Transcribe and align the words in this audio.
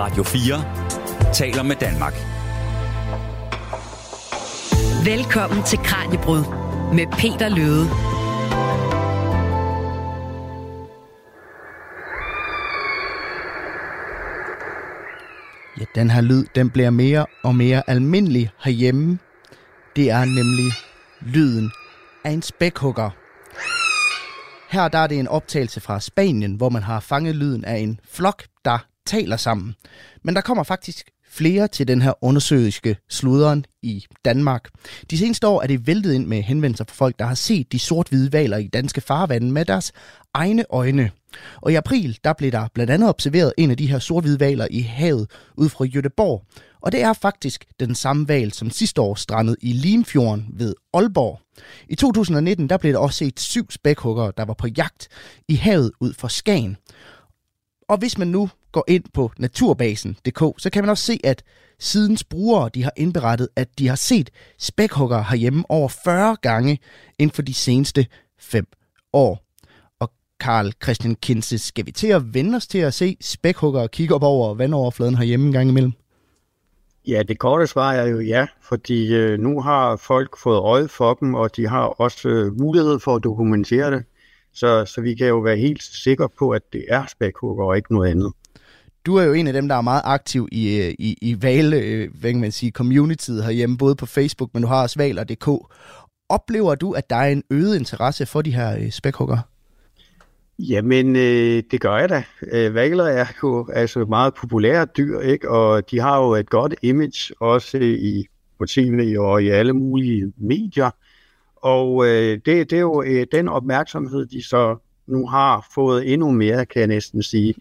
Radio 0.00 0.22
4 0.22 1.32
taler 1.32 1.62
med 1.62 1.76
Danmark. 1.76 2.14
Velkommen 5.04 5.62
til 5.62 5.78
Kranjebrud 5.78 6.44
med 6.94 7.06
Peter 7.06 7.48
Løde. 7.48 7.86
Ja, 15.80 15.84
den 16.00 16.10
her 16.10 16.20
lyd, 16.20 16.44
den 16.54 16.70
bliver 16.70 16.90
mere 16.90 17.26
og 17.44 17.54
mere 17.54 17.82
almindelig 17.90 18.50
herhjemme. 18.64 19.18
Det 19.96 20.10
er 20.10 20.24
nemlig 20.24 20.72
lyden 21.20 21.72
af 22.24 22.30
en 22.30 22.42
spækhugger. 22.42 23.10
Her 24.70 24.88
der 24.88 24.98
er 24.98 25.06
det 25.06 25.18
en 25.18 25.28
optagelse 25.28 25.80
fra 25.80 26.00
Spanien, 26.00 26.54
hvor 26.54 26.68
man 26.68 26.82
har 26.82 27.00
fanget 27.00 27.36
lyden 27.36 27.64
af 27.64 27.76
en 27.76 28.00
flok, 28.10 28.42
der 28.64 28.78
taler 29.08 29.36
sammen. 29.36 29.74
Men 30.22 30.34
der 30.34 30.40
kommer 30.40 30.64
faktisk 30.64 31.10
flere 31.30 31.68
til 31.68 31.88
den 31.88 32.02
her 32.02 32.24
undersøgelske 32.24 32.96
sluderen 33.08 33.64
i 33.82 34.04
Danmark. 34.24 34.68
De 35.10 35.18
seneste 35.18 35.46
år 35.46 35.62
er 35.62 35.66
det 35.66 35.86
væltet 35.86 36.12
ind 36.12 36.26
med 36.26 36.42
henvendelser 36.42 36.84
fra 36.88 36.94
folk, 36.94 37.18
der 37.18 37.24
har 37.24 37.34
set 37.34 37.72
de 37.72 37.78
sort-hvide 37.78 38.32
valer 38.32 38.56
i 38.56 38.66
danske 38.66 39.00
farvande 39.00 39.52
med 39.52 39.64
deres 39.64 39.92
egne 40.34 40.64
øjne. 40.70 41.10
Og 41.56 41.72
i 41.72 41.74
april, 41.74 42.18
der 42.24 42.32
blev 42.32 42.52
der 42.52 42.68
blandt 42.74 42.92
andet 42.92 43.08
observeret 43.08 43.52
en 43.58 43.70
af 43.70 43.76
de 43.76 43.86
her 43.86 43.98
sort-hvide 43.98 44.40
valer 44.40 44.66
i 44.70 44.80
havet 44.80 45.30
ud 45.56 45.68
fra 45.68 45.84
Jødeborg. 45.84 46.44
Og 46.80 46.92
det 46.92 47.02
er 47.02 47.12
faktisk 47.12 47.64
den 47.80 47.94
samme 47.94 48.28
val, 48.28 48.52
som 48.52 48.70
sidste 48.70 49.00
år 49.00 49.14
strandede 49.14 49.56
i 49.62 49.72
Limfjorden 49.72 50.46
ved 50.52 50.74
Aalborg. 50.94 51.40
I 51.88 51.94
2019, 51.94 52.68
der 52.68 52.76
blev 52.76 52.92
der 52.92 52.98
også 52.98 53.18
set 53.18 53.40
syv 53.40 53.70
spækhuggere, 53.70 54.32
der 54.36 54.44
var 54.44 54.54
på 54.54 54.66
jagt 54.66 55.08
i 55.48 55.54
havet 55.54 55.90
ud 56.00 56.12
for 56.18 56.28
Skagen. 56.28 56.76
Og 57.88 57.98
hvis 57.98 58.18
man 58.18 58.28
nu 58.28 58.48
går 58.72 58.84
ind 58.88 59.04
på 59.14 59.32
naturbasen.dk, 59.38 60.62
så 60.62 60.70
kan 60.72 60.82
man 60.82 60.90
også 60.90 61.04
se, 61.04 61.20
at 61.24 61.42
sidens 61.78 62.24
brugere 62.24 62.70
de 62.74 62.82
har 62.84 62.92
indberettet, 62.96 63.48
at 63.56 63.68
de 63.78 63.88
har 63.88 63.96
set 63.96 64.30
spækhugger 64.58 65.22
herhjemme 65.22 65.64
over 65.68 65.88
40 65.88 66.36
gange 66.42 66.78
inden 67.18 67.34
for 67.34 67.42
de 67.42 67.54
seneste 67.54 68.06
5 68.38 68.66
år. 69.12 69.44
Og 70.00 70.12
Karl 70.40 70.72
Christian 70.82 71.14
Kinse, 71.14 71.58
skal 71.58 71.86
vi 71.86 71.92
til 71.92 72.06
at 72.06 72.34
vende 72.34 72.56
os 72.56 72.66
til 72.66 72.78
at 72.78 72.94
se 72.94 73.16
spækhugger 73.20 73.86
kigge 73.86 74.14
op 74.14 74.22
over 74.22 74.54
vandoverfladen 74.54 75.14
herhjemme 75.14 75.46
en 75.46 75.52
gang 75.52 75.68
imellem? 75.68 75.92
Ja, 77.06 77.22
det 77.22 77.38
korte 77.38 77.66
svar 77.66 77.92
er 77.92 78.06
jo 78.06 78.20
ja, 78.20 78.46
fordi 78.62 79.14
øh, 79.14 79.38
nu 79.38 79.60
har 79.60 79.96
folk 79.96 80.38
fået 80.38 80.58
øje 80.58 80.88
for 80.88 81.14
dem, 81.14 81.34
og 81.34 81.56
de 81.56 81.68
har 81.68 81.82
også 81.82 82.28
øh, 82.28 82.58
mulighed 82.60 82.98
for 82.98 83.16
at 83.16 83.24
dokumentere 83.24 83.90
det. 83.90 84.04
Så, 84.58 84.84
så 84.84 85.00
vi 85.00 85.14
kan 85.14 85.26
jo 85.26 85.38
være 85.38 85.56
helt 85.56 85.82
sikre 85.82 86.28
på, 86.38 86.50
at 86.50 86.62
det 86.72 86.84
er 86.88 87.06
spækhugger 87.06 87.64
og 87.64 87.76
ikke 87.76 87.94
noget 87.94 88.10
andet. 88.10 88.32
Du 89.06 89.16
er 89.16 89.24
jo 89.24 89.32
en 89.32 89.46
af 89.46 89.52
dem, 89.52 89.68
der 89.68 89.74
er 89.74 89.80
meget 89.80 90.02
aktiv 90.04 90.48
i, 90.52 90.78
øh, 90.80 90.94
i, 90.98 91.16
i 91.22 91.42
Vale, 91.42 91.76
øh, 91.76 92.08
hvad 92.20 92.32
kan 92.32 92.40
man 92.40 92.52
sige, 92.52 92.72
communityet 92.72 93.44
herhjemme, 93.44 93.78
både 93.78 93.96
på 93.96 94.06
Facebook, 94.06 94.50
men 94.54 94.62
du 94.62 94.68
har 94.68 94.82
også 94.82 94.98
valer.dk. 94.98 95.48
Oplever 96.28 96.74
du, 96.74 96.92
at 96.92 97.10
der 97.10 97.16
er 97.16 97.28
en 97.28 97.42
øget 97.50 97.78
interesse 97.78 98.26
for 98.26 98.42
de 98.42 98.54
her 98.54 98.78
øh, 98.78 98.90
spækhugger? 98.90 99.38
Jamen, 100.58 101.16
øh, 101.16 101.62
det 101.70 101.80
gør 101.80 101.96
jeg 101.96 102.08
da. 102.08 102.22
Øh, 102.52 102.74
valer 102.74 103.04
er 103.04 103.26
jo 103.42 103.68
altså 103.72 104.04
meget 104.04 104.34
populære 104.34 104.86
dyr, 104.96 105.20
ikke? 105.20 105.50
og 105.50 105.90
de 105.90 106.00
har 106.00 106.18
jo 106.22 106.34
et 106.34 106.50
godt 106.50 106.74
image, 106.82 107.34
også 107.40 107.78
i, 107.78 108.26
på 108.58 108.66
tv 108.66 109.16
og 109.18 109.42
i 109.42 109.48
alle 109.48 109.72
mulige 109.72 110.32
medier. 110.36 110.90
Og 111.62 112.06
øh, 112.06 112.40
det, 112.46 112.70
det 112.70 112.72
er 112.72 112.80
jo 112.80 113.02
øh, 113.02 113.26
den 113.32 113.48
opmærksomhed, 113.48 114.26
de 114.26 114.42
så 114.42 114.76
nu 115.06 115.26
har 115.26 115.68
fået 115.74 116.12
endnu 116.12 116.30
mere, 116.30 116.66
kan 116.66 116.80
jeg 116.80 116.88
næsten 116.88 117.22
sige. 117.22 117.54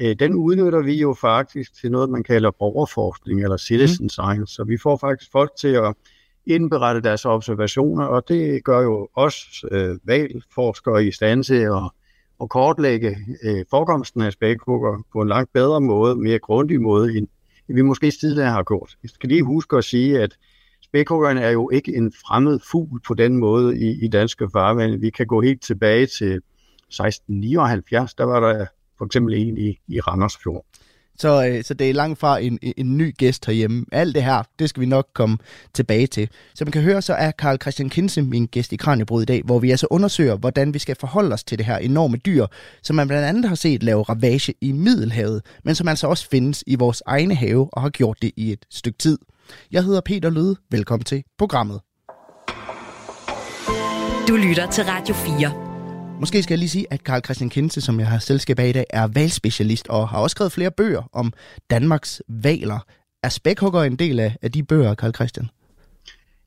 Øh, 0.00 0.16
den 0.18 0.34
udnytter 0.34 0.82
vi 0.82 0.94
jo 0.94 1.14
faktisk 1.20 1.74
til 1.80 1.90
noget, 1.90 2.10
man 2.10 2.22
kalder 2.22 2.50
borgerforskning 2.50 3.42
eller 3.42 3.56
citizen 3.56 4.04
mm. 4.04 4.08
science. 4.08 4.54
Så 4.54 4.64
vi 4.64 4.76
får 4.78 4.96
faktisk 4.96 5.32
folk 5.32 5.50
til 5.58 5.68
at 5.68 5.94
indberette 6.46 7.00
deres 7.00 7.24
observationer, 7.24 8.04
og 8.04 8.28
det 8.28 8.64
gør 8.64 8.80
jo 8.80 9.08
også 9.14 9.68
øh, 9.70 9.98
valgforskere 10.04 11.04
i 11.04 11.10
stand 11.10 11.44
til 11.44 11.54
at, 11.54 11.90
at 12.42 12.48
kortlægge 12.48 13.16
øh, 13.42 13.64
forekomsten 13.70 14.22
af 14.22 14.32
spækhugger 14.32 15.04
på 15.12 15.20
en 15.20 15.28
langt 15.28 15.52
bedre 15.52 15.80
måde, 15.80 16.16
mere 16.16 16.38
grundig 16.38 16.80
måde, 16.80 17.16
end 17.18 17.28
vi 17.68 17.82
måske 17.82 18.10
tidligere 18.10 18.50
har 18.50 18.62
gjort. 18.62 18.96
Vi 19.02 19.08
skal 19.08 19.28
lige 19.28 19.42
huske 19.42 19.76
at 19.76 19.84
sige, 19.84 20.20
at 20.20 20.36
spækhuggeren 20.96 21.38
er 21.38 21.50
jo 21.50 21.70
ikke 21.70 21.96
en 21.96 22.12
fremmed 22.12 22.58
fugl 22.70 23.00
på 23.06 23.14
den 23.14 23.36
måde 23.36 23.78
i, 23.78 24.04
i 24.04 24.08
danske 24.08 24.48
farvand. 24.52 25.00
Vi 25.00 25.10
kan 25.10 25.26
gå 25.26 25.40
helt 25.40 25.62
tilbage 25.62 26.06
til 26.06 26.32
1679, 26.32 28.14
der 28.14 28.24
var 28.24 28.40
der 28.40 28.66
for 28.98 29.04
eksempel 29.04 29.34
en 29.34 29.58
i, 29.58 29.78
i 29.88 30.00
Randersfjord. 30.00 30.64
Så, 31.18 31.46
øh, 31.46 31.64
så 31.64 31.74
det 31.74 31.90
er 31.90 31.94
langt 31.94 32.18
fra 32.18 32.38
en, 32.38 32.58
en 32.76 32.98
ny 32.98 33.16
gæst 33.16 33.46
herhjemme. 33.46 33.84
Alt 33.92 34.14
det 34.14 34.22
her, 34.22 34.42
det 34.58 34.68
skal 34.68 34.80
vi 34.80 34.86
nok 34.86 35.08
komme 35.14 35.38
tilbage 35.74 36.06
til. 36.06 36.28
Som 36.54 36.66
man 36.66 36.72
kan 36.72 36.82
høre, 36.82 37.02
så 37.02 37.14
er 37.14 37.30
Karl 37.30 37.58
Christian 37.60 37.90
Kinse 37.90 38.22
min 38.22 38.46
gæst 38.46 38.72
i 38.72 38.76
Kranjebrud 38.76 39.22
i 39.22 39.24
dag, 39.24 39.42
hvor 39.44 39.58
vi 39.58 39.70
altså 39.70 39.86
undersøger, 39.90 40.36
hvordan 40.36 40.74
vi 40.74 40.78
skal 40.78 40.96
forholde 41.00 41.32
os 41.32 41.44
til 41.44 41.58
det 41.58 41.66
her 41.66 41.76
enorme 41.76 42.16
dyr, 42.16 42.46
som 42.82 42.96
man 42.96 43.08
blandt 43.08 43.26
andet 43.26 43.44
har 43.44 43.54
set 43.54 43.82
lave 43.82 44.02
ravage 44.02 44.54
i 44.60 44.72
Middelhavet, 44.72 45.42
men 45.64 45.74
som 45.74 45.88
altså 45.88 46.06
også 46.06 46.28
findes 46.28 46.64
i 46.66 46.74
vores 46.74 47.02
egne 47.06 47.34
have 47.34 47.68
og 47.72 47.82
har 47.82 47.90
gjort 47.90 48.22
det 48.22 48.30
i 48.36 48.52
et 48.52 48.66
stykke 48.70 48.98
tid. 48.98 49.18
Jeg 49.72 49.84
hedder 49.84 50.00
Peter 50.00 50.30
Løde. 50.30 50.56
Velkommen 50.70 51.04
til 51.04 51.24
programmet. 51.38 51.80
Du 54.28 54.36
lytter 54.36 54.70
til 54.70 54.84
Radio 54.84 55.14
4. 55.14 55.66
Måske 56.20 56.42
skal 56.42 56.52
jeg 56.54 56.58
lige 56.58 56.68
sige, 56.68 56.86
at 56.90 57.04
Karl 57.04 57.24
Christian 57.24 57.50
Kinse, 57.50 57.80
som 57.80 58.00
jeg 58.00 58.08
har 58.08 58.18
selskab 58.18 58.58
af 58.58 58.68
i 58.68 58.72
dag, 58.72 58.84
er 58.90 59.06
valgspecialist 59.06 59.88
og 59.88 60.08
har 60.08 60.18
også 60.18 60.34
skrevet 60.34 60.52
flere 60.52 60.70
bøger 60.70 61.10
om 61.12 61.32
Danmarks 61.70 62.22
valer. 62.28 62.78
Er 63.22 63.28
spækhugger 63.28 63.82
en 63.82 63.96
del 63.96 64.20
af, 64.20 64.36
af 64.42 64.52
de 64.52 64.62
bøger, 64.62 64.94
Karl 64.94 65.14
Christian? 65.14 65.48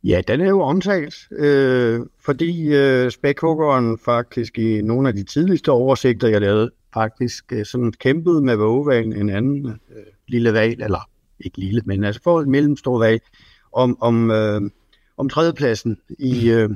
Ja, 0.04 0.22
den 0.28 0.42
er 0.42 0.50
jo 0.50 0.62
omtalt, 0.62 1.16
øh, 1.32 2.02
fordi 2.26 2.76
øh, 2.76 3.12
spækhuggeren 3.12 3.98
faktisk 4.06 4.58
i 4.58 4.82
nogle 4.82 5.08
af 5.08 5.16
de 5.16 5.24
tidligste 5.24 5.72
oversigter, 5.72 6.28
jeg 6.28 6.42
lavede, 6.42 6.72
faktisk 6.94 7.54
øh, 7.54 7.66
sådan 7.66 7.92
kæmpede 7.92 8.42
med 8.42 8.56
vågevalen 8.56 9.14
en 9.14 9.30
anden 9.30 9.68
øh, 9.68 10.04
lille 10.28 10.54
val, 10.54 10.82
eller 10.82 11.10
ikke 11.40 11.58
lille, 11.58 11.82
men 11.86 12.04
altså 12.04 12.22
for 12.24 12.42
en 12.42 12.52
mellemstor 12.52 13.00
valg, 13.00 13.22
om, 13.74 13.98
om, 14.02 14.32
øh, 14.32 14.62
om 15.18 15.30
tredjepladsen 15.30 15.98
i, 16.20 16.50
øh, 16.50 16.70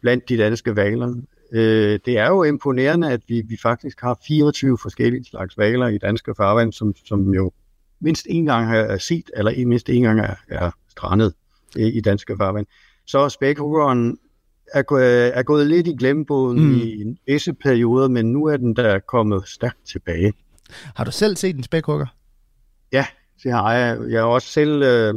blandt 0.00 0.28
de 0.28 0.38
danske 0.38 0.76
valer. 0.76 1.14
Øh, 1.52 1.98
det 2.04 2.18
er 2.18 2.28
jo 2.28 2.42
imponerende, 2.42 3.12
at 3.12 3.20
vi, 3.28 3.42
vi 3.48 3.56
faktisk 3.62 4.00
har 4.00 4.20
24 4.26 4.78
forskellige 4.82 5.24
slags 5.24 5.58
valer 5.58 5.86
i 5.86 5.98
danske 5.98 6.34
farvand, 6.36 6.72
som, 6.72 6.94
som 7.04 7.34
jo 7.34 7.52
mindst 8.00 8.26
en 8.30 8.46
gang 8.46 8.66
har 8.66 8.98
set, 8.98 9.30
eller 9.36 9.66
mindst 9.66 9.90
en 9.90 10.02
gang 10.02 10.20
er, 10.20 10.34
er 10.48 10.70
strandet 10.88 11.34
i, 11.76 11.86
i 11.86 12.00
danske 12.00 12.36
farvand. 12.36 12.66
Så 13.06 13.28
spækhuggeren 13.28 14.18
er, 14.74 14.82
er 15.34 15.42
gået 15.42 15.66
lidt 15.66 15.86
i 15.86 15.96
glemmeboden 15.98 16.64
mm. 16.64 16.74
i 16.74 17.16
visse 17.26 17.52
perioder, 17.52 18.08
men 18.08 18.32
nu 18.32 18.44
er 18.44 18.56
den 18.56 18.76
der 18.76 18.98
kommet 18.98 19.48
stærkt 19.48 19.86
tilbage. 19.86 20.32
Har 20.70 21.04
du 21.04 21.10
selv 21.10 21.36
set 21.36 21.56
en 21.56 21.62
spækhugger? 21.62 22.06
Ja, 22.92 23.06
det 23.42 23.52
har 23.52 23.72
jeg. 23.72 23.98
Jeg 24.10 24.20
har 24.20 24.26
også 24.26 24.48
selv 24.48 24.82
øh, 24.82 25.14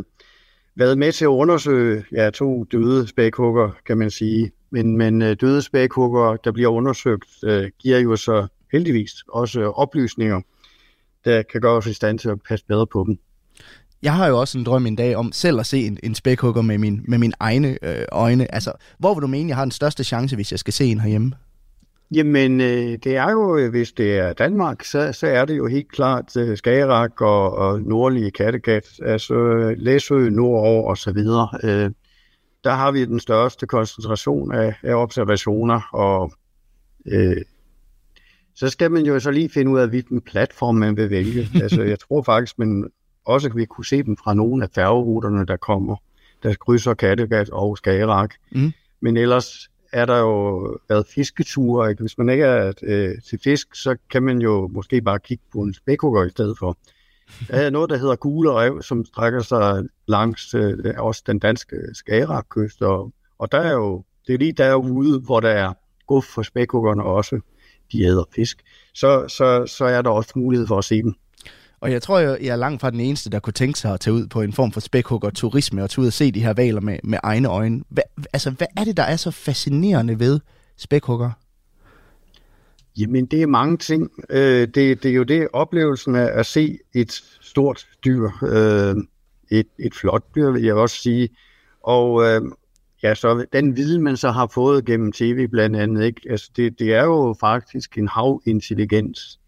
været 0.75 0.97
med 0.97 1.11
til 1.11 1.25
at 1.25 1.29
undersøge 1.29 2.03
ja, 2.11 2.29
to 2.29 2.63
døde 2.63 3.07
spækhugger, 3.07 3.69
kan 3.85 3.97
man 3.97 4.11
sige. 4.11 4.51
Men, 4.69 4.97
men 4.97 5.22
øh, 5.22 5.35
døde 5.41 5.61
spækhugger, 5.61 6.35
der 6.35 6.51
bliver 6.51 6.69
undersøgt, 6.69 7.29
øh, 7.44 7.72
giver 7.79 8.00
jo 8.00 8.16
så 8.16 8.47
heldigvis 8.72 9.11
også 9.29 9.61
oplysninger, 9.61 10.41
der 11.25 11.41
kan 11.51 11.61
gøre 11.61 11.77
os 11.77 11.88
i 11.88 11.94
stand 11.94 12.19
til 12.19 12.29
at 12.29 12.41
passe 12.50 12.66
bedre 12.66 12.88
på 12.88 13.03
dem. 13.07 13.19
Jeg 14.01 14.13
har 14.13 14.27
jo 14.27 14.39
også 14.39 14.57
en 14.57 14.63
drøm 14.63 14.85
en 14.85 14.95
dag 14.95 15.16
om 15.16 15.31
selv 15.31 15.59
at 15.59 15.66
se 15.66 15.85
en, 15.85 15.97
en 16.03 16.16
spækhugger 16.16 16.61
med, 16.61 16.77
min, 16.77 17.01
med 17.07 17.17
mine 17.17 17.33
egne 17.39 17.77
øh, 17.81 18.06
øjne. 18.11 18.53
Altså, 18.53 18.72
hvor 19.00 19.13
vil 19.13 19.22
du 19.22 19.27
mene, 19.27 19.50
jeg 19.50 19.56
har 19.56 19.66
den 19.66 19.72
største 19.72 20.03
chance, 20.03 20.35
hvis 20.35 20.51
jeg 20.51 20.59
skal 20.59 20.73
se 20.73 20.85
en 20.85 21.00
herhjemme? 21.00 21.31
Jamen, 22.12 22.62
øh, 22.62 22.97
det 23.03 23.16
er 23.16 23.31
jo, 23.31 23.57
øh, 23.57 23.69
hvis 23.69 23.91
det 23.91 24.18
er 24.18 24.34
Danmark, 24.34 24.84
så, 24.84 25.13
så 25.13 25.28
er 25.28 25.45
det 25.45 25.57
jo 25.57 25.68
helt 25.68 25.92
klart 25.92 26.38
øh, 26.38 26.57
Skagerak 26.57 27.21
og, 27.21 27.56
og 27.56 27.81
nordlige 27.81 28.31
Kattegat, 28.31 28.88
altså 29.01 29.36
Læsø 29.77 30.30
nordover 30.30 30.89
og 30.89 30.98
så 30.98 31.12
videre. 31.12 31.50
Øh, 31.63 31.92
der 32.63 32.74
har 32.74 32.92
vi 32.92 33.06
den 33.06 33.19
største 33.19 33.68
koncentration 33.68 34.51
af, 34.51 34.75
af 34.83 34.95
observationer, 34.95 35.81
og 35.94 36.31
øh, 37.06 37.42
så 38.56 38.69
skal 38.69 38.92
man 38.92 39.06
jo 39.06 39.19
så 39.19 39.31
lige 39.31 39.50
finde 39.50 39.71
ud 39.71 39.80
af, 39.80 39.89
hvilken 39.89 40.21
platform 40.21 40.75
man 40.75 40.98
vil 40.98 41.10
vælge. 41.10 41.50
altså, 41.63 41.83
jeg 41.83 42.00
tror 42.00 42.21
faktisk, 42.21 42.60
man 42.60 42.89
også 43.25 43.50
vil 43.50 43.68
kunne 43.68 43.86
se 43.86 44.03
dem 44.03 44.18
fra 44.18 44.33
nogle 44.33 44.63
af 44.63 44.69
færgeruterne, 44.75 45.45
der 45.45 45.57
kommer, 45.57 45.95
der 46.44 46.53
krydser 46.53 46.94
Kattegat 46.94 47.50
og 47.50 47.77
Skagerak. 47.77 48.33
Mm. 48.51 48.71
Men 49.01 49.18
ellers 49.18 49.69
er 49.92 50.06
der 50.06 50.18
jo 50.18 50.57
været 50.89 51.07
fisketure. 51.07 51.89
Ikke? 51.89 52.04
Hvis 52.04 52.18
man 52.18 52.30
ikke 52.30 52.44
er 52.44 52.74
øh, 52.84 53.22
til 53.30 53.39
fisk, 53.44 53.75
så 53.75 53.98
kan 54.12 54.24
man 54.24 54.42
jo 54.42 54.68
måske 54.68 55.01
bare 55.01 55.19
kigge 55.19 55.44
på 55.54 55.60
en 55.60 55.74
spækhugger 55.74 56.24
i 56.24 56.30
stedet 56.30 56.57
for. 56.60 56.78
Der 57.48 57.57
er 57.57 57.69
noget, 57.69 57.89
der 57.89 57.98
hedder 57.98 58.16
Gule 58.16 58.51
Rev, 58.54 58.81
som 58.81 59.06
strækker 59.06 59.42
sig 59.42 59.84
langs 60.07 60.54
øh, 60.54 60.78
også 60.98 61.24
den 61.28 61.39
danske 61.39 61.75
Skagerakkyst, 61.94 62.81
og, 62.81 63.12
og 63.39 63.51
der 63.51 63.60
er 63.60 63.74
jo, 63.74 64.04
det 64.28 64.34
er 64.34 64.38
lige 64.38 64.51
derude, 64.51 65.19
hvor 65.19 65.39
der 65.39 65.50
er 65.50 65.74
guf 66.07 66.25
for 66.25 66.42
spækhuggerne 66.42 67.04
også, 67.04 67.39
de 67.92 68.04
æder 68.04 68.24
fisk, 68.36 68.63
så, 68.94 69.28
så, 69.28 69.66
så 69.66 69.86
er 69.86 70.01
der 70.01 70.10
også 70.10 70.34
mulighed 70.36 70.68
for 70.68 70.78
at 70.78 70.84
se 70.84 71.01
dem. 71.01 71.13
Og 71.88 71.94
jeg 71.94 72.01
tror, 72.01 72.19
jeg 72.19 72.48
er 72.48 72.56
langt 72.56 72.81
fra 72.81 72.89
den 72.89 73.00
eneste, 73.00 73.30
der 73.30 73.39
kunne 73.39 73.54
tænke 73.54 73.80
sig 73.80 73.94
at 73.94 74.00
tage 74.00 74.13
ud 74.13 74.28
på 74.28 74.42
en 74.42 74.54
form 74.54 74.72
for 74.72 74.80
spækhugger 74.80 75.30
turisme 75.30 75.84
og 75.84 75.89
tage 75.89 76.01
ud 76.01 76.07
og 76.07 76.13
se 76.13 76.31
de 76.31 76.44
her 76.44 76.54
valer 76.54 76.81
med, 76.81 77.00
med 77.04 77.19
egne 77.24 77.48
øjne. 77.48 77.84
Hva, 77.89 78.01
altså, 78.34 78.51
hvad 78.51 78.68
er 78.78 78.84
det, 78.84 78.98
der 78.98 79.04
er 79.04 79.16
så 79.16 79.31
fascinerende 79.31 80.19
ved 80.19 80.39
spækhugger? 80.78 81.31
Jamen, 82.98 83.25
det 83.25 83.42
er 83.42 83.48
mange 83.48 83.78
ting. 83.78 84.12
Øh, 84.30 84.68
det, 84.68 85.04
det 85.04 85.06
er 85.06 85.13
jo 85.13 85.24
det 85.24 85.48
oplevelsen 85.54 86.16
af 86.16 86.39
at 86.39 86.45
se 86.45 86.80
et 86.94 87.12
stort 87.42 87.88
dyr, 88.06 88.30
øh, 88.44 88.95
et, 89.51 89.68
et 89.80 89.95
flot 89.95 90.24
dyr, 90.36 90.51
vil 90.51 90.63
jeg 90.63 90.75
også 90.75 90.95
sige. 90.95 91.30
Og 91.84 92.24
øh, 92.24 92.42
ja, 93.04 93.16
så 93.16 93.45
den 93.54 93.75
viden, 93.75 94.01
man 94.01 94.18
så 94.18 94.31
har 94.31 94.48
fået 94.54 94.86
gennem 94.86 95.12
tv 95.12 95.48
blandt 95.48 95.75
andet, 95.75 96.06
ikke? 96.06 96.22
Altså, 96.30 96.51
det, 96.56 96.80
det 96.80 96.94
er 96.94 97.04
jo 97.04 97.36
faktisk 97.39 97.98
en 97.98 98.07
havintelligens, 98.07 99.39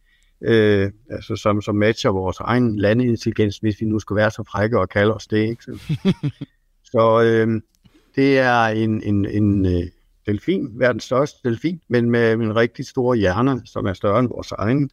øh, 0.42 0.92
altså, 1.10 1.36
som, 1.36 1.62
som 1.62 1.76
matcher 1.76 2.10
vores 2.10 2.38
egen 2.40 2.80
landintelligens, 2.80 3.58
hvis 3.58 3.82
vi 3.82 3.86
nu 3.86 4.00
skulle 4.00 4.20
være 4.20 4.32
så 4.32 4.44
frække 4.44 4.80
og 4.80 4.90
kalde 4.90 5.16
os 5.16 5.28
det. 5.28 5.38
Ikke? 5.38 5.64
Så, 5.64 5.78
så 6.92 7.22
øh, 7.24 7.62
det 8.16 8.40
er 8.40 8.64
en, 8.64 9.04
en, 9.04 9.26
en 9.26 9.66
øh, 9.66 9.84
delfin, 10.26 10.70
verdens 10.80 11.04
største 11.04 11.50
delfin, 11.50 11.82
men 11.88 12.12
med 12.12 12.34
en 12.34 12.56
rigtig 12.56 12.86
stor 12.86 13.14
hjerne, 13.14 13.62
som 13.66 13.86
er 13.86 13.94
større 13.94 14.20
end 14.20 14.28
vores 14.28 14.52
egen. 14.52 14.90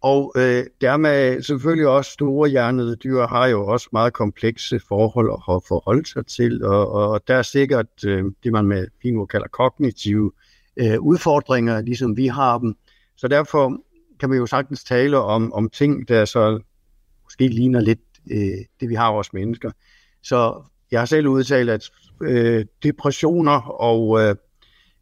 Og 0.00 0.32
øh, 0.36 0.64
dermed 0.80 1.42
selvfølgelig 1.42 1.88
også 1.88 2.10
store 2.10 2.48
hjernede 2.48 2.96
dyr 2.96 3.26
har 3.26 3.46
jo 3.46 3.66
også 3.66 3.88
meget 3.92 4.12
komplekse 4.12 4.80
forhold 4.88 5.30
at 5.32 5.62
forholde 5.68 6.06
sig 6.08 6.26
til, 6.26 6.64
og, 6.64 6.92
og 6.92 7.28
der 7.28 7.34
er 7.34 7.42
sikkert 7.42 8.04
øh, 8.06 8.24
det, 8.44 8.52
man 8.52 8.64
med 8.64 8.86
fint 9.02 9.30
kalder 9.30 9.48
kognitive 9.48 10.32
øh, 10.76 11.00
udfordringer, 11.00 11.80
ligesom 11.80 12.16
vi 12.16 12.26
har 12.26 12.58
dem. 12.58 12.76
Så 13.16 13.28
derfor 13.28 13.80
kan 14.20 14.28
man 14.28 14.38
jo 14.38 14.46
sagtens 14.46 14.84
tale 14.84 15.18
om, 15.18 15.52
om 15.52 15.68
ting, 15.68 16.08
der 16.08 16.24
så 16.24 16.60
måske 17.24 17.48
ligner 17.48 17.80
lidt 17.80 18.00
øh, 18.30 18.58
det, 18.80 18.88
vi 18.88 18.94
har 18.94 19.12
vores 19.12 19.32
mennesker. 19.32 19.70
Så 20.22 20.62
jeg 20.90 21.00
har 21.00 21.06
selv 21.06 21.28
udtalt, 21.28 21.70
at 21.70 21.90
øh, 22.22 22.64
depressioner 22.82 23.60
og 23.80 24.20
øh, 24.20 24.36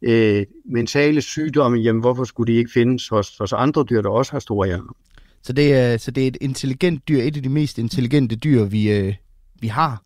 øh, 0.01 0.45
mentale 0.65 1.21
sygdomme, 1.21 1.77
jamen 1.77 1.99
hvorfor 1.99 2.23
skulle 2.23 2.53
de 2.53 2.57
ikke 2.57 2.71
findes 2.73 3.07
hos, 3.07 3.37
hos 3.37 3.53
andre 3.53 3.85
dyr, 3.89 4.01
der 4.01 4.09
også 4.09 4.31
har 4.31 4.39
store 4.39 4.67
hjerner? 4.67 4.95
Så 5.41 5.53
det, 5.53 5.73
er, 5.73 5.97
så 5.97 6.11
det 6.11 6.23
er 6.23 6.27
et 6.27 6.37
intelligent 6.41 7.07
dyr, 7.07 7.21
et 7.21 7.37
af 7.37 7.43
de 7.43 7.49
mest 7.49 7.77
intelligente 7.77 8.35
dyr, 8.35 8.63
vi, 8.63 8.91
øh, 8.91 9.13
vi 9.61 9.67
har? 9.67 10.03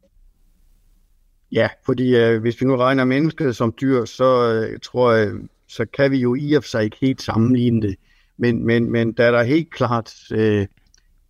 Ja, 1.51 1.69
fordi 1.85 2.15
øh, 2.15 2.41
hvis 2.41 2.61
vi 2.61 2.65
nu 2.65 2.75
regner 2.75 3.05
mennesket 3.05 3.55
som 3.55 3.73
dyr, 3.81 4.05
så 4.05 4.53
øh, 4.53 4.79
tror 4.79 5.11
jeg, 5.11 5.31
så 5.67 5.85
kan 5.85 6.11
vi 6.11 6.17
jo 6.17 6.35
i 6.35 6.53
og 6.53 6.63
for 6.63 6.67
sig 6.67 6.83
ikke 6.83 6.97
helt 7.01 7.21
sammenligne 7.21 7.81
det. 7.81 7.95
Men, 8.39 8.65
men, 8.65 8.91
men 8.91 9.11
der 9.11 9.25
er 9.25 9.31
der 9.31 9.43
helt 9.43 9.73
klart 9.73 10.13
øh, 10.31 10.67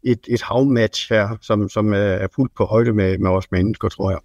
et, 0.04 0.20
et 0.28 0.42
havmatch 0.42 1.14
her, 1.14 1.38
som, 1.42 1.70
som 1.70 1.94
er 1.94 2.28
fuldt 2.36 2.56
på 2.58 2.66
højde 2.66 2.94
med, 2.94 3.18
med 3.18 3.30
os 3.30 3.52
mennesker, 3.52 3.90
tror 3.90 4.12
jeg. 4.12 4.20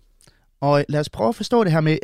Og 0.61 0.85
lad 0.89 1.01
os 1.01 1.09
prøve 1.09 1.29
at 1.29 1.35
forstå 1.35 1.65
det 1.65 1.73
her 1.73 1.81
med, 1.81 1.99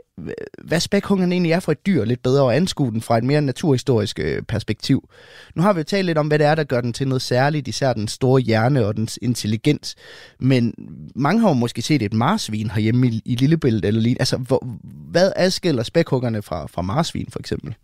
hvad 0.64 0.80
spækhungeren 0.80 1.32
egentlig 1.32 1.52
er 1.52 1.60
for 1.60 1.72
et 1.72 1.86
dyr, 1.86 2.04
lidt 2.04 2.22
bedre 2.22 2.50
at 2.50 2.56
anskue 2.56 2.90
den 2.90 3.02
fra 3.02 3.18
et 3.18 3.24
mere 3.24 3.42
naturhistorisk 3.42 4.18
øh, 4.18 4.42
perspektiv. 4.42 5.08
Nu 5.54 5.62
har 5.62 5.72
vi 5.72 5.80
jo 5.80 5.84
talt 5.84 6.06
lidt 6.06 6.18
om, 6.18 6.28
hvad 6.28 6.38
det 6.38 6.46
er, 6.46 6.54
der 6.54 6.64
gør 6.64 6.80
den 6.80 6.92
til 6.92 7.08
noget 7.08 7.22
særligt, 7.22 7.68
især 7.68 7.92
den 7.92 8.08
store 8.08 8.40
hjerne 8.40 8.86
og 8.86 8.96
dens 8.96 9.18
intelligens. 9.22 9.96
Men 10.38 10.74
mange 11.14 11.40
har 11.40 11.48
jo 11.48 11.54
måske 11.54 11.82
set 11.82 12.02
et 12.02 12.12
marsvin 12.14 12.70
herhjemme 12.70 13.06
i, 13.06 13.22
i 13.24 13.34
Lillebælt 13.34 13.84
eller 13.84 14.00
lige. 14.00 14.16
Altså, 14.18 14.36
hvor, 14.36 14.66
hvad 15.10 15.32
adskiller 15.36 15.82
spækhuggerne 15.82 16.42
fra, 16.42 16.66
fra 16.66 16.82
marsvin 16.82 17.28
for 17.30 17.40
eksempel? 17.40 17.74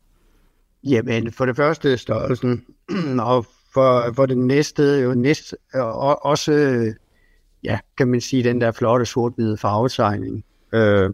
Jamen, 0.85 1.33
for 1.33 1.47
det 1.47 1.57
første 1.57 1.99
størrelsen, 1.99 2.65
og 3.21 3.47
for, 3.75 4.13
for 4.13 4.27
det 4.27 4.39
næste, 4.39 4.83
jo 4.83 5.15
næst, 5.15 5.55
og, 5.75 6.25
også, 6.25 6.53
ja, 7.65 7.79
kan 7.99 8.09
man 8.09 8.21
sige, 8.21 8.45
den 8.45 8.61
der 8.61 8.73
flotte 8.73 9.07
sort-hvide 9.07 9.57
farvetegning. 9.57 10.45
Øh, 10.73 11.11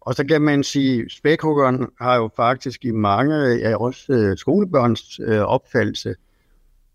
og 0.00 0.14
så 0.14 0.24
kan 0.26 0.42
man 0.42 0.64
sige, 0.64 1.10
spækhuggeren 1.10 1.86
har 2.00 2.16
jo 2.16 2.30
faktisk 2.36 2.84
i 2.84 2.90
mange, 2.90 3.34
af 3.64 3.76
også 3.76 4.12
øh, 4.12 4.36
skolebørns 4.36 5.20
øh, 5.20 5.40
opfattelse, 5.40 6.14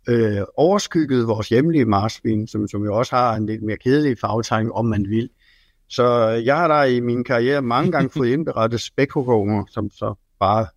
øh, 0.10 0.42
overskygget 0.57 1.28
vores 1.28 1.50
hjemlige 1.50 1.86
marsvin, 1.86 2.48
som, 2.48 2.68
som 2.68 2.84
jo 2.84 2.96
også 2.96 3.16
har 3.16 3.36
en 3.36 3.46
lidt 3.46 3.63
mere 3.63 3.78
kedelig 3.78 4.18
farvetegning, 4.18 4.74
om 4.74 4.86
man 4.86 5.06
vil. 5.10 5.30
Så 5.90 6.28
jeg 6.28 6.57
har 6.57 6.68
da 6.68 6.84
i 6.84 7.00
min 7.00 7.24
karriere 7.24 7.62
mange 7.62 7.92
gange 7.92 8.10
fået 8.10 8.28
indberettet 8.28 8.81
spækhugger, 8.81 9.66
som 9.69 9.90
så 9.90 10.13
bare 10.40 10.68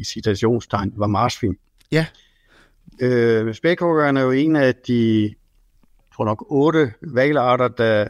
i 0.00 0.04
citationstegn 0.04 0.92
var 0.96 1.06
marsvin. 1.06 1.56
Ja. 1.92 2.06
Øh, 3.00 3.54
spækhuggeren 3.54 4.16
er 4.16 4.22
jo 4.22 4.30
en 4.30 4.56
af 4.56 4.74
de, 4.74 5.34
tror 6.14 6.24
nok, 6.24 6.44
otte 6.48 6.92
valarter, 7.02 7.68
der 7.68 8.08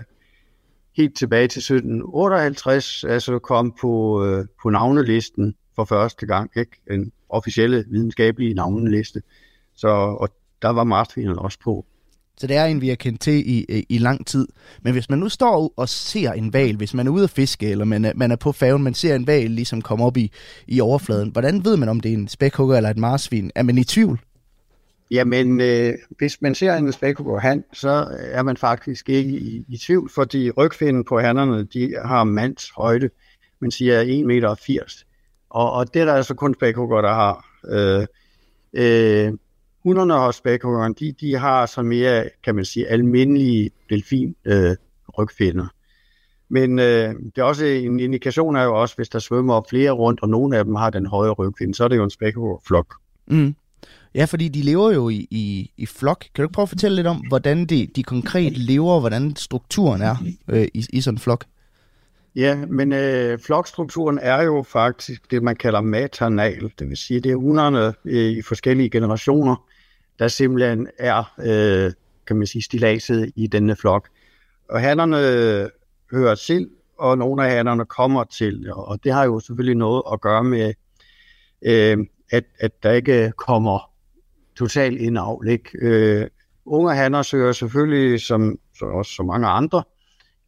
helt 0.96 1.16
tilbage 1.16 1.48
til 1.48 1.58
1758 1.58 3.04
altså 3.04 3.38
kom 3.38 3.74
på, 3.80 4.24
øh, 4.24 4.46
på 4.62 4.70
navnelisten 4.70 5.54
for 5.76 5.84
første 5.84 6.26
gang, 6.26 6.50
ikke? 6.56 6.80
en 6.90 7.12
officielle 7.28 7.84
videnskabelige 7.88 8.54
navneliste. 8.54 9.22
Så, 9.74 9.88
og 9.88 10.28
der 10.62 10.68
var 10.68 10.84
marsvinen 10.84 11.38
også 11.38 11.58
på. 11.64 11.86
Så 12.40 12.46
det 12.46 12.56
er 12.56 12.64
en, 12.64 12.80
vi 12.80 12.88
har 12.88 12.96
kendt 12.96 13.20
til 13.20 13.50
i, 13.50 13.66
øh, 13.68 13.82
i, 13.88 13.98
lang 13.98 14.26
tid. 14.26 14.48
Men 14.82 14.92
hvis 14.92 15.10
man 15.10 15.18
nu 15.18 15.28
står 15.28 15.72
og 15.76 15.88
ser 15.88 16.32
en 16.32 16.52
val, 16.52 16.76
hvis 16.76 16.94
man 16.94 17.06
er 17.06 17.10
ude 17.10 17.24
at 17.24 17.30
fiske, 17.30 17.70
eller 17.70 17.84
man 17.84 18.04
er, 18.04 18.12
man 18.14 18.30
er 18.30 18.36
på 18.36 18.52
færgen, 18.52 18.82
man 18.82 18.94
ser 18.94 19.14
en 19.14 19.26
val 19.26 19.50
ligesom 19.50 19.82
komme 19.82 20.04
op 20.04 20.16
i, 20.16 20.32
i 20.66 20.80
overfladen, 20.80 21.30
hvordan 21.30 21.64
ved 21.64 21.76
man, 21.76 21.88
om 21.88 22.00
det 22.00 22.12
er 22.12 22.16
en 22.16 22.28
spækhugger 22.28 22.76
eller 22.76 22.90
et 22.90 22.98
marsvin? 22.98 23.50
Er 23.54 23.62
man 23.62 23.78
i 23.78 23.84
tvivl? 23.84 24.20
Jamen, 25.10 25.60
øh, 25.60 25.94
hvis 26.18 26.42
man 26.42 26.54
ser 26.54 26.74
en 26.74 26.92
spækhugger 26.92 27.38
han, 27.40 27.64
så 27.72 28.08
er 28.20 28.42
man 28.42 28.56
faktisk 28.56 29.08
ikke 29.08 29.30
i, 29.30 29.64
i 29.68 29.76
tvivl, 29.76 30.10
fordi 30.14 30.50
rygfinden 30.50 31.04
på 31.04 31.20
hannerne, 31.20 31.64
de 31.64 31.94
har 32.04 32.24
mands 32.24 32.70
højde, 32.76 33.10
man 33.60 33.70
siger 33.70 34.04
1,80 34.04 34.26
meter. 34.26 35.04
Og, 35.50 35.72
og 35.72 35.94
det 35.94 36.02
er 36.02 36.06
der 36.06 36.14
altså 36.14 36.34
kun 36.34 36.54
spækhugger, 36.54 37.00
der 37.00 37.14
har. 37.14 37.46
Øh, 37.68 38.06
øh, 38.72 39.32
hunderne 39.82 40.14
hos 40.14 40.36
spækhuggeren, 40.36 40.92
de, 40.92 41.12
de 41.20 41.36
har 41.36 41.66
så 41.66 41.82
mere, 41.82 42.24
kan 42.44 42.54
man 42.54 42.64
sige, 42.64 42.88
almindelige 42.88 43.70
delfin 43.90 44.34
øh, 44.44 44.76
rygfinder. 45.18 45.66
Men 46.48 46.78
øh, 46.78 47.14
det 47.14 47.38
er 47.38 47.42
også 47.42 47.64
en 47.64 48.00
indikation 48.00 48.56
af 48.56 48.64
jo 48.64 48.80
også, 48.80 48.96
hvis 48.96 49.08
der 49.08 49.18
svømmer 49.18 49.62
flere 49.70 49.90
rundt, 49.90 50.22
og 50.22 50.28
nogle 50.28 50.56
af 50.58 50.64
dem 50.64 50.74
har 50.74 50.90
den 50.90 51.06
høje 51.06 51.30
rygfinde, 51.30 51.74
så 51.74 51.84
er 51.84 51.88
det 51.88 51.96
jo 51.96 52.04
en 52.04 52.10
spækhuggerflok. 52.10 52.94
Mm. 53.26 53.54
Ja, 54.14 54.24
fordi 54.24 54.48
de 54.48 54.62
lever 54.62 54.92
jo 54.92 55.08
i, 55.08 55.26
i, 55.30 55.70
i 55.76 55.86
flok. 55.86 56.20
Kan 56.20 56.42
du 56.42 56.42
ikke 56.42 56.52
prøve 56.52 56.62
at 56.62 56.68
fortælle 56.68 56.96
lidt 56.96 57.06
om, 57.06 57.16
hvordan 57.28 57.66
de, 57.66 57.88
de 57.96 58.02
konkret 58.02 58.58
lever, 58.58 58.92
og 58.92 59.00
hvordan 59.00 59.36
strukturen 59.36 60.02
er 60.02 60.16
øh, 60.48 60.68
i, 60.74 60.86
i 60.92 61.00
sådan 61.00 61.14
en 61.14 61.18
flok? 61.18 61.44
Ja, 62.36 62.56
men 62.68 62.92
øh, 62.92 63.38
flokstrukturen 63.38 64.18
er 64.22 64.42
jo 64.42 64.62
faktisk 64.62 65.30
det, 65.30 65.42
man 65.42 65.56
kalder 65.56 65.80
maternal. 65.80 66.72
Det 66.78 66.88
vil 66.88 66.96
sige, 66.96 67.20
det 67.20 67.32
er 67.32 67.36
hunderne 67.36 67.94
øh, 68.04 68.30
i 68.30 68.42
forskellige 68.42 68.90
generationer, 68.90 69.64
der 70.20 70.28
simpelthen 70.28 70.88
er, 70.98 71.34
øh, 71.38 71.92
kan 72.26 72.36
man 72.36 72.46
sige, 72.46 72.62
stilaset 72.62 73.32
i 73.36 73.46
denne 73.46 73.76
flok. 73.76 74.08
Og 74.68 74.80
hannerne 74.80 75.28
øh, 75.28 75.68
hører 76.12 76.34
til, 76.34 76.70
og 76.98 77.18
nogle 77.18 77.46
af 77.46 77.56
hannerne 77.56 77.84
kommer 77.84 78.24
til, 78.24 78.72
og 78.72 79.04
det 79.04 79.12
har 79.12 79.24
jo 79.24 79.40
selvfølgelig 79.40 79.76
noget 79.76 80.02
at 80.12 80.20
gøre 80.20 80.44
med, 80.44 80.74
øh, 81.62 81.98
at, 82.30 82.44
at 82.58 82.82
der 82.82 82.92
ikke 82.92 83.32
kommer 83.36 83.90
total 84.56 85.00
indavl. 85.00 85.48
Ikke? 85.48 85.70
Øh, 85.82 86.26
unge 86.64 86.94
hanner 86.94 87.22
søger 87.22 87.52
selvfølgelig, 87.52 88.20
som 88.20 88.58
så 88.78 88.84
også 88.84 89.12
så 89.12 89.22
mange 89.22 89.46
andre, 89.46 89.82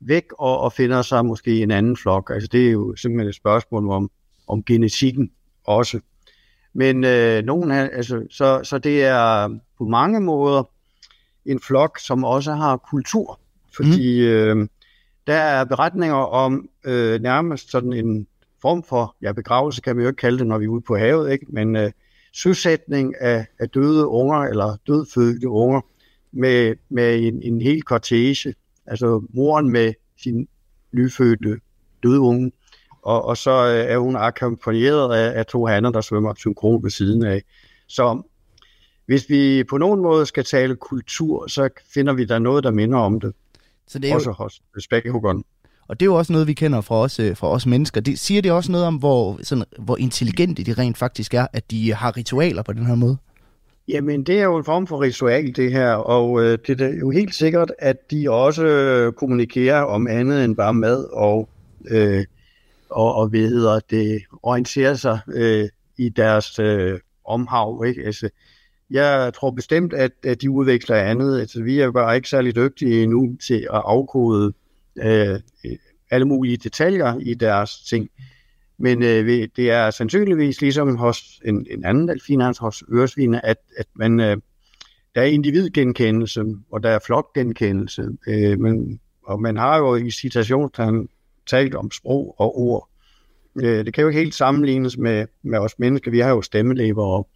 væk 0.00 0.24
og, 0.38 0.60
og 0.60 0.72
finder 0.72 1.02
sig 1.02 1.26
måske 1.26 1.54
i 1.54 1.62
en 1.62 1.70
anden 1.70 1.96
flok. 1.96 2.30
Altså 2.34 2.48
det 2.52 2.66
er 2.66 2.70
jo 2.70 2.96
simpelthen 2.96 3.28
et 3.28 3.34
spørgsmål 3.34 3.90
om, 3.90 4.10
om 4.48 4.64
genetikken 4.64 5.30
også. 5.64 6.00
Men 6.74 7.04
øh, 7.04 7.44
nogen, 7.44 7.70
altså, 7.70 8.26
så, 8.30 8.60
så 8.64 8.78
det 8.78 9.04
er 9.04 9.48
på 9.78 9.84
mange 9.84 10.20
måder 10.20 10.70
en 11.46 11.60
flok, 11.60 11.98
som 11.98 12.24
også 12.24 12.52
har 12.52 12.76
kultur. 12.76 13.40
Fordi 13.76 14.20
mm. 14.20 14.26
øh, 14.26 14.68
der 15.26 15.34
er 15.34 15.64
beretninger 15.64 16.14
om 16.14 16.68
øh, 16.84 17.20
nærmest 17.20 17.70
sådan 17.70 17.92
en 17.92 18.26
form 18.62 18.82
for, 18.82 19.16
ja 19.22 19.32
begravelse 19.32 19.80
kan 19.80 19.96
man 19.96 20.02
jo 20.02 20.08
ikke 20.08 20.20
kalde 20.20 20.38
det, 20.38 20.46
når 20.46 20.58
vi 20.58 20.64
er 20.64 20.68
ude 20.68 20.80
på 20.80 20.96
havet, 20.96 21.32
ikke? 21.32 21.46
men 21.48 21.76
øh, 21.76 21.90
søsætning 22.32 23.14
af, 23.20 23.46
af 23.58 23.68
døde 23.68 24.06
unger, 24.06 24.38
eller 24.38 24.76
dødfødte 24.86 25.48
unger, 25.48 25.80
med, 26.32 26.74
med 26.88 27.18
en, 27.22 27.42
en 27.42 27.60
hel 27.60 27.82
kortege, 27.82 28.54
altså 28.86 29.22
moren 29.34 29.70
med 29.70 29.94
sin 30.22 30.48
nyfødte 30.92 31.60
døde 32.02 32.20
unge, 32.20 32.52
og, 33.02 33.24
og 33.24 33.36
så 33.36 33.50
øh, 33.50 33.92
er 33.92 33.98
hun 33.98 34.16
akkompagneret 34.16 35.14
af, 35.14 35.38
af 35.38 35.46
to 35.46 35.66
hanner, 35.66 35.90
der 35.90 36.00
svømmer 36.00 36.34
synkron 36.34 36.82
ved 36.82 36.90
siden 36.90 37.24
af. 37.24 37.42
Så 37.88 38.22
hvis 39.06 39.28
vi 39.28 39.64
på 39.64 39.78
nogen 39.78 40.02
måde 40.02 40.26
skal 40.26 40.44
tale 40.44 40.76
kultur, 40.76 41.46
så 41.46 41.68
finder 41.94 42.12
vi 42.12 42.24
der 42.24 42.38
noget, 42.38 42.64
der 42.64 42.70
minder 42.70 42.98
om 42.98 43.20
det. 43.20 43.32
Så 43.86 43.98
det 43.98 44.10
er 44.10 44.14
også 44.14 44.30
jo... 44.30 44.34
hos 44.34 44.62
spækkehuggeren. 44.78 45.44
Og 45.88 46.00
det 46.00 46.06
er 46.06 46.10
jo 46.10 46.14
også 46.14 46.32
noget, 46.32 46.46
vi 46.46 46.52
kender 46.52 46.80
fra 46.80 46.94
os, 46.94 47.20
øh, 47.20 47.36
fra 47.36 47.48
os 47.48 47.66
mennesker. 47.66 48.00
Det, 48.00 48.18
siger 48.18 48.42
det 48.42 48.52
også 48.52 48.72
noget 48.72 48.86
om, 48.86 48.94
hvor, 48.96 49.38
sådan, 49.42 49.64
hvor 49.78 49.96
intelligente 49.96 50.64
de 50.64 50.72
rent 50.72 50.98
faktisk 50.98 51.34
er, 51.34 51.46
at 51.52 51.70
de 51.70 51.94
har 51.94 52.16
ritualer 52.16 52.62
på 52.62 52.72
den 52.72 52.86
her 52.86 52.94
måde? 52.94 53.16
Jamen, 53.88 54.24
det 54.24 54.38
er 54.38 54.44
jo 54.44 54.56
en 54.56 54.64
form 54.64 54.86
for 54.86 55.00
ritual, 55.00 55.56
det 55.56 55.72
her, 55.72 55.92
og 55.92 56.42
øh, 56.42 56.58
det 56.66 56.80
er 56.80 56.98
jo 57.00 57.10
helt 57.10 57.34
sikkert, 57.34 57.72
at 57.78 58.10
de 58.10 58.30
også 58.30 58.64
øh, 58.66 59.12
kommunikerer 59.12 59.82
om 59.82 60.06
andet 60.06 60.44
end 60.44 60.56
bare 60.56 60.74
mad, 60.74 61.04
og, 61.12 61.48
øh, 61.90 62.24
og, 62.92 63.14
og 63.14 63.28
hvad 63.28 63.40
hedder 63.40 63.80
det, 63.90 64.22
orienterer 64.42 64.94
sig 64.94 65.18
øh, 65.34 65.68
i 65.98 66.08
deres 66.08 66.58
øh, 66.58 66.98
omhav, 67.24 67.84
ikke? 67.86 68.02
Altså, 68.04 68.28
jeg 68.90 69.32
tror 69.34 69.50
bestemt, 69.50 69.92
at, 69.92 70.12
at 70.24 70.42
de 70.42 70.50
udveksler 70.50 70.96
andet. 70.96 71.40
Altså, 71.40 71.62
vi 71.62 71.80
er 71.80 71.90
bare 71.90 72.16
ikke 72.16 72.28
særlig 72.28 72.56
dygtige 72.56 73.02
endnu 73.02 73.36
til 73.46 73.68
at 73.72 73.82
afkode 73.84 74.52
øh, 74.98 75.40
alle 76.10 76.24
mulige 76.24 76.56
detaljer 76.56 77.18
i 77.18 77.34
deres 77.34 77.84
ting. 77.88 78.10
Men 78.78 79.02
øh, 79.02 79.48
det 79.56 79.70
er 79.70 79.90
sandsynligvis 79.90 80.60
ligesom 80.60 80.96
hos 80.96 81.40
en, 81.44 81.66
en 81.70 81.84
anden 81.84 82.08
delfinans, 82.08 82.58
hos 82.58 82.84
øresvine, 82.92 83.46
at, 83.46 83.56
at 83.76 83.86
man, 83.94 84.20
øh, 84.20 84.36
der 85.14 85.20
er 85.20 85.26
individgenkendelse, 85.26 86.44
og 86.72 86.82
der 86.82 86.90
er 86.90 86.98
flokgenkendelse. 87.06 88.08
Øh, 88.28 88.60
men, 88.60 89.00
og 89.26 89.40
man 89.40 89.56
har 89.56 89.78
jo 89.78 89.94
i 89.94 90.10
citationstegn 90.10 91.08
talt 91.46 91.74
om 91.74 91.90
sprog 91.90 92.34
og 92.38 92.58
ord. 92.58 92.88
Øh, 93.62 93.84
det 93.84 93.94
kan 93.94 94.02
jo 94.02 94.08
ikke 94.08 94.20
helt 94.20 94.34
sammenlignes 94.34 94.98
med, 94.98 95.26
med 95.42 95.58
os 95.58 95.78
mennesker. 95.78 96.10
Vi 96.10 96.18
har 96.18 96.30
jo 96.30 96.42
stemmelæber 96.42 97.04
og 97.04 97.28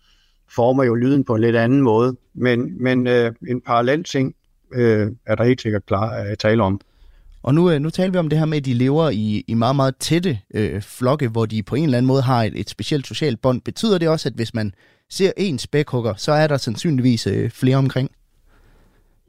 former 0.55 0.85
jo 0.85 0.95
lyden 0.95 1.25
på 1.25 1.35
en 1.35 1.41
lidt 1.41 1.57
anden 1.57 1.83
måde. 1.83 2.17
Men, 2.35 2.83
men 2.83 3.07
øh, 3.07 3.33
en 3.49 3.61
parallel 3.61 4.05
ting 4.05 4.35
øh, 4.75 5.11
er 5.27 5.35
der 5.35 5.45
helt 5.45 5.61
sikkert 5.61 5.87
klar 5.87 6.11
at 6.11 6.39
tale 6.39 6.63
om. 6.63 6.81
Og 7.43 7.55
nu, 7.55 7.71
øh, 7.71 7.81
nu 7.81 7.91
taler 7.91 8.13
vi 8.13 8.19
om 8.19 8.29
det 8.29 8.39
her 8.39 8.47
med, 8.47 8.59
at 8.59 8.65
de 8.65 8.75
lever 8.75 9.11
i, 9.11 9.45
i 9.47 9.55
meget, 9.55 9.77
meget 9.77 9.97
tætte 9.97 10.39
øh, 10.55 10.83
flokke, 10.83 11.29
hvor 11.29 11.47
de 11.47 11.63
på 11.63 11.75
en 11.75 11.85
eller 11.85 11.99
anden 11.99 12.07
måde 12.07 12.23
har 12.23 12.43
et, 12.43 12.61
et 12.61 12.71
specielt 12.71 13.07
socialt 13.07 13.41
bånd. 13.41 13.61
Betyder 13.61 13.99
det 13.99 14.09
også, 14.09 14.29
at 14.29 14.35
hvis 14.35 14.55
man 14.55 14.75
ser 15.11 15.33
en 15.37 15.59
spækhugger, 15.59 16.15
så 16.15 16.33
er 16.33 16.47
der 16.47 16.57
sandsynligvis 16.57 17.27
øh, 17.27 17.51
flere 17.51 17.77
omkring? 17.77 18.11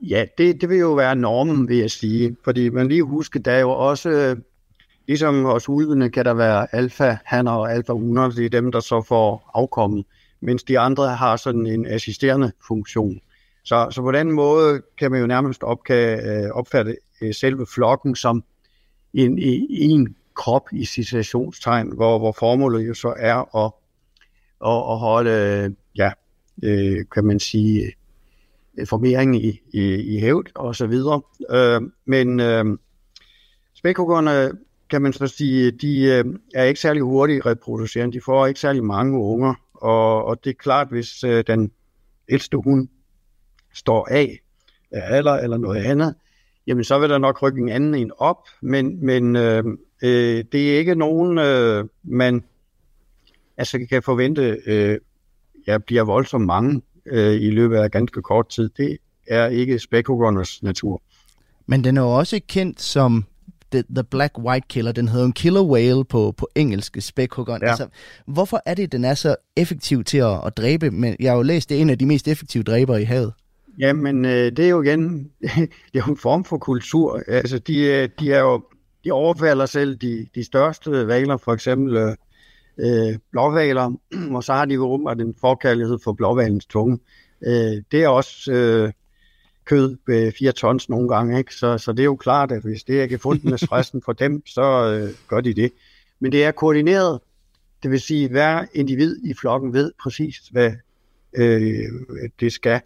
Ja, 0.02 0.26
det, 0.38 0.62
det 0.62 0.70
vil 0.70 0.78
jo 0.78 0.94
være 0.94 1.16
normen, 1.16 1.68
vil 1.70 1.78
jeg 1.78 1.92
sige. 1.92 2.36
Fordi 2.44 2.70
man 2.70 2.88
lige 2.88 3.04
husker, 3.04 3.40
der 3.40 3.52
er 3.52 3.60
jo 3.60 3.70
også, 3.70 4.36
ligesom 5.08 5.46
hos 5.46 5.70
ulvene, 5.70 6.10
kan 6.10 6.26
der 6.26 6.34
være 6.34 6.76
alfa 6.76 7.18
hanner 7.26 7.52
og 7.52 7.74
alfa 7.74 7.94
hunder, 7.94 8.30
det 8.30 8.46
er 8.46 8.50
dem, 8.50 8.72
der 8.72 8.80
så 8.80 9.02
får 9.02 9.52
afkommet, 9.54 10.06
mens 10.42 10.64
de 10.64 10.80
andre 10.80 11.16
har 11.16 11.36
sådan 11.36 11.66
en 11.66 11.86
assisterende 11.86 12.52
funktion. 12.68 13.20
Så, 13.64 13.88
så 13.92 14.02
på 14.02 14.12
den 14.12 14.32
måde 14.32 14.82
kan 14.98 15.12
man 15.12 15.20
jo 15.20 15.28
nærmest 15.28 15.64
opkage, 15.64 16.46
øh, 16.46 16.50
opfatte 16.52 16.96
øh, 17.22 17.34
selve 17.34 17.66
flokken 17.66 18.16
som 18.16 18.44
en, 19.14 19.40
en 19.70 20.16
krop 20.34 20.64
i 20.72 20.86
situationstegn, 20.86 21.92
hvor, 21.96 22.18
hvor 22.18 22.32
formålet 22.32 22.88
jo 22.88 22.94
så 22.94 23.14
er 23.18 23.66
at, 23.66 23.72
at, 24.66 24.94
at 24.94 25.00
holde, 25.00 25.76
ja, 25.96 26.12
øh, 26.64 27.06
kan 27.12 27.26
man 27.26 27.40
sige, 27.40 27.94
øh, 28.78 28.88
formering 28.88 29.46
i, 29.46 29.62
i, 29.74 30.16
i 30.16 30.20
hævd 30.20 30.48
og 30.56 30.76
så 30.76 30.88
videre. 30.88 31.22
Øh, 31.50 31.82
men 32.06 32.40
øh, 32.40 32.66
spækhuggerne, 33.74 34.52
kan 34.90 35.02
man 35.02 35.14
så 35.14 35.28
sige, 35.28 35.72
de 35.72 36.04
øh, 36.04 36.26
er 36.54 36.64
ikke 36.64 36.80
særlig 36.80 37.02
hurtigt 37.02 37.46
reproducerende. 37.46 38.18
De 38.18 38.22
får 38.26 38.48
ikke 38.48 38.60
særlig 38.60 38.84
mange 38.84 39.20
unger, 39.20 39.54
og, 39.74 40.26
og 40.26 40.44
det 40.44 40.50
er 40.50 40.54
klart, 40.54 40.88
hvis 40.90 41.24
øh, 41.24 41.44
den 41.48 41.72
ældste 42.30 42.58
hund 42.58 42.88
står 43.74 44.08
af 44.12 44.40
af 44.92 45.18
alder 45.18 45.34
eller 45.34 45.58
noget 45.58 45.84
andet, 45.84 46.16
jamen 46.68 46.84
så 46.84 47.00
vil 47.00 47.10
der 47.10 47.18
nok 47.18 47.42
rykke 47.42 47.62
en 47.62 47.70
anden 47.70 47.96
en 47.96 48.12
op, 48.18 48.48
men, 48.62 49.06
men 49.06 49.36
øh, 49.36 49.64
øh, 50.04 50.44
det 50.52 50.74
er 50.74 50.78
ikke 50.78 50.96
nogen, 50.96 51.38
øh, 51.38 51.86
man 52.04 52.44
altså 53.58 53.86
kan 53.90 54.04
forvente, 54.04 54.62
øh, 54.66 54.98
ja, 55.68 55.78
bliver 55.78 56.04
voldsomt 56.04 56.46
mange 56.46 56.82
øh, 57.06 57.34
i 57.34 57.50
løbet 57.50 57.78
af 57.78 57.92
ganske 57.92 58.22
kort 58.22 58.50
tid. 58.50 58.70
Det 58.78 58.98
er 59.28 59.48
ikke 59.48 59.80
spækhuggernes 59.80 60.64
natur. 60.64 61.02
Men 61.66 61.84
den 61.84 61.98
er 61.98 62.02
jo 62.02 62.18
også 62.18 62.42
kendt 62.48 62.82
som 62.82 63.26
The, 63.72 63.84
the 63.96 64.04
Black 64.04 64.40
White 64.40 64.66
Killer. 64.70 64.92
Den 64.92 65.08
hedder 65.08 65.26
en 65.26 65.34
killer 65.34 65.62
whale 65.62 66.06
på, 66.06 66.34
på 66.38 66.50
engelsk, 66.56 66.98
spækhuggeren. 67.00 67.62
Ja. 67.62 67.70
Altså, 67.70 67.88
hvorfor 68.28 68.62
er 68.66 68.74
det, 68.74 68.92
den 68.92 69.06
er 69.06 69.14
så 69.14 69.36
effektiv 69.56 70.04
til 70.04 70.18
at, 70.18 70.46
at 70.46 70.58
dræbe? 70.58 70.92
Men 70.92 71.16
jeg 71.20 71.32
har 71.32 71.38
jo 71.38 71.44
læst, 71.44 71.70
det 71.70 71.78
er 71.78 71.82
en 71.82 71.90
af 71.90 72.00
de 72.00 72.06
mest 72.06 72.28
effektive 72.28 72.64
dræbere 72.64 73.02
i 73.02 73.06
havet. 73.06 73.34
Jamen, 73.80 74.26
øh, 74.26 74.32
det 74.32 74.60
er 74.60 74.70
jo 74.70 74.82
igen, 74.82 75.32
det 75.94 76.00
er 76.00 76.04
jo 76.08 76.12
en 76.12 76.18
form 76.18 76.44
for 76.44 76.58
kultur. 76.58 77.22
Altså, 77.28 77.60
de, 77.60 77.80
øh, 77.80 78.10
de 78.20 78.34
er 78.34 78.40
jo, 78.40 78.64
de 79.04 79.12
overfalder 79.12 79.66
selv 79.66 79.96
de, 79.96 80.28
de 80.36 80.44
største 80.44 81.08
valer, 81.08 81.38
for 81.38 81.54
eksempel 81.54 81.98
øh, 81.98 82.16
øh 82.80 83.18
blåvaler, 83.32 83.92
og 84.36 84.44
så 84.44 84.54
har 84.54 84.66
de 84.66 84.74
jo 84.74 84.92
åbenbart 84.92 85.22
en 85.22 85.36
forkærlighed 85.42 85.98
for 86.04 86.14
blåvalens 86.14 86.66
tunge. 86.66 87.00
Øh, 87.48 87.84
det 87.92 88.04
er 88.04 88.08
også 88.08 88.52
øh, 88.52 88.92
kød 89.70 89.98
ved 90.08 90.32
4 90.32 90.52
tons 90.52 90.90
nogle 90.90 91.10
gange, 91.10 91.38
ikke? 91.38 91.56
Så, 91.56 91.78
så 91.78 91.92
det 91.92 92.00
er 92.00 92.06
jo 92.06 92.16
klart, 92.16 92.52
at 92.52 92.62
hvis 92.62 92.84
det 92.84 93.02
er 93.02 93.08
gefundenes 93.08 93.66
fristen 93.70 94.02
for 94.02 94.14
dem, 94.14 94.44
så 94.46 94.62
øh, 94.62 95.14
gør 95.28 95.42
de 95.42 95.54
det. 95.54 95.72
Men 96.20 96.32
det 96.32 96.44
er 96.44 96.52
koordineret, 96.52 97.20
det 97.84 97.92
vil 97.92 98.02
sige, 98.02 98.26
at 98.26 98.32
hver 98.32 98.66
individ 98.74 99.20
i 99.24 99.34
flokken 99.34 99.74
ved 99.74 99.92
præcis, 100.04 100.38
hvad 100.52 100.72
øh, 101.34 101.92
det 102.40 102.54
skal 102.54 102.82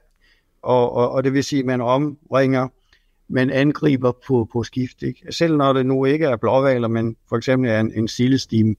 og, 0.61 0.93
og, 0.93 1.11
og 1.11 1.23
det 1.23 1.33
vil 1.33 1.43
sige, 1.43 1.59
at 1.59 1.65
man 1.65 1.81
omringer, 1.81 2.67
man 3.27 3.49
angriber 3.49 4.11
på, 4.27 4.47
på 4.53 4.63
skift. 4.63 5.03
Ikke? 5.03 5.33
Selv 5.33 5.57
når 5.57 5.73
det 5.73 5.85
nu 5.85 6.05
ikke 6.05 6.25
er 6.25 6.37
blåvaler, 6.37 6.87
men 6.87 7.15
for 7.29 7.37
eksempel 7.37 7.69
er 7.69 7.79
en, 7.79 7.93
en 7.95 8.07
sildestime, 8.07 8.75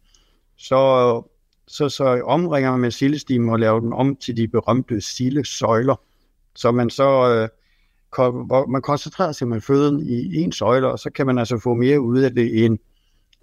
så, 0.56 1.22
så, 1.66 1.88
så 1.88 2.22
omringer 2.24 2.76
man 2.76 2.92
sildestimen 2.92 3.48
og 3.48 3.58
laver 3.58 3.80
den 3.80 3.92
om 3.92 4.16
til 4.16 4.36
de 4.36 4.48
berømte 4.48 5.00
sildesøjler, 5.00 6.00
så 6.54 6.70
man 6.70 6.90
så 6.90 7.34
øh, 7.34 7.48
hvor 8.16 8.66
man 8.66 8.82
koncentrerer 8.82 9.32
sig 9.32 9.48
med 9.48 9.60
føden 9.60 10.06
i 10.06 10.36
en 10.36 10.52
søjle, 10.52 10.88
og 10.88 10.98
så 10.98 11.10
kan 11.10 11.26
man 11.26 11.38
altså 11.38 11.58
få 11.58 11.74
mere 11.74 12.00
ud 12.00 12.20
af 12.20 12.34
det 12.34 12.64
end, 12.64 12.78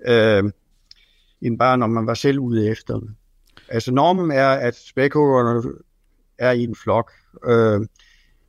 øh, 0.08 0.44
end 1.42 1.60
bare 1.60 1.78
når 1.78 1.88
man 1.88 2.08
var 2.08 2.14
selv 2.14 2.40
ude 2.40 2.70
efter 2.70 3.00
det. 3.00 3.10
Altså 3.68 3.92
normen 3.92 4.32
er, 4.32 4.48
at 4.48 4.76
spækhuggerne 4.76 5.74
er 6.38 6.52
i 6.52 6.64
en 6.64 6.76
flok. 6.76 7.12
Øh, 7.46 7.82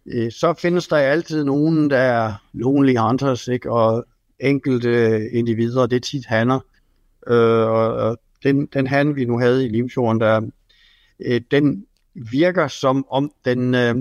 øh, 0.07 0.33
så 0.33 0.55
findes 0.55 0.89
der 0.89 0.97
altid 0.97 1.45
nogen, 1.45 1.91
der 1.91 1.99
er 1.99 2.35
lonely 2.53 2.97
hunters, 2.97 3.49
ikke? 3.49 3.71
og 3.73 4.05
enkelte 4.41 5.21
individer, 5.31 5.87
det 5.87 5.97
er 5.97 6.01
tit 6.01 6.27
hanner. 6.27 6.61
Øh, 7.27 7.69
og, 7.69 7.95
og 7.95 8.21
den, 8.43 8.67
den 8.67 8.87
han, 8.87 9.17
vi 9.17 9.25
nu 9.25 9.39
havde 9.39 9.67
i 9.67 9.69
Limfjorden, 9.69 10.21
der, 10.21 10.41
øh, 11.21 11.41
den 11.51 11.87
virker 12.15 12.69
som 12.69 13.07
om 13.11 13.33
den 13.45 13.75
øh, 13.75 13.95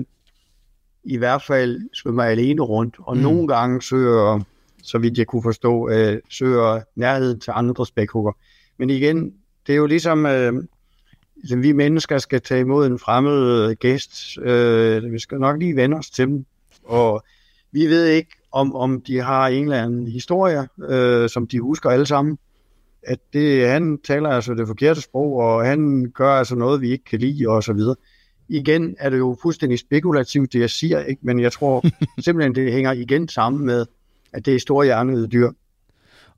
i 1.04 1.16
hvert 1.16 1.42
fald 1.42 1.80
svømmer 1.94 2.22
alene 2.22 2.62
rundt, 2.62 2.96
og 2.98 3.16
mm. 3.16 3.22
nogle 3.22 3.48
gange 3.48 3.82
søger, 3.82 4.40
så 4.82 4.98
vidt 4.98 5.18
jeg 5.18 5.26
kunne 5.26 5.42
forstå, 5.42 5.88
øh, 5.90 6.18
søger 6.28 6.80
nærhed 6.96 7.38
til 7.38 7.52
andre 7.54 7.86
spækhugger. 7.86 8.32
Men 8.78 8.90
igen, 8.90 9.32
det 9.66 9.72
er 9.72 9.76
jo 9.76 9.86
ligesom, 9.86 10.26
øh, 10.26 10.52
ligesom 11.36 11.62
vi 11.62 11.72
mennesker 11.72 12.18
skal 12.18 12.40
tage 12.40 12.60
imod 12.60 12.86
en 12.86 12.98
fremmed 12.98 13.74
gæst. 13.74 14.38
Øh, 14.38 15.12
vi 15.12 15.18
skal 15.18 15.38
nok 15.38 15.58
lige 15.58 15.76
vende 15.76 15.96
os 15.96 16.10
til 16.10 16.26
dem. 16.26 16.44
Og 16.84 17.22
vi 17.72 17.86
ved 17.86 18.06
ikke, 18.06 18.30
om, 18.52 18.74
om 18.76 19.00
de 19.00 19.18
har 19.18 19.48
en 19.48 19.64
eller 19.64 19.82
anden 19.82 20.06
historie, 20.06 20.68
øh, 20.88 21.28
som 21.28 21.46
de 21.46 21.60
husker 21.60 21.90
alle 21.90 22.06
sammen. 22.06 22.38
At 23.02 23.18
det, 23.32 23.68
han 23.68 23.98
taler 23.98 24.28
altså 24.28 24.54
det 24.54 24.66
forkerte 24.66 25.00
sprog, 25.00 25.36
og 25.36 25.64
han 25.64 26.10
gør 26.14 26.30
altså 26.30 26.54
noget, 26.54 26.80
vi 26.80 26.90
ikke 26.90 27.04
kan 27.04 27.18
lide, 27.18 27.48
og 27.48 27.62
så 27.62 27.72
videre. 27.72 27.96
Igen 28.50 28.96
er 28.98 29.10
det 29.10 29.18
jo 29.18 29.36
fuldstændig 29.42 29.78
spekulativt, 29.78 30.52
det 30.52 30.60
jeg 30.60 30.70
siger, 30.70 31.00
ikke? 31.04 31.20
men 31.22 31.40
jeg 31.40 31.52
tror 31.52 31.84
simpelthen, 32.24 32.54
det 32.54 32.72
hænger 32.72 32.92
igen 32.92 33.28
sammen 33.28 33.66
med, 33.66 33.86
at 34.32 34.46
det 34.46 34.54
er 34.54 34.58
store 34.58 34.84
hjernede 34.84 35.26
dyr. 35.26 35.50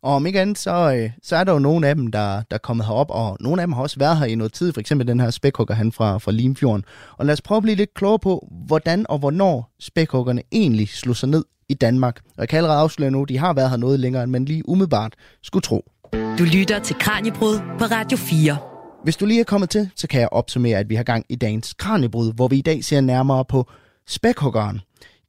Og 0.02 0.14
om 0.14 0.26
ikke 0.26 0.40
andet, 0.40 0.58
så, 0.58 0.94
øh, 0.96 1.10
så 1.22 1.36
er 1.36 1.44
der 1.44 1.52
jo 1.52 1.58
nogle 1.58 1.88
af 1.88 1.94
dem, 1.94 2.06
der, 2.06 2.42
der 2.50 2.54
er 2.56 2.58
kommet 2.58 2.86
herop, 2.86 3.10
og 3.10 3.36
nogle 3.40 3.62
af 3.62 3.66
dem 3.66 3.72
har 3.72 3.82
også 3.82 3.98
været 3.98 4.18
her 4.18 4.26
i 4.26 4.34
noget 4.34 4.52
tid, 4.52 4.72
for 4.72 4.80
eksempel 4.80 5.08
den 5.08 5.20
her 5.20 5.30
spækhugger 5.30 5.74
han 5.74 5.92
fra, 5.92 6.18
fra 6.18 6.32
Limfjorden. 6.32 6.84
Og 7.16 7.26
lad 7.26 7.32
os 7.32 7.40
prøve 7.40 7.56
at 7.56 7.62
blive 7.62 7.76
lidt 7.76 7.94
klogere 7.94 8.18
på, 8.18 8.48
hvordan 8.66 9.06
og 9.08 9.18
hvornår 9.18 9.74
spækhuggerne 9.80 10.42
egentlig 10.52 10.88
slog 10.88 11.16
sig 11.16 11.28
ned 11.28 11.44
i 11.68 11.74
Danmark. 11.74 12.20
Og 12.24 12.40
jeg 12.40 12.48
kan 12.48 12.56
allerede 12.56 12.78
afsløre 12.78 13.10
nu, 13.10 13.24
de 13.24 13.38
har 13.38 13.52
været 13.52 13.70
her 13.70 13.76
noget 13.76 14.00
længere, 14.00 14.22
end 14.22 14.30
man 14.30 14.44
lige 14.44 14.68
umiddelbart 14.68 15.14
skulle 15.42 15.62
tro. 15.62 15.84
Du 16.12 16.44
lytter 16.44 16.78
til 16.78 16.96
Kranjebrud 16.98 17.58
på 17.78 17.84
Radio 17.84 18.18
4. 18.18 18.71
Hvis 19.02 19.16
du 19.16 19.26
lige 19.26 19.40
er 19.40 19.44
kommet 19.44 19.70
til, 19.70 19.90
så 19.96 20.08
kan 20.08 20.20
jeg 20.20 20.28
opsummere, 20.32 20.78
at 20.78 20.88
vi 20.88 20.94
har 20.94 21.02
gang 21.02 21.26
i 21.28 21.36
dagens 21.36 21.74
Kranjebrud, 21.74 22.34
hvor 22.34 22.48
vi 22.48 22.58
i 22.58 22.62
dag 22.62 22.84
ser 22.84 23.00
nærmere 23.00 23.44
på 23.44 23.70
spækhuggeren. 24.06 24.80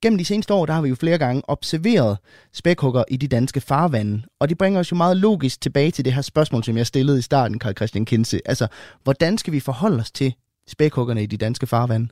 Gennem 0.02 0.18
de 0.18 0.26
seneste 0.26 0.54
år, 0.54 0.66
der 0.66 0.74
har 0.74 0.82
vi 0.82 0.90
jo 0.90 0.96
flere 0.96 1.18
gange 1.18 1.42
observeret 1.48 2.18
spækhugger 2.54 3.04
i 3.08 3.18
de 3.18 3.28
danske 3.28 3.62
farvande, 3.62 4.24
og 4.40 4.50
det 4.50 4.58
bringer 4.58 4.80
os 4.80 4.92
jo 4.92 4.96
meget 4.96 5.18
logisk 5.18 5.62
tilbage 5.62 5.92
til 5.92 6.06
det 6.06 6.14
her 6.14 6.22
spørgsmål, 6.22 6.64
som 6.64 6.78
jeg 6.78 6.88
stillede 6.88 7.20
i 7.20 7.22
starten, 7.22 7.60
Karl 7.60 7.76
Christian 7.76 8.06
Kinse. 8.06 8.42
Altså, 8.46 8.68
hvordan 9.04 9.38
skal 9.38 9.54
vi 9.54 9.60
forholde 9.60 10.00
os 10.00 10.12
til 10.12 10.34
spækhuggerne 10.68 11.24
i 11.24 11.26
de 11.26 11.38
danske 11.38 11.68
farvande? 11.68 12.08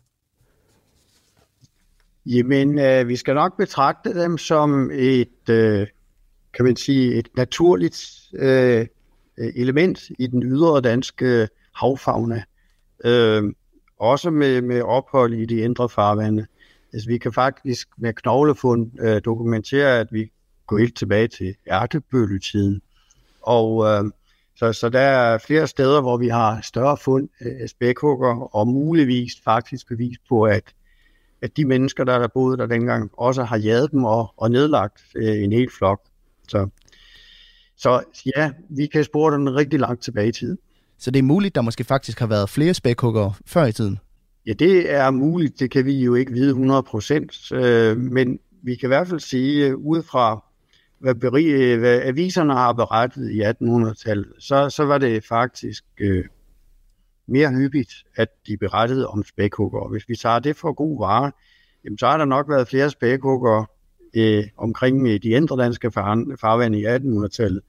Jamen, 2.26 2.80
øh, 2.80 3.08
vi 3.08 3.16
skal 3.16 3.36
nok 3.36 3.58
betragte 3.58 4.24
dem 4.24 4.38
som 4.38 4.92
et, 4.94 5.50
øh, 5.50 5.88
kan 6.54 6.66
man 6.66 6.76
sige, 6.76 7.16
et 7.16 7.28
naturligt 7.38 8.06
øh, 8.34 8.86
Øh, 9.38 9.52
element 9.56 10.00
i 10.20 10.28
den 10.28 10.44
ydre 10.44 10.82
danske 10.82 11.26
øh, 11.26 11.48
havfagne, 11.76 12.44
Øh, 13.06 13.44
også 14.00 14.30
med, 14.30 14.62
med 14.62 14.82
ophold 14.82 15.34
i 15.34 15.46
de 15.46 15.56
indre 15.56 15.90
farvande. 15.90 16.46
Altså, 16.94 17.10
vi 17.10 17.18
kan 17.18 17.34
faktisk 17.34 17.88
med 17.98 18.14
knoglefund 18.14 18.92
øh, 19.00 19.22
dokumentere, 19.26 20.00
at 20.00 20.08
vi 20.12 20.32
går 20.68 20.78
helt 20.78 20.98
tilbage 20.98 21.28
til 21.28 21.56
ærtebølletiden. 21.68 22.82
Og 23.42 23.86
øh, 23.86 24.04
så, 24.56 24.74
så 24.74 24.90
der 24.90 25.00
er 25.00 25.38
flere 25.38 25.68
steder, 25.68 26.02
hvor 26.02 26.18
vi 26.18 26.28
har 26.28 26.62
større 26.62 26.98
fund 26.98 27.30
af 27.40 27.70
spækhugger, 27.70 28.56
og 28.56 28.68
muligvis 28.68 29.32
faktisk 29.44 29.88
bevis 29.88 30.18
på, 30.30 30.44
at, 30.44 30.64
at 31.42 31.58
de 31.58 31.66
mennesker, 31.66 32.04
der 32.04 32.20
der 32.20 32.28
boede 32.28 32.58
der 32.58 32.66
dengang, 32.66 33.12
også 33.18 33.44
har 33.44 33.58
jaget 33.58 33.92
dem 33.92 34.04
og, 34.04 34.34
og 34.38 34.52
nedlagt 34.52 35.02
øh, 35.16 35.44
en 35.44 35.52
hel 35.52 35.70
flok. 35.78 36.02
Så, 36.48 36.70
så 37.82 38.04
ja, 38.36 38.52
vi 38.70 38.86
kan 38.86 39.04
spore 39.04 39.34
den 39.34 39.56
rigtig 39.56 39.80
langt 39.80 40.04
tilbage 40.04 40.28
i 40.28 40.32
tiden. 40.32 40.58
Så 40.98 41.12
det 41.12 41.20
er 41.20 41.24
muligt, 41.24 41.56
der 41.56 41.62
måske 41.62 41.84
faktisk 41.84 42.20
har 42.20 42.28
været 42.28 42.50
flere 42.50 42.74
spækhugger 42.74 43.32
før 43.46 43.66
i 43.66 43.72
tiden? 43.72 44.00
Ja, 44.48 44.54
det 44.54 44.94
er 44.94 45.12
muligt. 45.12 45.60
Det 45.60 45.72
kan 45.72 45.86
vi 45.86 46.04
jo 46.04 46.16
ikke 46.16 46.32
vide 46.32 46.50
100 46.50 46.84
procent. 46.84 47.52
Øh, 47.52 47.98
men 47.98 48.40
vi 48.64 48.76
kan 48.76 48.88
i 48.88 48.94
hvert 48.94 49.08
fald 49.08 49.20
sige, 49.20 49.68
øh, 49.68 49.76
ud 49.76 50.04
fra 50.04 50.44
hvad, 51.00 51.16
beri, 51.16 51.76
hvad 51.76 52.02
aviserne 52.02 52.54
har 52.54 52.74
berettet 52.74 53.32
i 53.32 53.42
1800-tallet, 53.42 54.34
så, 54.40 54.70
så 54.70 54.84
var 54.84 54.98
det 54.98 55.26
faktisk 55.26 55.84
øh, 56.00 56.26
mere 57.28 57.52
hyppigt, 57.52 57.92
at 58.16 58.28
de 58.48 58.58
berettede 58.58 59.08
om 59.08 59.24
spækhugger. 59.24 59.90
Hvis 59.90 60.10
vi 60.10 60.16
tager 60.16 60.40
det 60.40 60.56
for 60.56 60.74
god 60.74 61.00
vare, 61.00 61.32
jamen, 61.86 61.98
så 61.98 62.08
har 62.08 62.18
der 62.18 62.26
nok 62.26 62.50
været 62.50 62.68
flere 62.68 62.90
spækhugger 62.90 63.66
øh, 64.14 64.44
omkring 64.58 65.06
de 65.06 65.30
indre 65.30 65.64
danske 65.64 65.92
farvande 65.92 66.80
i 66.80 66.86
1800-tallet. 66.86 67.62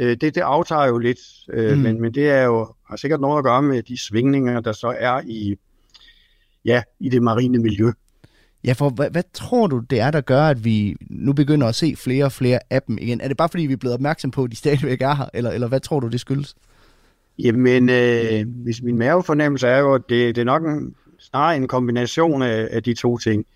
Øh, 0.00 0.16
det, 0.20 0.34
det 0.34 0.40
aftager 0.40 0.86
jo 0.86 0.98
lidt, 0.98 1.18
øh, 1.52 1.76
mm. 1.76 1.82
men, 1.82 2.00
men 2.00 2.14
det 2.14 2.30
er 2.30 2.42
jo, 2.42 2.74
har 2.88 2.96
sikkert 2.96 3.20
noget 3.20 3.38
at 3.38 3.44
gøre 3.44 3.62
med 3.62 3.82
de 3.82 3.98
svingninger, 3.98 4.60
der 4.60 4.72
så 4.72 4.94
er 4.98 5.20
i, 5.26 5.56
ja, 6.64 6.82
i 7.00 7.08
det 7.08 7.22
marine 7.22 7.58
miljø. 7.58 7.90
Ja, 8.64 8.72
for 8.72 8.90
hvad, 8.90 9.10
hvad 9.10 9.22
tror 9.32 9.66
du, 9.66 9.78
det 9.78 10.00
er, 10.00 10.10
der 10.10 10.20
gør, 10.20 10.42
at 10.42 10.64
vi 10.64 10.96
nu 11.10 11.32
begynder 11.32 11.66
at 11.66 11.74
se 11.74 11.96
flere 11.96 12.24
og 12.24 12.32
flere 12.32 12.60
af 12.70 12.82
dem 12.82 12.98
igen? 13.00 13.20
Er 13.20 13.28
det 13.28 13.36
bare, 13.36 13.48
fordi 13.48 13.66
vi 13.66 13.72
er 13.72 13.76
blevet 13.76 13.94
opmærksom 13.94 14.30
på, 14.30 14.44
at 14.44 14.50
de 14.50 14.56
stadigvæk 14.64 15.02
er 15.02 15.14
her, 15.14 15.28
eller, 15.34 15.50
eller 15.50 15.68
hvad 15.68 15.80
tror 15.80 16.00
du, 16.00 16.08
det 16.08 16.20
skyldes? 16.20 16.54
Jamen, 17.38 17.88
øh, 17.88 18.44
hvis 18.48 18.82
min 18.82 18.98
mavefornemmelse 18.98 19.66
er 19.66 19.78
jo, 19.78 19.94
at 19.94 20.02
det, 20.08 20.36
det 20.36 20.40
er 20.40 20.44
nok 20.44 20.62
en, 20.62 20.94
snarere 21.18 21.56
en 21.56 21.68
kombination 21.68 22.42
af, 22.42 22.68
af 22.70 22.82
de 22.82 22.94
to 22.94 23.18
ting. 23.18 23.46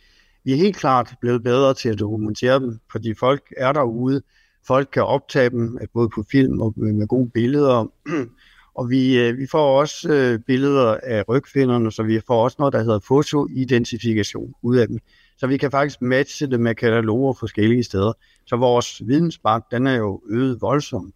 Vi 0.49 0.53
er 0.53 0.57
helt 0.57 0.77
klart 0.77 1.15
blevet 1.21 1.43
bedre 1.43 1.75
til 1.75 1.89
at 1.89 1.99
dokumentere 1.99 2.61
dem, 2.61 2.79
fordi 2.93 3.15
folk 3.15 3.53
er 3.57 3.73
derude, 3.73 4.23
folk 4.67 4.89
kan 4.93 5.05
optage 5.05 5.51
dem, 5.51 5.79
både 5.95 6.09
på 6.09 6.25
film 6.31 6.61
og 6.61 6.75
med 6.77 7.07
gode 7.07 7.31
billeder. 7.35 7.93
Og 8.79 8.91
vi, 8.91 9.19
øh, 9.19 9.39
vi 9.39 9.47
får 9.47 9.81
også 9.81 10.13
øh, 10.13 10.39
billeder 10.39 10.97
af 11.03 11.29
rygfinderne, 11.29 11.93
så 11.93 12.03
vi 12.03 12.21
får 12.27 12.45
også 12.45 12.57
noget, 12.59 12.73
der 12.73 12.79
hedder 12.79 12.99
fotoidentifikation 12.99 14.55
ud 14.63 14.77
af 14.77 14.89
dem. 14.89 14.99
Så 15.37 15.47
vi 15.47 15.57
kan 15.57 15.71
faktisk 15.71 16.03
matche 16.03 16.47
det 16.47 16.61
med 16.61 16.75
kataloger 16.75 17.33
forskellige 17.33 17.85
steder. 17.85 18.13
Så 18.47 18.57
vores 18.57 19.03
vidensbank, 19.07 19.65
den 19.71 19.87
er 19.87 19.97
jo 19.97 20.23
øget 20.31 20.61
voldsomt. 20.61 21.15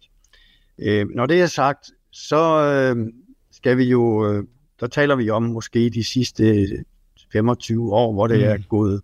Øh, 0.79 1.05
når 1.15 1.25
det 1.25 1.41
er 1.41 1.47
sagt, 1.47 1.91
så 2.11 2.63
øh, 2.63 3.07
skal 3.51 3.77
vi 3.77 3.83
jo, 3.83 4.31
øh, 4.31 4.43
der 4.79 4.87
taler 4.87 5.15
vi 5.15 5.29
om 5.29 5.43
måske 5.43 5.89
de 5.89 6.03
sidste 6.03 6.67
25 7.31 7.93
år, 7.93 8.13
hvor 8.13 8.27
det 8.27 8.37
mm. 8.37 8.43
er 8.43 8.57
gået 8.69 9.01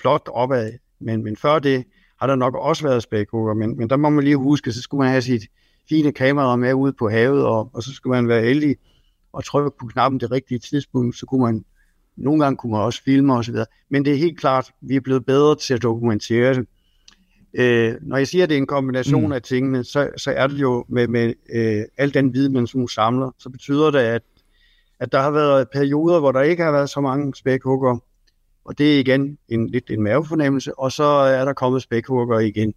flot 0.00 0.28
opad. 0.32 0.72
Men, 1.00 1.24
men 1.24 1.36
før 1.36 1.58
det 1.58 1.84
har 2.20 2.26
der 2.26 2.34
nok 2.34 2.54
også 2.54 2.82
været 2.82 3.02
spækhugger, 3.02 3.54
men, 3.54 3.76
men 3.78 3.90
der 3.90 3.96
må 3.96 4.10
man 4.10 4.24
lige 4.24 4.36
huske, 4.36 4.72
så 4.72 4.82
skulle 4.82 4.98
man 4.98 5.10
have 5.10 5.22
sit 5.22 5.42
fine 5.88 6.12
kamera 6.12 6.56
med 6.56 6.74
ud 6.74 6.92
på 6.92 7.08
havet, 7.08 7.44
og, 7.44 7.70
og 7.72 7.82
så 7.82 7.92
skulle 7.92 8.16
man 8.16 8.28
være 8.28 8.42
heldig 8.42 8.76
og 9.32 9.44
trykke 9.44 9.70
på 9.80 9.86
knappen 9.86 10.20
det 10.20 10.30
rigtige 10.30 10.58
tidspunkt, 10.58 11.16
så 11.16 11.26
kunne 11.26 11.40
man, 11.40 11.64
nogle 12.16 12.44
gange 12.44 12.56
kunne 12.56 12.72
man 12.72 12.80
også 12.80 13.02
filme 13.02 13.34
osv. 13.34 13.56
Men 13.90 14.04
det 14.04 14.12
er 14.12 14.16
helt 14.16 14.40
klart, 14.40 14.72
vi 14.80 14.96
er 14.96 15.00
blevet 15.00 15.26
bedre 15.26 15.56
til 15.56 15.74
at 15.74 15.82
dokumentere 15.82 16.54
det. 16.54 16.66
Øh, 17.58 17.94
når 18.02 18.16
jeg 18.16 18.28
siger, 18.28 18.42
at 18.42 18.48
det 18.48 18.54
er 18.54 18.58
en 18.58 18.66
kombination 18.66 19.26
mm. 19.26 19.32
af 19.32 19.42
tingene, 19.42 19.84
så, 19.84 20.10
så 20.16 20.30
er 20.30 20.46
det 20.46 20.58
jo 20.60 20.84
med, 20.88 21.08
med 21.08 21.34
øh, 21.54 21.84
al 21.98 22.14
den 22.14 22.34
viden, 22.34 22.52
man 22.52 22.68
nu 22.74 22.86
samler, 22.86 23.30
så 23.38 23.50
betyder 23.50 23.90
det, 23.90 23.98
at, 23.98 24.22
at 25.00 25.12
der 25.12 25.20
har 25.20 25.30
været 25.30 25.68
perioder, 25.72 26.18
hvor 26.18 26.32
der 26.32 26.40
ikke 26.40 26.62
har 26.62 26.72
været 26.72 26.90
så 26.90 27.00
mange 27.00 27.34
spækhugger, 27.34 27.98
og 28.66 28.78
det 28.78 28.94
er 28.94 29.00
igen 29.00 29.38
en, 29.48 29.70
lidt 29.70 29.90
en 29.90 30.02
mavefornemmelse, 30.02 30.78
og 30.78 30.92
så 30.92 31.04
er 31.04 31.44
der 31.44 31.52
kommet 31.52 31.82
spækhugger 31.82 32.38
igen 32.38 32.74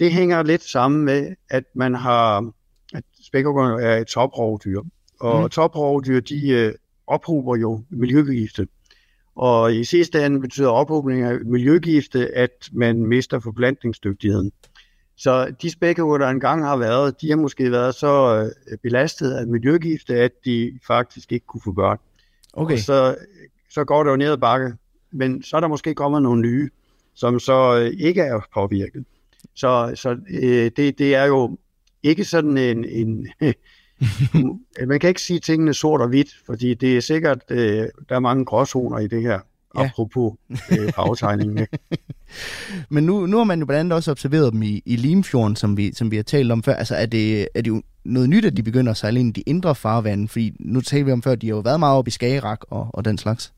det 0.00 0.12
hænger 0.12 0.42
lidt 0.42 0.62
sammen 0.62 1.04
med, 1.04 1.34
at 1.50 1.64
man 1.74 1.94
har, 1.94 2.52
at 2.94 3.04
spækhuggerne 3.26 3.82
er 3.82 3.96
et 3.98 4.06
toprovdyr, 4.06 4.82
og 5.20 5.42
mm. 5.42 5.48
toprovdyr, 5.48 6.20
de 6.20 6.48
øh, 6.48 6.74
ophober 7.06 7.56
jo 7.56 7.84
miljøgifte. 7.90 8.68
Og 9.36 9.74
i 9.74 9.84
sidste 9.84 10.26
ende 10.26 10.40
betyder 10.40 10.68
ophobning 10.68 11.22
af 11.22 11.38
miljøgifte, 11.44 12.36
at 12.36 12.68
man 12.72 13.06
mister 13.06 13.40
forplantningsdygtigheden. 13.40 14.52
Så 15.16 15.54
de 15.62 15.70
spækhugger, 15.70 16.18
der 16.18 16.28
engang 16.28 16.64
har 16.64 16.76
været, 16.76 17.20
de 17.20 17.30
har 17.30 17.36
måske 17.36 17.70
været 17.70 17.94
så 17.94 18.44
øh, 18.70 18.78
belastet 18.82 19.32
af 19.32 19.46
miljøgifte, 19.46 20.14
at 20.14 20.32
de 20.44 20.78
faktisk 20.86 21.32
ikke 21.32 21.46
kunne 21.46 21.60
få 21.64 21.72
børn. 21.72 21.98
Okay. 22.52 22.74
Og 22.74 22.78
så, 22.78 23.16
så 23.70 23.84
går 23.84 24.04
det 24.04 24.10
jo 24.10 24.16
ned 24.16 24.32
ad 24.32 24.38
bakke. 24.38 24.72
Men 25.12 25.42
så 25.42 25.56
er 25.56 25.60
der 25.60 25.68
måske 25.68 25.94
kommet 25.94 26.22
nogle 26.22 26.42
nye, 26.42 26.70
som 27.14 27.38
så 27.38 27.78
øh, 27.78 28.06
ikke 28.06 28.20
er 28.20 28.40
påvirket. 28.54 29.04
Så, 29.54 29.92
så 29.94 30.16
øh, 30.30 30.70
det, 30.76 30.98
det 30.98 31.14
er 31.14 31.24
jo 31.24 31.58
ikke 32.02 32.24
sådan 32.24 32.58
en... 32.58 32.84
en 32.84 33.28
man 34.88 35.00
kan 35.00 35.08
ikke 35.08 35.22
sige 35.22 35.40
tingene 35.40 35.74
sort 35.74 36.00
og 36.00 36.08
hvidt, 36.08 36.28
fordi 36.46 36.74
det 36.74 36.96
er 36.96 37.00
sikkert, 37.00 37.38
øh, 37.50 37.86
der 38.08 38.14
er 38.14 38.18
mange 38.18 38.44
gråzoner 38.44 38.98
i 38.98 39.06
det 39.06 39.22
her, 39.22 39.40
ja. 39.78 39.84
apropos 39.84 40.32
øh, 40.50 40.92
aftegningen. 40.96 41.66
Men 42.90 43.04
nu, 43.04 43.26
nu 43.26 43.36
har 43.36 43.44
man 43.44 43.58
jo 43.60 43.66
blandt 43.66 43.80
andet 43.80 43.92
også 43.92 44.10
observeret 44.10 44.52
dem 44.52 44.62
i, 44.62 44.82
i 44.86 44.96
Limfjorden, 44.96 45.56
som 45.56 45.76
vi, 45.76 45.92
som 45.94 46.10
vi 46.10 46.16
har 46.16 46.22
talt 46.22 46.52
om 46.52 46.62
før. 46.62 46.74
Altså 46.74 46.94
er 46.94 47.06
det, 47.06 47.48
er 47.54 47.62
det 47.62 47.70
jo 47.70 47.82
noget 48.04 48.28
nyt, 48.28 48.44
at 48.44 48.56
de 48.56 48.62
begynder 48.62 48.90
at 48.90 48.96
sejle 48.96 49.20
ind 49.20 49.36
i 49.36 49.40
de 49.40 49.50
indre 49.50 49.74
farvande? 49.74 50.28
Fordi 50.28 50.56
nu 50.60 50.80
talte 50.80 51.06
vi 51.06 51.12
om 51.12 51.22
før, 51.22 51.32
at 51.32 51.42
de 51.42 51.46
har 51.46 51.54
jo 51.54 51.60
været 51.60 51.80
meget 51.80 51.98
oppe 51.98 52.08
i 52.08 52.12
Skagerak 52.12 52.60
og, 52.70 52.88
og 52.92 53.04
den 53.04 53.18
slags. 53.18 53.52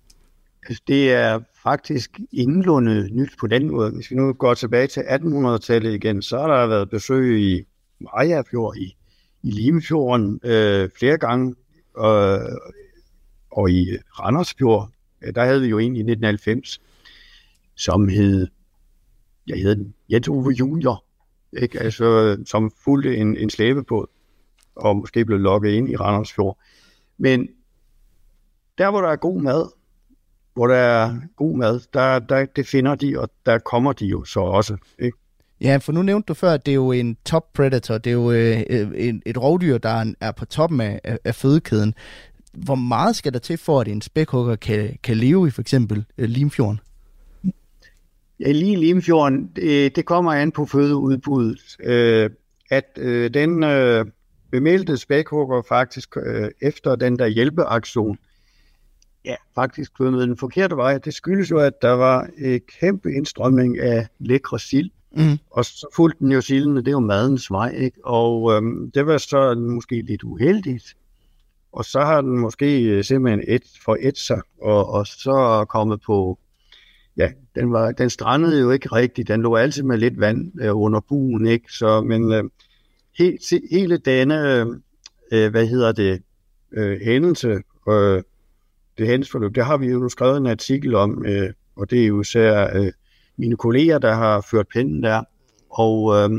Altså, 0.69 0.83
det 0.87 1.13
er 1.13 1.41
faktisk 1.63 2.21
ingenlunde 2.33 3.09
nyt 3.11 3.31
på 3.41 3.47
den 3.47 3.71
måde. 3.71 3.91
Hvis 3.91 4.11
vi 4.11 4.17
nu 4.17 4.33
går 4.33 4.55
tilbage 4.55 4.87
til 4.87 5.01
1800-tallet 5.01 5.95
igen, 5.95 6.23
så 6.23 6.39
har 6.39 6.47
der 6.47 6.67
været 6.67 6.91
besøg 6.91 7.41
i 7.41 7.65
Majafjord, 8.01 8.77
i, 8.77 8.97
i 9.43 9.51
Limfjorden 9.51 10.41
øh, 10.45 10.91
flere 10.99 11.19
gange, 11.19 11.55
og, 11.95 12.39
og 13.51 13.71
i 13.71 13.89
Randersfjord, 14.21 14.91
der 15.35 15.45
havde 15.45 15.61
vi 15.61 15.67
jo 15.67 15.79
en 15.79 15.97
i 15.97 16.01
1990, 16.01 16.81
som 17.77 18.09
hed, 18.09 18.47
jeg 19.47 19.59
hed 19.59 19.77
den, 19.77 19.95
Jens 20.13 20.29
Ove 20.29 20.51
Junior, 20.51 21.05
ikke? 21.53 21.81
Altså, 21.81 22.37
som 22.47 22.71
fulgte 22.85 23.17
en, 23.17 23.37
en 23.37 23.51
slæbebåd, 23.51 24.07
og 24.75 24.97
måske 24.97 25.25
blev 25.25 25.39
lukket 25.39 25.71
ind 25.71 25.89
i 25.91 25.97
Randersfjord. 25.97 26.59
Men 27.19 27.49
der, 28.79 28.91
hvor 28.91 29.01
der 29.01 29.09
er 29.09 29.17
god 29.17 29.41
mad, 29.41 29.82
hvor 30.55 30.67
der 30.67 30.75
er 30.75 31.15
god 31.37 31.57
mad, 31.57 31.81
der, 31.95 32.19
der, 32.19 32.45
det 32.45 32.67
finder 32.67 32.95
de, 32.95 33.19
og 33.19 33.29
der 33.47 33.59
kommer 33.59 33.93
de 33.93 34.07
jo 34.07 34.25
så 34.25 34.41
også. 34.41 34.77
Ikke? 34.99 35.19
Ja, 35.61 35.77
for 35.77 35.93
nu 35.93 36.03
nævnte 36.03 36.27
du 36.27 36.35
før, 36.35 36.51
at 36.51 36.67
det 36.67 36.73
er 36.73 36.77
jo 36.77 36.93
en 36.93 37.17
top 37.25 37.53
predator. 37.53 37.99
Det 37.99 38.11
er 38.11 38.15
jo 38.15 38.31
øh, 38.31 38.61
et, 38.61 39.23
et 39.27 39.39
rovdyr, 39.39 39.79
der 39.79 40.15
er 40.21 40.33
på 40.33 40.45
toppen 40.45 40.81
af, 40.81 41.01
af, 41.05 41.19
af 41.25 41.35
fødekæden. 41.35 41.95
Hvor 42.53 42.75
meget 42.75 43.17
skal 43.17 43.33
der 43.33 43.39
til 43.39 43.59
for, 43.59 43.81
at 43.81 43.89
en 43.89 44.03
spækhugger 44.03 44.57
kan, 44.57 44.99
kan 45.03 45.17
leve 45.17 45.49
i 45.49 45.51
for 45.51 45.61
eksempel 45.61 46.05
øh, 46.19 46.29
Limfjorden? 46.29 46.81
Ja, 48.41 48.53
lige 48.53 48.77
Limfjorden, 48.77 49.51
det, 49.57 49.97
det 49.97 50.05
kommer 50.05 50.33
an 50.33 50.53
på 50.53 50.67
fødeudbuddet. 50.67 51.77
Øh, 51.81 52.31
at 52.71 52.99
øh, 52.99 53.35
den 53.35 53.63
øh, 53.63 54.05
bemeldte 54.51 54.97
spækhugger 54.97 55.63
faktisk 55.69 56.17
øh, 56.17 56.51
efter 56.63 56.95
den 56.95 57.19
der 57.19 57.27
hjælpeaktion, 57.27 58.19
ja, 59.25 59.35
faktisk 59.55 59.95
gået 59.95 60.13
med 60.13 60.21
den 60.21 60.37
forkerte 60.37 60.77
vej. 60.77 60.99
Det 60.99 61.15
skyldes 61.15 61.51
jo, 61.51 61.59
at 61.59 61.83
der 61.83 61.93
var 61.93 62.29
et 62.39 62.67
kæmpe 62.81 63.13
indstrømning 63.13 63.79
af 63.79 64.07
lækre 64.19 64.59
sild. 64.59 64.91
Mm. 65.17 65.39
Og 65.51 65.65
så 65.65 65.87
fulgte 65.97 66.19
den 66.19 66.33
jo 66.33 66.41
silden, 66.41 66.77
det 66.77 66.89
er 66.89 66.93
jo 66.93 67.01
madens 67.01 67.51
vej, 67.51 67.75
ikke? 67.79 68.07
Og 68.07 68.53
øhm, 68.53 68.91
det 68.91 69.07
var 69.07 69.19
så 69.19 69.55
måske 69.55 70.03
lidt 70.03 70.23
uheldigt. 70.23 70.97
Og 71.73 71.85
så 71.85 72.01
har 72.01 72.21
den 72.21 72.39
måske 72.39 72.83
øh, 72.83 73.05
simpelthen 73.05 73.45
et 73.49 73.63
for 73.85 73.97
et 74.01 74.19
sig, 74.19 74.41
og, 74.63 74.89
og 74.89 75.07
så 75.07 75.67
kommet 75.69 76.01
på, 76.07 76.39
ja, 77.17 77.31
den, 77.55 77.73
var, 77.73 77.93
den 77.93 78.11
strandede 78.11 78.61
jo 78.61 78.71
ikke 78.71 78.89
rigtigt, 78.89 79.29
den 79.29 79.43
lå 79.43 79.57
altid 79.57 79.83
med 79.83 79.99
lidt 79.99 80.21
vand 80.21 80.53
øh, 80.61 80.77
under 80.77 81.01
buen, 81.01 81.47
ikke? 81.47 81.73
Så, 81.73 82.01
men 82.01 82.33
øh, 82.33 82.45
he, 83.19 83.39
hele 83.71 83.97
denne, 83.97 84.61
øh, 85.33 85.51
hvad 85.51 85.67
hedder 85.67 85.93
det, 85.93 86.23
øh, 86.73 87.01
hændelse, 87.01 87.63
øh, 87.89 88.23
det 89.03 89.11
hændelsesforløb, 89.11 89.55
det 89.55 89.65
har 89.65 89.77
vi 89.77 89.87
jo 89.87 89.99
nu 89.99 90.09
skrevet 90.09 90.37
en 90.37 90.47
artikel 90.47 90.95
om, 90.95 91.25
øh, 91.27 91.53
og 91.77 91.91
det 91.91 92.03
er 92.03 92.07
jo 92.07 92.21
især 92.21 92.77
øh, 92.77 92.93
mine 93.37 93.57
kolleger, 93.57 93.99
der 93.99 94.15
har 94.15 94.47
ført 94.51 94.69
pinden 94.69 95.03
der, 95.03 95.23
og 95.71 96.15
øh, 96.17 96.31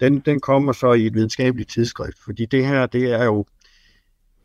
den, 0.00 0.18
den 0.18 0.40
kommer 0.40 0.72
så 0.72 0.92
i 0.92 1.06
et 1.06 1.14
videnskabeligt 1.14 1.70
tidsskrift, 1.70 2.18
fordi 2.24 2.46
det 2.46 2.66
her, 2.66 2.86
det 2.86 3.12
er 3.12 3.24
jo 3.24 3.44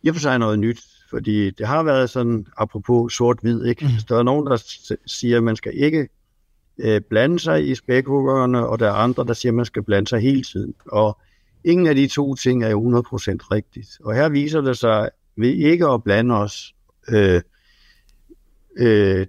i 0.04 0.10
og 0.10 0.16
for 0.16 0.22
sig 0.22 0.40
noget 0.40 0.60
nyt, 0.60 0.80
fordi 1.10 1.50
det 1.50 1.68
har 1.68 1.84
været 1.84 2.10
sådan, 2.10 2.48
apropos 2.58 3.14
sort-hvid, 3.14 3.66
ikke? 3.66 3.86
Mm. 3.86 3.92
Der 4.10 4.18
er 4.18 4.24
nogen, 4.24 4.46
der 4.46 4.58
siger, 5.06 5.38
at 5.38 5.44
man 5.44 5.56
skal 5.56 5.72
ikke 5.76 6.08
øh, 6.78 7.02
blande 7.10 7.40
sig 7.40 7.70
i 7.70 7.76
spækhuggerne, 7.76 8.68
og 8.68 8.80
der 8.80 8.88
er 8.88 8.94
andre, 8.94 9.24
der 9.24 9.34
siger, 9.34 9.52
at 9.52 9.56
man 9.56 9.66
skal 9.66 9.84
blande 9.84 10.08
sig 10.08 10.20
hele 10.20 10.44
tiden. 10.44 10.74
Og 10.86 11.18
ingen 11.64 11.88
af 11.88 11.96
de 11.96 12.08
to 12.08 12.36
ting 12.36 12.64
er 12.64 12.70
jo 12.70 13.00
100% 13.00 13.12
rigtigt. 13.52 13.90
Og 14.04 14.16
her 14.16 14.30
viser 14.30 14.62
det 14.62 14.78
sig, 14.78 15.10
ved 15.38 15.50
ikke 15.50 15.88
at 15.88 16.04
blande 16.04 16.36
os, 16.36 16.76
øh, 17.10 17.42
øh, 18.78 19.28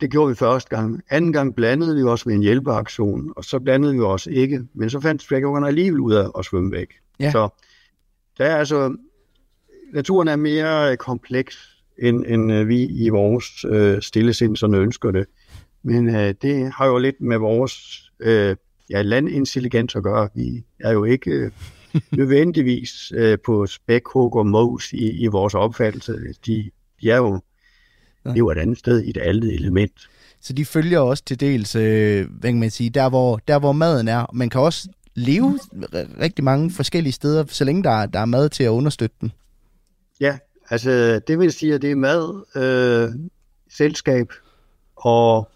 det 0.00 0.10
gjorde 0.10 0.28
vi 0.28 0.34
første 0.34 0.76
gang. 0.76 1.02
Anden 1.10 1.32
gang 1.32 1.54
blandede 1.54 1.96
vi 1.96 2.02
os 2.02 2.26
med 2.26 2.34
en 2.34 2.42
hjælpeaktion, 2.42 3.32
og 3.36 3.44
så 3.44 3.58
blandede 3.58 3.94
vi 3.94 4.00
os 4.00 4.26
ikke. 4.26 4.62
Men 4.74 4.90
så 4.90 5.00
fandt 5.00 5.22
spækhuggerne 5.22 5.66
alligevel 5.66 6.00
ud 6.00 6.12
af 6.12 6.28
at 6.38 6.44
svømme 6.44 6.72
væk. 6.72 6.88
Ja. 7.20 7.30
Så 7.30 7.48
der 8.38 8.44
er 8.44 8.56
altså, 8.56 8.96
naturen 9.92 10.28
er 10.28 10.36
mere 10.36 10.96
kompleks, 10.96 11.80
end, 11.98 12.24
end 12.26 12.52
øh, 12.52 12.68
vi 12.68 12.84
i 12.86 13.08
vores 13.08 13.64
øh, 13.64 14.02
stillesind 14.02 14.56
sådan 14.56 14.74
ønsker 14.74 15.10
det. 15.10 15.26
Men 15.82 16.14
øh, 16.14 16.34
det 16.42 16.72
har 16.72 16.86
jo 16.86 16.98
lidt 16.98 17.20
med 17.20 17.38
vores 17.38 18.04
øh, 18.20 18.56
ja, 18.90 19.02
landintelligens 19.02 19.96
at 19.96 20.02
gøre. 20.02 20.28
Vi 20.34 20.64
er 20.80 20.92
jo 20.92 21.04
ikke 21.04 21.30
øh, 21.30 21.50
nødvendigvis 22.18 23.12
øh, 23.16 23.38
på 23.44 23.66
spækhug 23.66 24.36
og 24.36 24.46
mos 24.46 24.92
i, 24.92 25.22
i 25.22 25.26
vores 25.26 25.54
opfattelse. 25.54 26.12
De, 26.46 26.70
de 27.02 27.10
er 27.10 27.16
jo, 27.16 27.40
ja. 28.24 28.30
det 28.30 28.36
er 28.36 28.38
jo 28.38 28.50
et 28.50 28.58
andet 28.58 28.78
sted 28.78 29.02
i 29.02 29.10
et 29.10 29.16
andet 29.16 29.54
element. 29.54 30.08
Så 30.40 30.52
de 30.52 30.64
følger 30.64 30.98
også 30.98 31.24
til 31.24 31.40
dels, 31.40 31.76
øh, 31.76 32.26
hvad 32.30 32.50
kan 32.50 32.60
man 32.60 32.70
sige, 32.70 32.90
der 32.90 33.08
hvor, 33.08 33.40
der 33.48 33.58
hvor 33.58 33.72
maden 33.72 34.08
er. 34.08 34.26
Man 34.32 34.50
kan 34.50 34.60
også 34.60 34.88
leve 35.14 35.58
rigtig 36.20 36.44
mange 36.44 36.70
forskellige 36.70 37.12
steder, 37.12 37.44
så 37.48 37.64
længe 37.64 37.82
der, 37.82 38.06
der 38.06 38.20
er 38.20 38.24
mad 38.24 38.48
til 38.48 38.64
at 38.64 38.68
understøtte 38.68 39.16
den. 39.20 39.32
Ja, 40.20 40.38
altså 40.70 41.20
det 41.26 41.38
vil 41.38 41.52
sige, 41.52 41.74
at 41.74 41.82
det 41.82 41.90
er 41.90 41.96
mad, 41.96 42.44
øh, 42.56 43.28
selskab 43.70 44.32
og 44.96 45.48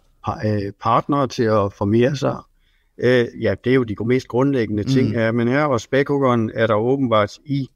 øh, 0.45 0.73
partnere 0.83 1.27
til 1.27 1.43
at 1.43 1.73
formere 1.73 2.17
sig. 2.17 2.37
Øh, 2.99 3.27
ja, 3.41 3.55
det 3.65 3.71
er 3.71 3.75
jo 3.75 3.83
de 3.83 3.97
mest 4.07 4.29
grundlæggende 4.29 4.85
ting. 4.85 5.09
Mm. 5.09 5.15
Ja, 5.15 5.33
men 5.33 5.49
her 5.49 5.67
hos 5.67 5.83
spækhuggeren 5.83 6.51
er 6.55 6.67
der 6.67 6.75
åbenbart 6.75 7.39
i 7.45 7.69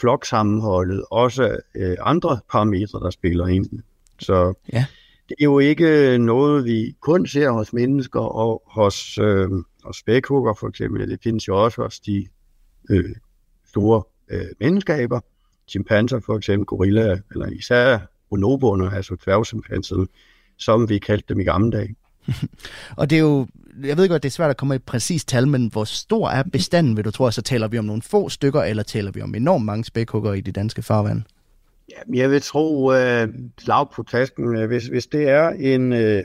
floksammenholdet 0.00 1.04
også 1.10 1.56
øh, 1.74 1.96
andre 2.00 2.38
parametre, 2.50 3.00
der 3.00 3.10
spiller 3.10 3.46
ind. 3.46 3.68
Så 4.22 4.54
ja. 4.72 4.84
det 5.28 5.36
er 5.40 5.44
jo 5.44 5.58
ikke 5.58 6.18
noget, 6.18 6.64
vi 6.64 6.94
kun 7.00 7.26
ser 7.26 7.50
hos 7.50 7.72
mennesker 7.72 8.20
og 8.20 8.62
hos, 8.66 9.18
øh, 9.18 9.48
hos 9.84 9.96
spækhugger 9.96 10.54
for 10.54 10.68
eksempel. 10.68 11.10
Det 11.10 11.18
findes 11.22 11.48
jo 11.48 11.64
også 11.64 11.82
hos 11.82 12.00
de 12.00 12.26
øh, 12.90 13.14
store 13.68 14.02
øh, 14.30 14.46
menneskaber. 14.60 15.20
Chimpanser 15.68 16.20
for 16.20 16.36
eksempel, 16.36 16.66
gorilla, 16.66 17.18
eller 17.32 17.46
især 17.46 17.98
bonoboerne, 18.30 18.96
altså 18.96 19.16
dværgsimpanserne, 19.24 20.06
som 20.58 20.88
vi 20.88 20.98
kaldte 20.98 21.26
dem 21.28 21.40
i 21.40 21.44
gamle 21.44 21.70
dage. 21.70 21.96
og 22.98 23.10
det 23.10 23.16
er 23.16 23.20
jo, 23.20 23.46
jeg 23.84 23.96
ved 23.96 24.08
godt, 24.08 24.22
det 24.22 24.28
er 24.28 24.32
svært 24.32 24.50
at 24.50 24.56
komme 24.56 24.68
med 24.68 24.76
et 24.76 24.82
præcist 24.82 25.28
tal, 25.28 25.48
men 25.48 25.66
hvor 25.72 25.84
stor 25.84 26.28
er 26.28 26.42
bestanden, 26.52 26.96
vil 26.96 27.04
du 27.04 27.10
tro? 27.10 27.30
Så 27.30 27.42
taler 27.42 27.68
vi 27.68 27.78
om 27.78 27.84
nogle 27.84 28.02
få 28.02 28.28
stykker, 28.28 28.62
eller 28.62 28.82
taler 28.82 29.10
vi 29.10 29.22
om 29.22 29.34
enormt 29.34 29.64
mange 29.64 29.84
spækhugger 29.84 30.32
i 30.32 30.40
de 30.40 30.52
danske 30.52 30.82
farvand? 30.82 31.22
Ja, 31.96 32.20
jeg 32.22 32.30
vil 32.30 32.42
tro, 32.42 32.86
uh, 32.86 33.28
slag 33.58 33.90
på 33.90 34.02
tasken, 34.02 34.56
uh, 34.56 34.64
hvis, 34.64 34.86
hvis 34.86 35.06
det 35.06 35.28
er 35.28 35.48
en, 35.48 35.92
uh, 35.92 36.20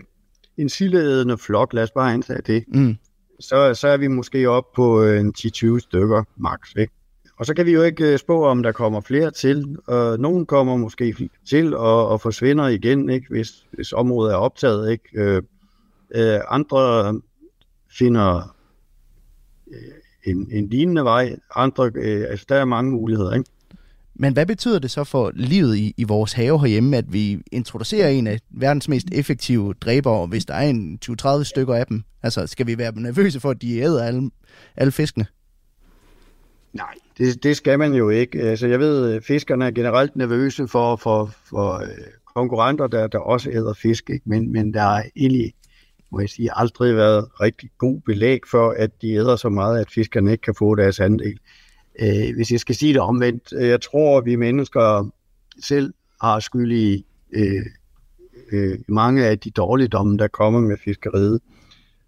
en 0.58 0.70
sildeædende 0.70 1.38
flok, 1.38 1.74
lad 1.74 1.84
os 1.84 1.92
bare 1.92 2.14
antage 2.14 2.42
det, 2.42 2.64
mm. 2.68 2.96
så, 3.40 3.74
så 3.74 3.88
er 3.88 3.98
vi 3.98 4.08
måske 4.08 4.50
op 4.50 4.74
på 4.76 5.02
uh, 5.02 5.18
en 5.18 5.34
10-20 5.38 5.80
stykker 5.80 6.24
max, 6.38 6.76
ikke? 6.78 6.94
Og 7.40 7.46
så 7.46 7.54
kan 7.54 7.66
vi 7.66 7.72
jo 7.72 7.82
ikke 7.82 8.18
spå, 8.18 8.46
om 8.46 8.64
der 8.64 8.72
kommer 8.72 9.02
flere 9.02 9.32
til. 9.32 9.78
Og 9.88 10.20
nogen 10.20 10.46
kommer 10.46 10.78
måske 10.78 11.30
til 11.50 11.76
og, 11.76 12.08
og 12.08 12.22
forsvinder 12.22 12.68
igen, 12.68 13.10
ikke? 13.10 13.28
Hvis, 13.30 13.50
hvis 13.72 13.94
området 13.94 14.34
er 14.34 14.38
optaget. 14.38 14.92
Ikke? 14.92 15.04
Øh, 15.14 15.42
øh, 16.16 16.40
andre 16.48 17.14
finder 17.98 18.56
øh, 19.68 20.32
en, 20.32 20.48
en 20.52 20.70
lignende 20.70 21.04
vej. 21.04 21.36
Andre, 21.56 21.92
øh, 21.96 22.26
altså, 22.30 22.46
der 22.50 22.56
er 22.56 22.66
mange 22.66 22.92
muligheder. 22.92 23.34
Ikke? 23.34 23.50
Men 24.20 24.34
hvad 24.34 24.46
betyder 24.46 24.80
det 24.80 24.92
så 24.92 25.04
for 25.04 25.32
livet 25.36 25.78
i, 25.78 25.94
i 25.98 26.04
vores 26.04 26.34
have 26.34 26.60
herhjemme, 26.60 26.98
at 26.98 27.14
vi 27.14 27.40
introducerer 27.52 28.10
en 28.10 28.28
af 28.28 28.40
verdens 28.52 28.90
mest 28.90 29.08
effektive 29.12 29.74
dræbere, 29.82 30.28
hvis 30.28 30.46
der 30.46 30.54
er 30.54 30.70
en 30.70 31.00
20-30 31.06 31.44
stykker 31.44 31.76
af 31.76 31.86
dem? 31.86 32.04
Altså, 32.24 32.48
skal 32.48 32.68
vi 32.68 32.78
være 32.78 32.92
nervøse 32.96 33.40
for, 33.40 33.50
at 33.50 33.62
de 33.62 33.78
æder 33.80 34.04
alle, 34.04 34.30
alle 34.76 34.92
fiskene? 34.92 35.26
Nej, 36.74 36.94
det, 37.18 37.44
det 37.44 37.58
skal 37.58 37.80
man 37.80 37.94
jo 37.94 38.10
ikke. 38.10 38.42
Altså, 38.42 38.68
jeg 38.68 38.80
ved, 38.80 39.14
at 39.14 39.24
fiskerne 39.24 39.66
er 39.66 39.72
generelt 39.72 40.16
nervøse 40.16 40.68
for, 40.68 40.96
for, 40.96 41.32
for 41.50 41.74
øh, 41.74 41.90
konkurrenter, 42.36 42.88
der, 42.88 43.08
der 43.08 43.20
også 43.20 43.50
æder 43.50 43.74
fisk, 43.74 44.10
ikke? 44.10 44.30
Men, 44.30 44.52
men 44.52 44.74
der 44.74 44.82
er 44.82 45.04
egentlig, 45.16 45.54
må 46.12 46.20
jeg 46.20 46.30
sige, 46.30 46.50
aldrig 46.54 46.96
været 46.96 47.42
rigtig 47.42 47.70
god 47.78 48.02
belæg 48.06 48.40
for, 48.52 48.76
at 48.78 49.02
de 49.02 49.14
æder 49.14 49.36
så 49.36 49.50
meget, 49.50 49.80
at 49.80 49.92
fiskerne 49.92 50.32
ikke 50.32 50.42
kan 50.42 50.56
få 50.56 50.76
deres 50.76 51.00
andel. 51.00 51.40
Øh, 52.00 52.36
hvis 52.36 52.52
jeg 52.52 52.60
skal 52.60 52.76
sige 52.76 52.94
det 52.94 53.02
omvendt, 53.02 53.54
øh, 53.56 53.68
jeg 53.68 53.82
tror, 53.82 54.18
at 54.18 54.26
vi 54.26 54.36
mennesker 54.36 55.10
selv 55.64 55.94
har 56.22 56.40
skyld 56.40 56.72
i 56.72 57.06
øh, 57.32 57.66
øh, 58.52 58.80
mange 58.88 59.26
af 59.26 59.40
de 59.40 59.52
dårligdomme, 59.52 60.18
der 60.18 60.28
kommer 60.28 60.60
med 60.60 60.78
fiskeriet. 60.78 61.40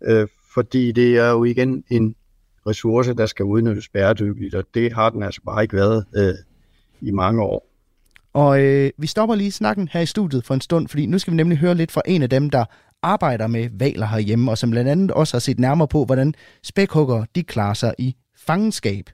Øh, 0.03 0.27
fordi 0.53 0.91
det 0.91 1.17
er 1.17 1.29
jo 1.29 1.43
igen 1.43 1.83
en 1.89 2.15
ressource, 2.67 3.13
der 3.13 3.25
skal 3.25 3.45
udnyttes 3.45 3.89
bæredygtigt, 3.89 4.55
og 4.55 4.63
det 4.73 4.93
har 4.93 5.09
den 5.09 5.23
altså 5.23 5.41
bare 5.45 5.63
ikke 5.63 5.75
været 5.75 6.05
øh, 6.15 6.33
i 7.01 7.11
mange 7.11 7.41
år. 7.41 7.65
Og 8.33 8.63
øh, 8.63 8.91
vi 8.97 9.07
stopper 9.07 9.35
lige 9.35 9.51
snakken 9.51 9.89
her 9.91 10.01
i 10.01 10.05
studiet 10.05 10.45
for 10.45 10.53
en 10.53 10.61
stund, 10.61 10.87
fordi 10.87 11.05
nu 11.05 11.19
skal 11.19 11.31
vi 11.31 11.35
nemlig 11.35 11.57
høre 11.57 11.75
lidt 11.75 11.91
fra 11.91 12.01
en 12.05 12.21
af 12.21 12.29
dem, 12.29 12.49
der 12.49 12.65
arbejder 13.01 13.47
med 13.47 13.69
valer 13.73 14.05
herhjemme, 14.05 14.51
og 14.51 14.57
som 14.57 14.71
blandt 14.71 14.89
andet 14.89 15.11
også 15.11 15.33
har 15.33 15.39
set 15.39 15.59
nærmere 15.59 15.87
på, 15.87 16.05
hvordan 16.05 16.33
spækhugger 16.63 17.25
de 17.35 17.43
klarer 17.43 17.73
sig 17.73 17.93
i 17.97 18.15
fangenskab. 18.37 19.09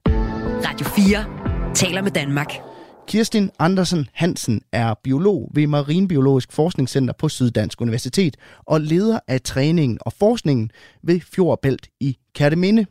Radio 0.64 0.88
4 0.88 1.74
taler 1.74 2.02
med 2.02 2.12
Danmark. 2.12 2.54
Kirsten 3.08 3.52
Andersen 3.60 4.10
Hansen 4.14 4.62
er 4.72 4.94
biolog 5.04 5.52
ved 5.54 5.68
Marinbiologisk 5.68 6.52
Forskningscenter 6.52 7.14
på 7.20 7.30
Syddansk 7.30 7.82
Universitet 7.82 8.38
og 8.66 8.82
leder 8.82 9.20
af 9.28 9.42
træningen 9.42 9.98
og 10.02 10.14
forskningen 10.14 10.72
ved 11.04 11.20
Fjordbælt 11.22 11.88
i 12.00 12.18
Kærteminde. 12.36 12.86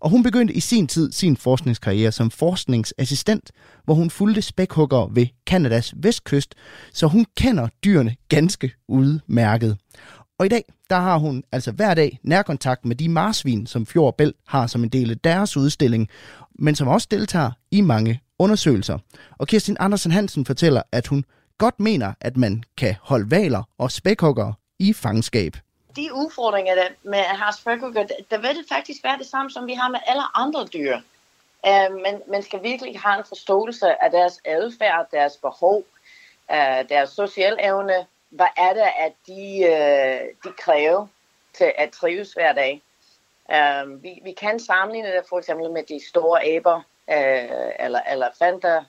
Og 0.00 0.10
hun 0.10 0.22
begyndte 0.22 0.54
i 0.54 0.60
sin 0.60 0.86
tid 0.86 1.12
sin 1.12 1.36
forskningskarriere 1.36 2.12
som 2.12 2.30
forskningsassistent, 2.30 3.50
hvor 3.84 3.94
hun 3.94 4.10
fulgte 4.10 4.42
spækhugger 4.42 5.10
ved 5.14 5.26
Kanadas 5.46 5.94
vestkyst, 5.96 6.54
så 6.92 7.06
hun 7.06 7.26
kender 7.36 7.68
dyrene 7.84 8.16
ganske 8.28 8.72
udmærket. 8.88 9.76
Og 10.38 10.46
i 10.46 10.48
dag, 10.48 10.64
der 10.90 10.96
har 10.96 11.18
hun 11.18 11.44
altså 11.52 11.72
hver 11.72 11.94
dag 11.94 12.18
nærkontakt 12.22 12.84
med 12.84 12.96
de 12.96 13.08
marsvin, 13.08 13.66
som 13.66 13.86
Fjord 13.86 14.16
Bælt 14.16 14.36
har 14.46 14.66
som 14.66 14.82
en 14.82 14.88
del 14.88 15.10
af 15.10 15.18
deres 15.18 15.56
udstilling, 15.56 16.08
men 16.54 16.74
som 16.74 16.88
også 16.88 17.08
deltager 17.10 17.50
i 17.70 17.80
mange 17.80 18.20
undersøgelser. 18.38 18.98
Og 19.38 19.46
Kirsten 19.46 19.76
Andersen 19.80 20.12
Hansen 20.12 20.44
fortæller, 20.44 20.82
at 20.92 21.06
hun 21.06 21.24
godt 21.58 21.80
mener, 21.80 22.12
at 22.20 22.36
man 22.36 22.62
kan 22.76 22.94
holde 23.02 23.30
valer 23.30 23.62
og 23.78 23.90
spækhugger 23.90 24.52
i 24.78 24.92
fangenskab 24.92 25.56
de 25.98 26.14
udfordringer 26.14 26.74
der 26.74 26.88
med 27.02 27.18
at 27.18 27.38
have 27.42 27.52
spækhugger, 27.52 28.06
der 28.30 28.38
vil 28.38 28.50
det 28.50 28.66
faktisk 28.72 29.04
være 29.04 29.18
det 29.18 29.26
samme, 29.26 29.50
som 29.50 29.66
vi 29.66 29.74
har 29.74 29.88
med 29.88 30.00
alle 30.06 30.22
andre 30.34 30.66
dyr. 30.74 30.96
Uh, 31.68 31.94
men 32.04 32.14
man 32.30 32.42
skal 32.42 32.62
virkelig 32.62 33.00
have 33.00 33.18
en 33.18 33.24
forståelse 33.28 34.02
af 34.04 34.10
deres 34.10 34.40
adfærd, 34.44 35.06
deres 35.12 35.36
behov, 35.36 35.84
uh, 36.50 36.80
deres 36.88 37.10
sociale 37.10 37.64
evne. 37.70 38.06
Hvad 38.30 38.46
er 38.56 38.72
det, 38.72 38.88
at 38.98 39.12
de, 39.26 39.64
øh, 39.64 40.34
de 40.44 40.56
kræver 40.58 41.06
til 41.54 41.72
at 41.78 41.90
trives 41.90 42.32
hver 42.32 42.52
dag? 42.52 42.82
Um, 43.82 44.02
vi, 44.02 44.20
vi 44.24 44.32
kan 44.32 44.60
sammenligne 44.60 45.08
det 45.08 45.22
for 45.28 45.38
eksempel 45.38 45.70
med 45.70 45.82
de 45.82 46.08
store 46.08 46.46
aber, 46.46 46.76
øh, 47.10 47.72
eller 47.78 48.00
elefanter, 48.12 48.84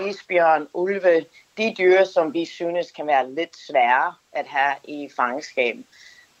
isbjørn, 0.00 0.68
ulve, 0.74 1.24
de 1.56 1.74
dyr, 1.78 2.04
som 2.04 2.34
vi 2.34 2.44
synes 2.44 2.90
kan 2.90 3.06
være 3.06 3.30
lidt 3.30 3.56
svære 3.56 4.14
at 4.32 4.46
have 4.46 4.74
i 4.84 5.08
fangenskab. 5.16 5.76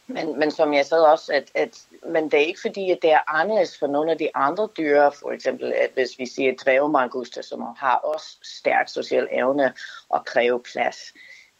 Men, 0.06 0.38
men 0.38 0.50
som 0.50 0.74
jeg 0.74 0.86
sagde 0.86 1.12
også, 1.12 1.32
at, 1.32 1.50
at 1.54 1.82
men 2.06 2.24
det 2.30 2.34
er 2.34 2.46
ikke 2.46 2.60
fordi, 2.60 2.90
at 2.90 2.98
det 3.02 3.12
er 3.12 3.34
anderledes 3.34 3.78
for 3.78 3.86
nogle 3.86 4.10
af 4.10 4.18
de 4.18 4.28
andre 4.34 4.68
dyr. 4.78 5.10
For 5.10 5.32
eksempel, 5.32 5.72
at 5.72 5.90
hvis 5.94 6.18
vi 6.18 6.26
siger 6.26 6.54
dvævemanguster, 6.64 7.42
som 7.42 7.62
har 7.78 7.96
også 7.96 8.36
stærk 8.42 8.88
social 8.88 9.28
evne 9.32 9.72
og 10.08 10.24
kræve 10.24 10.60
plads. 10.62 11.12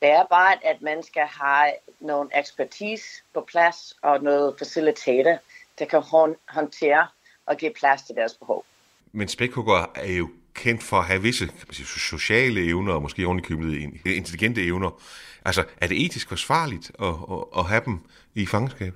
Det 0.02 0.10
er 0.10 0.24
bare, 0.30 0.66
at 0.66 0.82
man 0.82 1.02
skal 1.02 1.26
have 1.26 1.72
nogle 2.00 2.30
ekspertise 2.34 3.04
på 3.34 3.40
plads 3.40 3.94
og 4.02 4.22
noget 4.22 4.54
facilitator, 4.58 5.38
der 5.78 5.84
kan 5.84 6.02
håndtere 6.48 7.06
og 7.46 7.56
give 7.56 7.72
plads 7.80 8.02
til 8.02 8.14
deres 8.14 8.34
behov. 8.34 8.64
Men 9.12 9.28
spækhugger 9.28 9.92
er 9.94 10.12
jo 10.12 10.28
kendt 10.54 10.82
for 10.82 10.96
at 10.96 11.04
have 11.04 11.22
visse 11.22 11.46
kan 11.46 11.54
man 11.66 11.74
sige, 11.74 11.86
sociale 11.86 12.66
evner, 12.66 12.92
og 12.92 13.02
måske 13.02 13.26
ovenikøbet 13.26 13.90
intelligente 14.06 14.64
evner. 14.64 15.02
Altså, 15.44 15.64
er 15.76 15.86
det 15.86 16.04
etisk 16.04 16.28
forsvarligt 16.28 16.92
at, 16.98 17.06
at, 17.08 17.44
at 17.56 17.64
have 17.64 17.82
dem 17.84 17.98
i 18.34 18.46
fangenskab? 18.46 18.94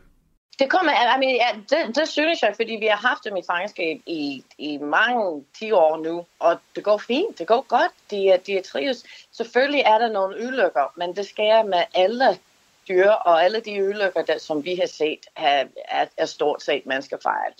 Det 0.59 0.71
kommer, 0.71 0.93
I 0.93 1.19
mean, 1.19 1.37
ja, 1.37 1.77
det, 1.77 1.97
det 1.97 2.09
synes 2.09 2.43
jeg, 2.43 2.53
fordi 2.57 2.73
vi 2.73 2.87
har 2.87 3.09
haft 3.09 3.25
dem 3.25 3.37
i 3.37 3.43
fangenskab 3.47 4.01
i, 4.07 4.45
i 4.59 4.77
mange 4.77 5.45
10 5.59 5.73
år 5.73 5.97
nu, 5.97 6.27
og 6.38 6.59
det 6.77 6.85
går 6.85 6.99
fint, 6.99 7.38
det 7.38 7.47
går 7.47 7.61
godt, 7.69 7.93
de, 8.11 8.40
de 8.47 8.59
er 8.59 8.62
trives. 8.62 9.05
Selvfølgelig 9.33 9.81
er 9.81 9.99
der 9.99 10.09
nogle 10.09 10.47
ulykker, 10.47 10.93
men 10.97 11.17
det 11.17 11.27
sker 11.27 11.62
med 11.62 11.83
alle 11.95 12.38
dyr, 12.88 13.11
og 13.11 13.45
alle 13.45 13.61
de 13.61 13.88
ulykker, 13.88 14.23
der, 14.23 14.38
som 14.38 14.64
vi 14.64 14.75
har 14.75 14.87
set, 14.87 15.27
er, 15.37 15.64
er, 15.88 16.07
er 16.17 16.27
stort 16.27 16.62
set 16.62 16.87
menneskefejl. 16.87 17.53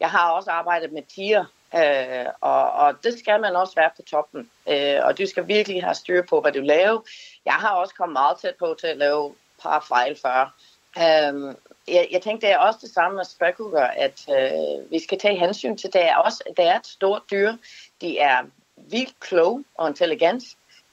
Jeg 0.00 0.10
har 0.10 0.30
også 0.30 0.50
arbejdet 0.50 0.92
med 0.92 1.02
tiger, 1.02 1.44
øh, 1.74 2.26
og, 2.40 2.72
og 2.72 3.04
det 3.04 3.18
skal 3.18 3.40
man 3.40 3.56
også 3.56 3.74
være 3.76 3.90
på 3.96 4.02
toppen, 4.02 4.50
øh, 4.68 4.98
og 5.02 5.18
du 5.18 5.26
skal 5.26 5.48
virkelig 5.48 5.82
have 5.82 5.94
styr 5.94 6.22
på, 6.22 6.40
hvad 6.40 6.52
du 6.52 6.60
laver. 6.60 7.00
Jeg 7.44 7.54
har 7.54 7.70
også 7.70 7.94
kommet 7.94 8.12
meget 8.12 8.38
tæt 8.38 8.54
på 8.58 8.76
til 8.80 8.86
at 8.86 8.96
lave 8.96 9.26
et 9.26 9.34
par 9.62 9.84
fejl 9.88 10.18
før, 10.22 10.54
Um, 10.96 11.56
jeg, 11.88 12.08
jeg 12.10 12.22
tænkte, 12.22 12.46
det 12.46 12.52
er 12.54 12.58
også 12.58 12.78
det 12.82 12.90
samme 12.90 13.16
med 13.16 13.24
spækhugger, 13.24 13.86
at 13.86 14.28
øh, 14.28 14.90
vi 14.90 14.98
skal 14.98 15.18
tage 15.18 15.38
hensyn 15.38 15.76
til, 15.76 15.92
det 15.92 16.04
er 16.04 16.16
også 16.16 16.44
det 16.56 16.64
er 16.64 16.78
et 16.78 16.86
stort 16.86 17.22
dyr. 17.30 17.52
De 18.00 18.18
er 18.18 18.42
vildt 18.76 19.20
kloge 19.20 19.64
og 19.74 19.88
intelligent, 19.88 20.44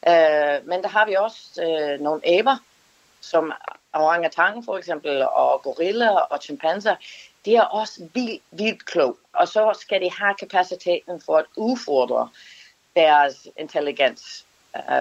øh, 0.07 0.67
men 0.67 0.83
der 0.83 0.87
har 0.87 1.05
vi 1.05 1.15
også 1.15 1.63
øh, 1.63 1.99
nogle 1.99 2.21
aber, 2.27 2.57
som 3.21 3.53
orangutangen 3.93 4.65
for 4.65 4.77
eksempel, 4.77 5.21
og 5.21 5.61
gorilla 5.63 6.09
og 6.09 6.39
chimpanser, 6.41 6.95
de 7.45 7.55
er 7.55 7.61
også 7.61 8.07
vildt, 8.13 8.43
vildt 8.51 8.85
kloge. 8.85 9.15
Og 9.33 9.47
så 9.47 9.77
skal 9.81 10.01
de 10.01 10.11
have 10.11 10.35
kapaciteten 10.35 11.21
for 11.21 11.37
at 11.37 11.45
udfordre 11.57 12.29
deres 12.95 13.47
intelligens. 13.57 14.45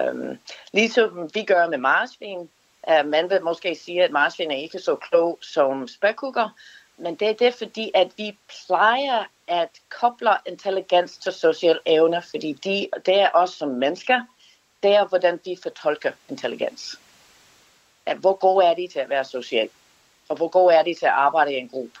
Um, 0.09 0.39
ligesom 0.73 1.29
vi 1.33 1.43
gør 1.43 1.69
med 1.69 1.77
marsvin, 1.77 2.49
Uh, 2.87 3.05
man 3.05 3.29
vil 3.29 3.43
måske 3.43 3.75
sige, 3.75 4.03
at 4.03 4.11
marsvin 4.11 4.51
er 4.51 4.55
ikke 4.55 4.79
så 4.79 4.95
klog 4.95 5.39
som 5.41 5.87
spækhugger, 5.87 6.49
men 6.97 7.15
det 7.15 7.29
er 7.29 7.33
det, 7.33 7.53
fordi 7.53 7.91
at 7.95 8.11
vi 8.17 8.37
plejer 8.65 9.23
at 9.47 9.69
koble 9.89 10.31
intelligens 10.45 11.17
til 11.17 11.31
social 11.33 11.79
evner, 11.85 12.21
fordi 12.21 12.53
de, 12.53 12.87
det 13.05 13.19
er 13.19 13.29
os 13.33 13.49
som 13.49 13.69
mennesker, 13.69 14.21
det 14.83 14.95
er, 14.95 15.05
hvordan 15.05 15.39
vi 15.45 15.57
fortolker 15.63 16.11
intelligens. 16.29 16.99
At 18.05 18.17
hvor 18.17 18.33
gode 18.33 18.65
er 18.65 18.73
de 18.73 18.87
til 18.87 18.99
at 18.99 19.09
være 19.09 19.25
social? 19.25 19.69
Og 20.29 20.35
hvor 20.35 20.47
gode 20.47 20.75
er 20.75 20.83
de 20.83 20.93
til 20.93 21.05
at 21.05 21.11
arbejde 21.11 21.53
i 21.53 21.57
en 21.57 21.69
gruppe? 21.69 21.99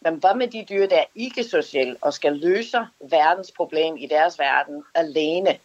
Men 0.00 0.14
hvad 0.14 0.34
med 0.34 0.48
de 0.48 0.66
dyr, 0.68 0.86
der 0.86 0.96
er 0.96 1.04
ikke 1.14 1.44
sociale 1.44 1.96
og 2.00 2.14
skal 2.14 2.32
løse 2.32 2.86
verdens 3.00 3.52
problem 3.56 3.96
i 3.96 4.06
deres 4.06 4.38
verden 4.38 4.84
alene, 4.94 5.58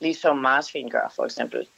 ligesom 0.00 0.36
marsvin 0.36 0.90
gør 0.90 1.12
for 1.16 1.24
eksempel? 1.24 1.68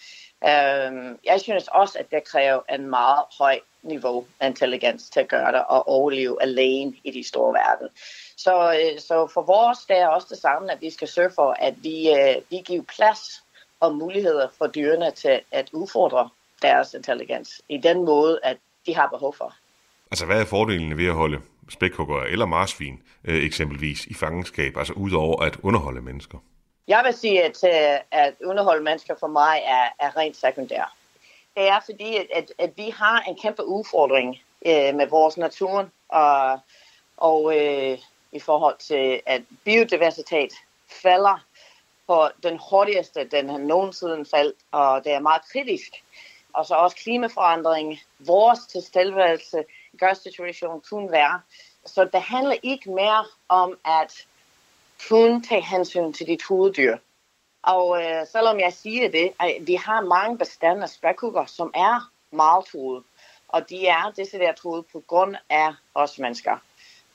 Um, 0.43 1.19
jeg 1.25 1.41
synes 1.41 1.69
også, 1.69 1.99
at 1.99 2.11
det 2.11 2.25
kræver 2.25 2.61
en 2.75 2.91
meget 2.91 3.25
høj 3.39 3.61
niveau 3.83 4.27
af 4.41 4.47
intelligens 4.47 5.11
til 5.11 5.21
at 5.21 5.29
gøre 5.29 5.53
det 5.53 5.65
og 5.69 5.89
overleve 5.89 6.43
alene 6.43 6.93
i 7.05 7.11
de 7.11 7.29
store 7.29 7.53
verden. 7.53 7.89
Så, 8.37 8.73
øh, 8.73 9.01
så 9.01 9.31
for 9.35 9.43
vores 9.43 9.79
det 9.79 9.99
er 9.99 10.09
også 10.09 10.27
det 10.31 10.39
samme, 10.39 10.73
at 10.73 10.81
vi 10.81 10.91
skal 10.91 11.09
sørge 11.09 11.31
for, 11.35 11.57
at 11.59 11.75
vi, 11.83 12.11
øh, 12.11 12.37
vi 12.51 12.57
giver 12.57 12.83
plads 12.97 13.21
og 13.81 13.97
muligheder 13.97 14.49
for 14.59 14.67
dyrene 14.67 15.11
til 15.11 15.41
at 15.53 15.71
udfordre 15.73 16.29
deres 16.63 16.95
intelligens 16.95 17.63
i 17.69 17.79
den 17.79 18.05
måde, 18.05 18.41
at 18.43 18.57
de 18.87 18.95
har 18.95 19.09
behov 19.09 19.35
for. 19.35 19.55
Altså, 20.11 20.27
hvad 20.27 20.41
er 20.41 20.45
fordelene 20.45 20.97
ved 20.97 21.07
at 21.07 21.15
holde 21.15 21.41
spækhugger 21.69 22.23
eller 22.23 22.47
marsvin 22.47 23.03
øh, 23.25 23.45
eksempelvis 23.45 24.07
i 24.07 24.15
fangenskab, 24.15 24.77
altså 24.77 24.93
udover 24.93 25.43
at 25.43 25.57
underholde 25.63 26.01
mennesker? 26.01 26.39
Jeg 26.89 27.05
vil 27.05 27.15
sige, 27.15 27.45
at, 27.45 27.65
øh, 27.65 28.01
at 28.11 28.35
underholde 28.45 28.85
mennesker 28.85 29.15
for 29.21 29.27
mig 29.27 29.63
er, 29.65 29.89
er 30.07 30.17
rent 30.17 30.37
sekundær. 30.37 30.97
Det 31.57 31.69
er 31.69 31.81
fordi, 31.85 32.17
at, 32.35 32.53
at 32.59 32.71
vi 32.77 32.91
har 32.91 33.21
en 33.21 33.37
kæmpe 33.43 33.65
udfordring 33.65 34.41
øh, 34.67 34.95
med 34.95 35.07
vores 35.07 35.37
natur, 35.37 35.89
og, 36.09 36.61
og 37.17 37.57
øh, 37.57 37.99
i 38.33 38.41
forhold 38.41 38.79
til, 38.79 39.21
at 39.27 39.43
biodiversitet 39.65 40.53
falder 41.03 41.45
på 42.07 42.29
den 42.43 42.61
hurtigste, 42.71 43.25
den 43.25 43.49
har 43.49 43.59
nogensinde 43.59 44.25
faldt, 44.25 44.57
og 44.73 45.05
det 45.05 45.13
er 45.13 45.21
meget 45.21 45.43
kritisk. 45.53 46.05
Og 46.53 46.67
så 46.67 46.75
også 46.75 46.97
klimaforandring, 46.97 48.01
vores 48.19 48.59
tilstedeværelse 48.59 49.65
gør 49.99 50.15
situationen 50.15 50.81
kun 50.81 51.13
værre. 51.13 51.41
Så 51.87 52.05
det 52.05 52.23
handler 52.23 52.57
ikke 52.63 52.91
mere 52.91 53.25
om, 53.49 53.79
at 53.85 54.27
kun 55.09 55.43
tage 55.43 55.63
hensyn 55.63 56.13
til 56.13 56.27
dit 56.27 56.43
hoveddyr. 56.49 56.97
Og 57.63 58.03
øh, 58.03 58.27
selvom 58.27 58.61
jeg 58.61 58.73
siger 58.73 59.11
det, 59.11 59.33
at 59.41 59.57
vi 59.61 59.75
har 59.75 60.01
mange 60.01 60.39
bestande 60.39 60.83
af 60.83 60.89
spækhugger, 60.89 61.47
som 61.47 61.71
er 61.75 62.11
meget 62.31 62.65
truede. 62.65 63.03
Og 63.49 63.71
de 63.71 63.87
er 63.87 64.13
der 64.17 64.53
truede 64.53 64.83
på 64.93 65.03
grund 65.07 65.37
af 65.51 65.73
os 65.95 66.19
mennesker. 66.19 66.59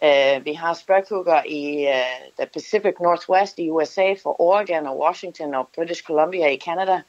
Øh, 0.04 0.46
vi 0.46 0.54
har 0.54 0.74
spækhugger 0.74 1.44
i 1.44 1.88
øh, 1.88 2.36
the 2.40 2.48
Pacific 2.54 2.94
Northwest 3.00 3.60
i 3.60 3.70
USA 3.70 4.14
for 4.24 4.42
Oregon 4.42 4.88
og 4.88 5.00
Washington 5.00 5.56
og 5.56 5.70
British 5.76 6.04
Columbia 6.04 6.48
i 6.48 6.60
Canada, 6.60 7.02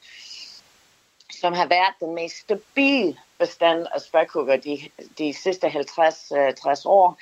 som 1.31 1.53
har 1.53 1.67
været 1.67 1.93
den 1.99 2.15
mest 2.15 2.37
stabile 2.37 3.17
bestand 3.39 3.87
af 3.95 4.01
spækhugger 4.01 4.57
de, 4.57 4.79
de 5.17 5.33
sidste 5.33 5.67
50-60 5.67 6.37
øh, 6.37 6.75
år. 6.85 7.17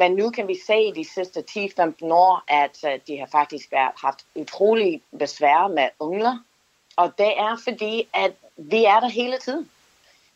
Men 0.00 0.14
nu 0.16 0.30
kan 0.30 0.48
vi 0.48 0.56
se 0.66 0.76
i 0.82 0.92
de 0.92 1.04
sidste 1.04 1.44
10-15 1.50 2.12
år, 2.12 2.44
at 2.48 2.84
øh, 2.84 3.00
de 3.06 3.18
har 3.18 3.26
faktisk 3.26 3.72
været, 3.72 3.92
haft 3.96 4.24
utrolig 4.34 5.02
besvær 5.18 5.68
med 5.68 5.88
ungler. 5.98 6.38
Og 6.96 7.12
det 7.18 7.38
er 7.38 7.56
fordi, 7.64 8.08
at 8.14 8.32
vi 8.56 8.84
er 8.84 9.00
der 9.00 9.08
hele 9.08 9.38
tiden. 9.38 9.70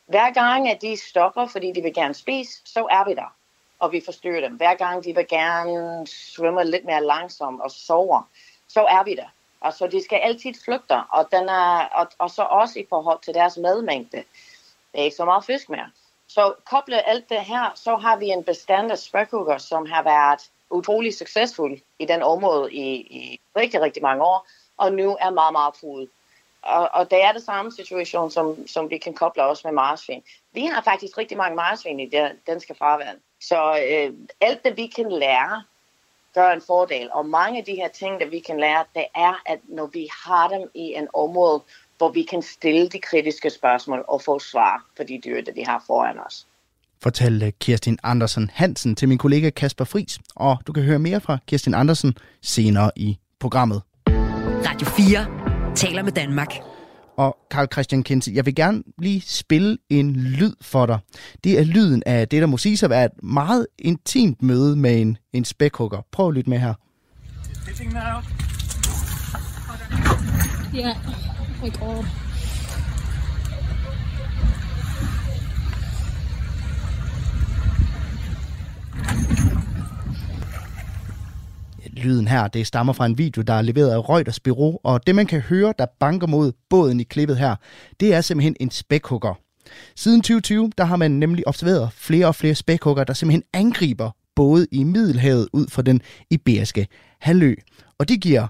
Hver 0.07 0.33
gang, 0.33 0.68
at 0.68 0.83
de 0.83 0.96
stopper, 0.96 1.46
fordi 1.46 1.72
de 1.72 1.83
vil 1.83 1.94
gerne 1.94 2.14
spise, 2.14 2.61
så 2.64 2.81
er 2.90 3.05
vi 3.09 3.14
der. 3.14 3.35
Og 3.79 3.92
vi 3.92 4.03
forstyrrer 4.05 4.40
dem. 4.40 4.57
Hver 4.57 4.74
gang, 4.74 5.05
de 5.05 5.14
vil 5.14 5.27
gerne 5.29 6.07
svømme 6.07 6.64
lidt 6.64 6.85
mere 6.85 7.05
langsomt 7.05 7.61
og 7.61 7.70
sover, 7.70 8.29
så 8.68 8.81
er 8.81 9.05
vi 9.05 9.14
der. 9.14 9.29
Og 9.61 9.72
så 9.72 9.87
de 9.87 10.05
skal 10.05 10.20
altid 10.22 10.55
flygte, 10.64 10.96
og, 11.12 11.29
den 11.33 11.48
er, 11.48 11.88
og, 11.92 12.07
og 12.18 12.31
så 12.31 12.42
også 12.42 12.79
i 12.79 12.87
forhold 12.88 13.18
til 13.22 13.35
deres 13.35 13.57
medmængde. 13.57 14.16
Det 14.92 15.00
er 15.00 15.05
ikke 15.05 15.16
så 15.16 15.24
meget 15.24 15.44
fisk 15.44 15.68
mere. 15.68 15.90
Så 16.29 16.55
koblet 16.71 17.03
alt 17.07 17.29
det 17.29 17.41
her, 17.41 17.73
så 17.75 17.97
har 17.97 18.17
vi 18.17 18.27
en 18.27 18.45
bestand 18.45 18.91
af 18.91 18.99
spækhugger, 18.99 19.59
som 19.59 19.87
har 19.87 20.03
været 20.03 20.51
utrolig 20.71 21.15
succesfuld 21.15 21.81
i 21.99 22.05
den 22.05 22.23
område 22.23 22.73
i, 22.73 22.95
i 22.95 23.41
rigtig, 23.57 23.81
rigtig 23.81 24.03
mange 24.03 24.25
år, 24.25 24.47
og 24.77 24.93
nu 24.93 25.17
er 25.21 25.31
meget, 25.31 25.53
meget 25.53 25.75
truet. 25.75 26.09
Og, 26.63 26.89
og 26.93 27.11
det 27.11 27.25
er 27.25 27.33
det 27.33 27.43
samme 27.43 27.73
situation, 27.73 28.31
som, 28.31 28.67
som 28.67 28.91
vi 28.91 28.99
kan 28.99 29.15
koble 29.15 29.45
også 29.45 29.63
med 29.67 29.73
marsvin. 29.73 30.23
Vi 30.53 30.67
har 30.67 30.83
faktisk 30.83 31.19
rigtig 31.19 31.37
mange 31.37 31.57
marsvin 31.57 32.01
i 32.01 32.07
det 32.07 32.33
danske 32.47 32.75
farvand. 32.75 33.19
Så 33.41 33.79
øh, 33.91 34.15
alt 34.41 34.65
det, 34.65 34.77
vi 34.77 34.87
kan 34.87 35.13
lære, 35.13 35.63
gør 36.35 36.51
en 36.53 36.61
fordel. 36.61 37.11
Og 37.13 37.27
mange 37.27 37.59
af 37.59 37.65
de 37.65 37.75
her 37.75 37.89
ting, 37.89 38.21
der 38.21 38.27
vi 38.27 38.41
kan 38.41 38.61
lære, 38.61 38.85
det 38.95 39.07
er, 39.15 39.43
at 39.47 39.59
når 39.65 39.87
vi 39.87 40.09
har 40.25 40.49
dem 40.49 40.71
i 40.75 40.95
en 40.95 41.09
område, 41.15 41.63
hvor 41.99 42.13
vi 42.13 42.23
kan 42.23 42.43
stille 42.43 42.89
de 42.89 42.99
kritiske 42.99 43.51
spørgsmål 43.51 44.05
og 44.09 44.23
få 44.23 44.39
svar 44.39 44.85
på 44.97 45.03
de 45.09 45.21
dyr, 45.25 45.41
der 45.41 45.53
vi 45.53 45.63
har 45.67 45.85
foran 45.87 46.19
os. 46.27 46.47
Fortalte 47.03 47.51
Kirstin 47.51 47.99
Andersen 48.03 48.51
Hansen 48.55 48.97
til 48.97 49.09
min 49.09 49.19
kollega 49.19 49.51
Kasper 49.51 49.85
Fris, 49.85 50.19
og 50.37 50.57
du 50.67 50.73
kan 50.73 50.83
høre 50.83 50.99
mere 50.99 51.21
fra 51.21 51.39
Kirstin 51.47 51.75
Andersen 51.75 52.15
senere 52.43 52.91
i 52.97 53.19
programmet. 53.41 53.83
Radio 54.67 54.87
4 54.87 55.75
taler 55.75 56.03
med 56.03 56.13
Danmark. 56.13 56.55
Og 57.17 57.37
Karl 57.51 57.69
Christian 57.73 58.03
Kinse, 58.03 58.33
jeg 58.35 58.47
vil 58.47 58.55
gerne 58.55 58.83
lige 58.99 59.21
spille 59.21 59.79
en 59.91 60.17
lyd 60.17 60.53
for 60.61 60.87
dig. 60.87 60.99
Det 61.45 61.59
er 61.59 61.65
lyden 61.65 62.03
af 62.07 62.29
det, 62.29 62.41
der 62.41 62.47
må 62.47 62.57
sige 62.57 62.85
at 62.85 62.91
være 62.91 63.05
et 63.05 63.23
meget 63.23 63.67
intimt 63.79 64.43
møde 64.43 64.77
med 64.77 65.01
en, 65.01 65.19
en 65.33 65.45
spækhugger. 65.45 66.01
Prøv 66.13 66.29
at 66.29 66.35
lytte 66.35 66.51
med 66.51 66.59
her. 66.59 66.75
Yeah 70.75 70.97
my 71.64 71.70
god. 71.70 72.05
Lyden 81.96 82.29
her, 82.29 82.48
det 82.48 82.66
stammer 82.66 82.92
fra 82.92 83.07
en 83.07 83.18
video, 83.18 83.42
der 83.42 83.53
er 83.55 83.62
leveret 83.62 83.90
af 83.90 84.09
Reuters 84.09 84.40
Bureau, 84.40 84.79
og 84.83 85.07
det 85.07 85.14
man 85.14 85.27
kan 85.27 85.40
høre, 85.40 85.74
der 85.79 85.87
banker 86.00 86.27
mod 86.27 86.53
båden 86.70 87.00
i 87.00 87.03
klippet 87.03 87.37
her, 87.37 87.57
det 88.00 88.14
er 88.14 88.20
simpelthen 88.20 88.57
en 88.61 88.70
spækhugger. 88.70 89.35
Siden 89.96 90.20
2020, 90.20 90.70
der 90.79 90.85
har 90.85 90.96
man 90.96 91.11
nemlig 91.11 91.48
observeret 91.48 91.92
flere 91.92 92.27
og 92.27 92.35
flere 92.35 92.55
spækhugger, 92.55 93.05
der 93.05 93.12
simpelthen 93.12 93.42
angriber 93.53 94.11
både 94.37 94.66
i 94.72 94.85
Middelhavet 94.85 95.48
ud 95.53 95.66
fra 95.70 95.83
den 95.83 96.00
iberiske 96.31 96.87
halvø. 97.20 97.55
Og 97.98 98.09
det 98.09 98.20
giver 98.20 98.46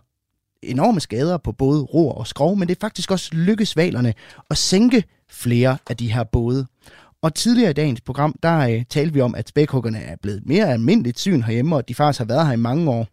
enorme 0.70 1.00
skader 1.00 1.36
på 1.36 1.52
både 1.52 1.82
ror 1.82 2.12
og 2.12 2.26
skrov, 2.26 2.56
men 2.56 2.68
det 2.68 2.76
er 2.76 2.80
faktisk 2.80 3.10
også 3.10 3.30
lykkes 3.32 3.76
valerne 3.76 4.14
at 4.50 4.56
sænke 4.56 5.04
flere 5.30 5.78
af 5.90 5.96
de 5.96 6.12
her 6.12 6.24
både. 6.24 6.66
Og 7.24 7.34
tidligere 7.34 7.70
i 7.70 7.74
dagens 7.74 8.00
program, 8.00 8.34
der 8.42 8.58
øh, 8.58 8.84
talte 8.90 9.14
vi 9.14 9.20
om, 9.20 9.34
at 9.34 9.48
spækhuggerne 9.48 9.98
er 9.98 10.16
blevet 10.22 10.42
mere 10.46 10.72
almindeligt 10.72 11.18
syn 11.18 11.42
herhjemme, 11.42 11.76
og 11.76 11.88
de 11.88 11.94
faktisk 11.94 12.18
har 12.18 12.26
været 12.26 12.46
her 12.46 12.52
i 12.52 12.56
mange 12.56 12.90
år. 12.90 13.06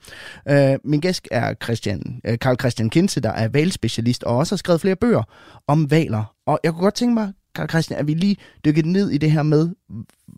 Øh, 0.49 0.79
min 0.83 0.99
gæst 0.99 1.27
er 1.31 1.53
Christian, 1.63 2.21
øh, 2.25 2.37
Carl 2.37 2.59
Christian 2.59 2.89
Kinse, 2.89 3.21
der 3.21 3.31
er 3.31 3.47
valspecialist 3.47 4.23
og 4.23 4.37
også 4.37 4.55
har 4.55 4.57
skrevet 4.57 4.81
flere 4.81 4.95
bøger 4.95 5.23
om 5.67 5.91
valer. 5.91 6.35
Og 6.45 6.59
jeg 6.63 6.71
kunne 6.71 6.83
godt 6.83 6.95
tænke 6.95 7.13
mig, 7.13 7.33
Karl 7.55 7.69
Christian, 7.69 7.99
at 7.99 8.07
vi 8.07 8.13
lige 8.13 8.37
dykkede 8.65 8.91
ned 8.91 9.09
i 9.09 9.17
det 9.17 9.31
her 9.31 9.43
med, 9.43 9.69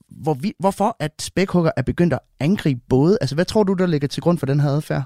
hvor 0.09 0.33
vi, 0.33 0.53
hvorfor 0.59 0.95
at 0.99 1.11
spækhugger 1.21 1.71
er 1.77 1.81
begyndt 1.81 2.13
at 2.13 2.19
angribe 2.39 2.81
både? 2.89 3.17
Altså, 3.21 3.35
hvad 3.35 3.45
tror 3.45 3.63
du, 3.63 3.73
der 3.73 3.85
ligger 3.85 4.07
til 4.07 4.21
grund 4.21 4.37
for 4.37 4.45
den 4.45 4.59
her 4.59 4.69
adfærd? 4.69 5.03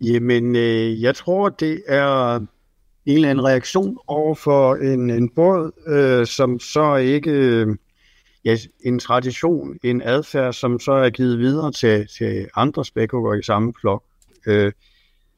Jamen, 0.00 0.56
øh, 0.56 1.02
jeg 1.02 1.14
tror, 1.14 1.48
det 1.48 1.82
er 1.86 2.36
en 2.36 2.48
eller 3.06 3.30
anden 3.30 3.44
reaktion 3.44 3.98
over 4.06 4.34
for 4.34 4.74
en, 4.74 5.10
en 5.10 5.28
båd, 5.28 5.72
øh, 5.86 6.26
som 6.26 6.60
så 6.60 6.96
ikke... 6.96 7.30
Øh, 7.30 7.76
ja, 8.44 8.56
en 8.84 8.98
tradition, 8.98 9.78
en 9.82 10.02
adfærd, 10.02 10.52
som 10.52 10.80
så 10.80 10.92
er 10.92 11.10
givet 11.10 11.38
videre 11.38 11.72
til, 11.72 12.08
til 12.18 12.48
andre 12.56 12.84
spækhugger 12.84 13.34
i 13.34 13.42
samme 13.42 13.72
flok. 13.80 14.04
Øh, 14.46 14.72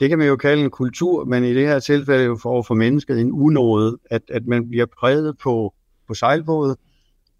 det 0.00 0.08
kan 0.08 0.18
man 0.18 0.28
jo 0.28 0.36
kalde 0.36 0.62
en 0.64 0.70
kultur, 0.70 1.24
men 1.24 1.44
i 1.44 1.54
det 1.54 1.66
her 1.66 1.78
tilfælde 1.78 2.24
jo 2.24 2.36
for, 2.42 2.62
for 2.62 2.74
mennesket 2.74 3.20
en 3.20 3.32
unåde, 3.32 3.98
at, 4.10 4.22
at 4.28 4.46
man 4.46 4.68
bliver 4.68 4.86
præget 5.00 5.38
på, 5.38 5.74
på 6.08 6.14
sejlbåden, 6.14 6.76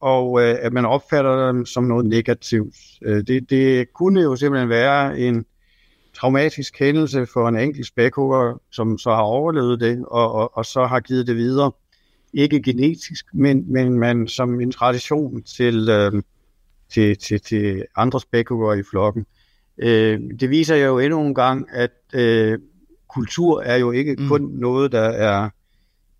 og 0.00 0.42
øh, 0.42 0.56
at 0.60 0.72
man 0.72 0.86
opfatter 0.86 1.46
dem 1.46 1.66
som 1.66 1.84
noget 1.84 2.06
negativt. 2.06 2.76
Øh, 3.02 3.26
det, 3.26 3.50
det 3.50 3.92
kunne 3.92 4.22
jo 4.22 4.36
simpelthen 4.36 4.68
være 4.68 5.18
en 5.18 5.44
traumatisk 6.20 6.78
hændelse 6.78 7.26
for 7.26 7.48
en 7.48 7.56
enkelt 7.56 7.86
spækhugger, 7.86 8.60
som 8.70 8.98
så 8.98 9.10
har 9.10 9.22
overlevet 9.22 9.80
det, 9.80 10.04
og, 10.06 10.32
og, 10.32 10.56
og 10.56 10.66
så 10.66 10.86
har 10.86 11.00
givet 11.00 11.26
det 11.26 11.36
videre. 11.36 11.72
Ikke 12.32 12.62
genetisk, 12.62 13.26
men, 13.32 13.72
men 13.72 13.98
man 13.98 14.28
som 14.28 14.60
en 14.60 14.72
tradition 14.72 15.42
til, 15.42 15.88
øh, 15.88 16.22
til, 16.88 17.18
til, 17.18 17.40
til 17.40 17.84
andre 17.96 18.20
spækhugger 18.20 18.74
i 18.74 18.82
flokken. 18.90 19.26
Øh, 19.78 20.20
det 20.40 20.50
viser 20.50 20.76
jo 20.76 20.98
endnu 20.98 21.26
en 21.26 21.34
gang, 21.34 21.68
at 21.72 21.90
øh, 22.14 22.58
kultur 23.08 23.62
er 23.62 23.76
jo 23.76 23.90
ikke 23.90 24.16
mm. 24.18 24.28
kun 24.28 24.50
noget, 24.52 24.92
der 24.92 25.08
er 25.08 25.50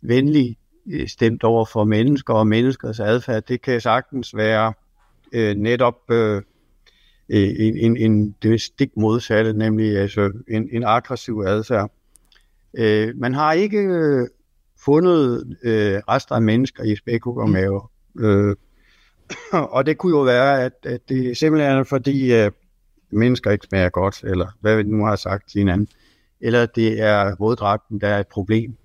venlig 0.00 0.56
øh, 0.90 1.08
stemt 1.08 1.44
over 1.44 1.64
for 1.64 1.84
mennesker 1.84 2.34
og 2.34 2.46
menneskers 2.46 3.00
adfærd. 3.00 3.42
Det 3.42 3.62
kan 3.62 3.80
sagtens 3.80 4.36
være 4.36 4.72
øh, 5.32 5.56
netop 5.56 6.10
øh, 6.10 6.42
en, 7.30 7.76
en, 7.76 7.96
en 7.96 8.34
det 8.42 8.60
stik 8.60 8.90
modsatte, 8.96 9.52
nemlig 9.52 9.96
altså 9.96 10.32
en, 10.48 10.68
en 10.72 10.84
aggressiv 10.84 11.42
adfærd. 11.46 11.90
Øh, 12.78 13.16
man 13.16 13.34
har 13.34 13.52
ikke 13.52 13.78
øh, 13.78 14.28
fundet 14.84 15.56
øh, 15.62 16.00
rester 16.08 16.34
af 16.34 16.42
mennesker 16.42 16.84
i 16.84 16.96
spækhuggermave. 16.96 17.82
Mm. 18.14 18.24
Øh, 18.24 18.56
og 19.76 19.86
det 19.86 19.98
kunne 19.98 20.16
jo 20.16 20.22
være, 20.22 20.64
at, 20.64 20.72
at 20.82 21.00
det 21.08 21.36
simpelthen 21.36 21.72
er 21.72 21.84
fordi, 21.84 22.34
øh, 22.34 22.50
mennesker 23.10 23.50
ikke 23.50 23.66
smager 23.68 23.88
godt, 23.88 24.24
eller 24.24 24.46
hvad 24.60 24.76
vi 24.76 24.82
nu 24.82 25.04
har 25.04 25.16
sagt 25.16 25.50
til 25.50 25.58
hinanden, 25.58 25.88
eller 26.40 26.66
det 26.66 27.00
er 27.00 27.34
våddragten, 27.38 28.00
der 28.00 28.08
er 28.08 28.20
et 28.20 28.26
problem. 28.26 28.76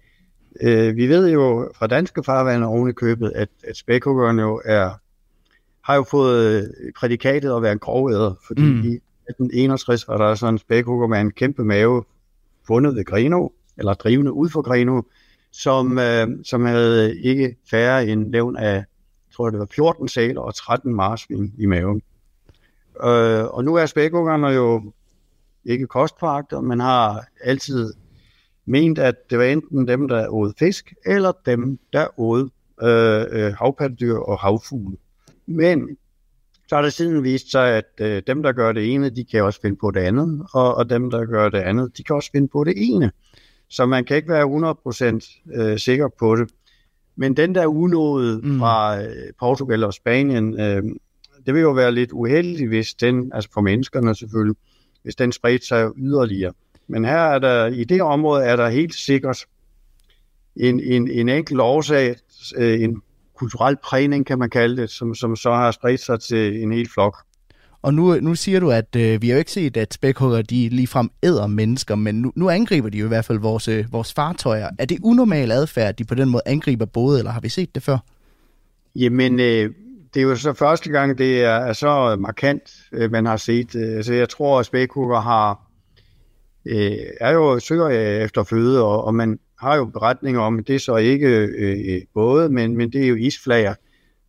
Øh, 0.62 0.96
vi 0.96 1.08
ved 1.08 1.30
jo 1.30 1.72
fra 1.76 1.88
danske 1.88 2.24
farvande 2.24 2.68
oven 2.68 2.90
i 2.90 2.94
købet, 2.94 3.32
at, 3.36 3.50
at 3.64 3.78
spækhuggeren 3.78 4.40
jo 4.40 4.62
er, 4.66 4.90
har 5.86 5.96
jo 5.96 6.04
fået 6.04 6.74
prædikatet 7.00 7.56
at 7.56 7.62
være 7.62 7.72
en 7.72 7.80
grovæder, 7.80 8.34
fordi 8.48 8.62
mm. 8.62 8.80
i 8.80 9.00
1861 9.30 10.08
var 10.08 10.18
der 10.18 10.36
sådan 10.36 10.54
en 10.54 10.58
spækhugger 10.58 11.08
med 11.08 11.22
en 11.22 11.32
kæmpe 11.32 11.64
mave 11.64 12.04
fundet 12.68 12.96
ved 12.96 13.06
Greno, 13.06 13.48
eller 13.78 13.94
drivende 13.94 14.34
ud 14.34 14.50
for 14.50 14.62
Greno, 14.62 15.02
som, 15.52 16.00
øh, 16.00 16.28
som 16.44 16.66
havde 16.66 17.20
ikke 17.20 17.56
færre 17.70 18.08
end 18.08 18.32
levn 18.32 18.58
af, 18.58 18.74
jeg 18.74 18.86
tror 19.36 19.50
det 19.50 19.60
var 19.60 19.68
14 19.76 20.08
sæler 20.08 20.42
og 20.42 20.56
13 20.56 20.96
marsvin 20.96 21.54
i 21.58 21.66
maven. 21.66 22.02
Øh, 23.04 23.46
og 23.46 23.64
nu 23.66 23.76
er 23.76 23.86
spækhuggerne 23.86 24.48
jo 24.48 24.94
ikke 25.66 25.88
kostforagter, 25.88 26.62
men 26.62 26.80
har 26.80 27.26
altid 27.44 27.94
ment, 28.66 29.00
at 29.00 29.16
det 29.30 29.38
var 29.38 29.44
enten 29.44 29.88
dem, 29.88 30.08
der 30.08 30.28
åd 30.28 30.54
fisk, 30.60 30.94
eller 31.06 31.32
dem, 31.46 31.80
der 31.94 32.20
åd 32.20 32.50
øh, 32.82 33.26
øh, 33.32 33.54
havpattedyr 33.54 34.16
og 34.16 34.40
havfugle. 34.40 34.98
Men 35.46 35.98
så 36.68 36.76
har 36.76 36.82
det 36.82 36.94
siden 36.94 37.24
vist 37.24 37.52
sig, 37.52 37.78
at 37.78 37.86
øh, 38.00 38.22
dem, 38.28 38.44
der 38.44 38.52
gør 38.52 38.72
det 38.72 38.94
ene, 38.94 39.10
de 39.10 39.26
kan 39.26 39.44
også 39.44 39.62
finde 39.62 39.78
på 39.82 39.92
det 39.92 40.00
andet, 40.00 40.46
og, 40.54 40.76
og 40.76 40.90
dem, 40.90 41.12
der 41.12 41.26
gør 41.26 41.50
det 41.50 41.58
andet, 41.58 41.98
de 41.98 42.04
kan 42.04 42.16
også 42.16 42.32
finde 42.32 42.48
på 42.48 42.64
det 42.64 42.74
ene. 42.78 43.12
Så 43.70 43.86
man 43.86 44.06
kan 44.06 44.18
ikke 44.18 44.30
være 44.30 45.20
100% 45.56 45.62
øh, 45.62 45.80
sikker 45.80 46.10
på 46.20 46.36
det. 46.36 46.52
Men 47.16 47.38
den 47.38 47.56
der 47.56 47.66
unåde 47.66 48.42
mm. 48.44 48.60
fra 48.60 49.02
øh, 49.02 49.34
Portugal 49.40 49.84
og 49.84 49.94
Spanien, 49.94 50.60
øh, 50.60 50.84
det 51.46 51.54
vil 51.54 51.62
jo 51.62 51.72
være 51.72 51.92
lidt 51.92 52.12
uheldigt, 52.12 52.68
hvis 52.68 52.94
den, 52.94 53.32
altså 53.34 53.50
for 53.54 53.62
menneskerne 53.62 54.16
selvfølgelig, 54.16 54.56
hvis 55.04 55.16
den 55.16 55.32
spredte 55.32 55.68
sig 55.68 55.92
yderligere. 55.98 56.54
Men 56.88 57.06
her 57.06 57.18
er 57.18 57.40
der, 57.40 57.66
i 57.66 57.84
det 57.84 58.02
område 58.02 58.44
er 58.44 58.56
der 58.56 58.70
helt 58.70 58.96
sikkert 58.96 59.46
en, 60.56 60.80
en, 60.80 61.12
en 61.12 61.30
enkelt 61.30 61.60
årsag, 61.60 62.16
øh, 62.58 62.82
en 62.82 63.02
kulturel 63.38 63.78
prægning 63.84 64.26
kan 64.26 64.40
man 64.40 64.50
kalde 64.50 64.82
det, 64.82 64.90
som, 64.90 65.16
som 65.16 65.36
så 65.36 65.52
har 65.52 65.72
spredt 65.72 66.02
sig 66.02 66.20
til 66.20 66.64
en 66.64 66.72
hel 66.72 66.90
flok. 66.94 67.18
Og 67.82 67.94
nu, 67.94 68.20
nu 68.20 68.36
siger 68.36 68.60
du, 68.60 68.72
at 68.72 68.96
øh, 68.96 69.22
vi 69.22 69.28
har 69.28 69.36
jo 69.36 69.40
ikke 69.40 69.52
set, 69.52 69.78
at 69.78 69.94
spækhugger 69.94 70.42
de 70.42 70.70
ligefrem 70.70 71.10
æder 71.24 71.48
mennesker, 71.48 71.96
men 71.96 72.22
nu, 72.22 72.32
nu 72.36 72.50
angriber 72.50 72.90
de 72.90 72.98
jo 72.98 73.06
i 73.06 73.08
hvert 73.08 73.26
fald 73.26 73.40
vores, 73.40 73.68
øh, 73.68 73.86
vores 73.92 74.14
fartøjer. 74.14 74.70
Er 74.80 74.86
det 74.86 74.98
unormal 75.04 75.52
adfærd, 75.52 75.90
at 75.90 76.00
de 76.00 76.06
på 76.06 76.16
den 76.16 76.30
måde 76.30 76.44
angriber 76.46 76.86
både, 76.86 77.20
eller 77.20 77.32
har 77.32 77.40
vi 77.40 77.50
set 77.50 77.76
det 77.76 77.84
før? 77.84 77.98
Jamen, 78.96 79.40
øh, 79.40 79.70
det 80.14 80.20
er 80.20 80.24
jo 80.24 80.36
så 80.36 80.54
første 80.54 80.90
gang, 80.90 81.18
det 81.18 81.44
er, 81.44 81.50
er 81.50 81.74
så 81.74 82.16
markant, 82.20 82.62
øh, 82.92 83.12
man 83.12 83.26
har 83.26 83.38
set. 83.38 83.76
Øh, 83.76 83.96
altså, 83.96 84.14
jeg 84.14 84.30
tror, 84.30 84.60
at 84.60 84.66
spækhugger 84.66 85.20
har, 85.20 85.62
øh, 86.66 86.98
er 87.22 87.32
jo 87.32 87.60
søger 87.60 87.90
efter 88.26 88.44
føde, 88.44 88.84
og, 88.84 89.04
og 89.04 89.16
man 89.16 89.40
har 89.60 89.76
jo 89.76 89.86
beretninger 89.86 90.42
om, 90.42 90.64
det 90.64 90.76
er 90.76 90.80
så 90.80 90.96
ikke 90.96 91.28
øh, 91.28 91.96
øh, 91.96 92.02
både, 92.14 92.50
men, 92.50 92.78
men 92.78 92.92
det 92.92 93.04
er 93.04 93.08
jo 93.08 93.16
isflager, 93.16 93.74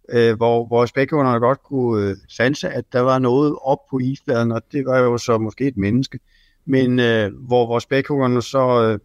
øh, 0.09 0.37
hvor, 0.37 0.67
hvor 0.67 0.87
spækhuggerne 0.87 1.41
godt 1.41 1.63
kunne 1.63 2.09
øh, 2.09 2.17
sanse, 2.29 2.69
at 2.69 2.85
der 2.93 3.01
var 3.01 3.19
noget 3.19 3.57
op 3.63 3.79
på 3.91 3.99
isfladen, 3.99 4.53
og 4.53 4.63
det 4.73 4.87
var 4.87 4.99
jo 4.99 5.19
så 5.19 5.39
måske 5.39 5.67
et 5.67 5.77
menneske. 5.77 6.19
Men 6.65 6.99
øh, 6.99 7.33
hvor, 7.47 7.67
hvor 7.67 7.79
spækhuggerne 7.79 8.43
så 8.43 8.83
øh, 8.83 8.99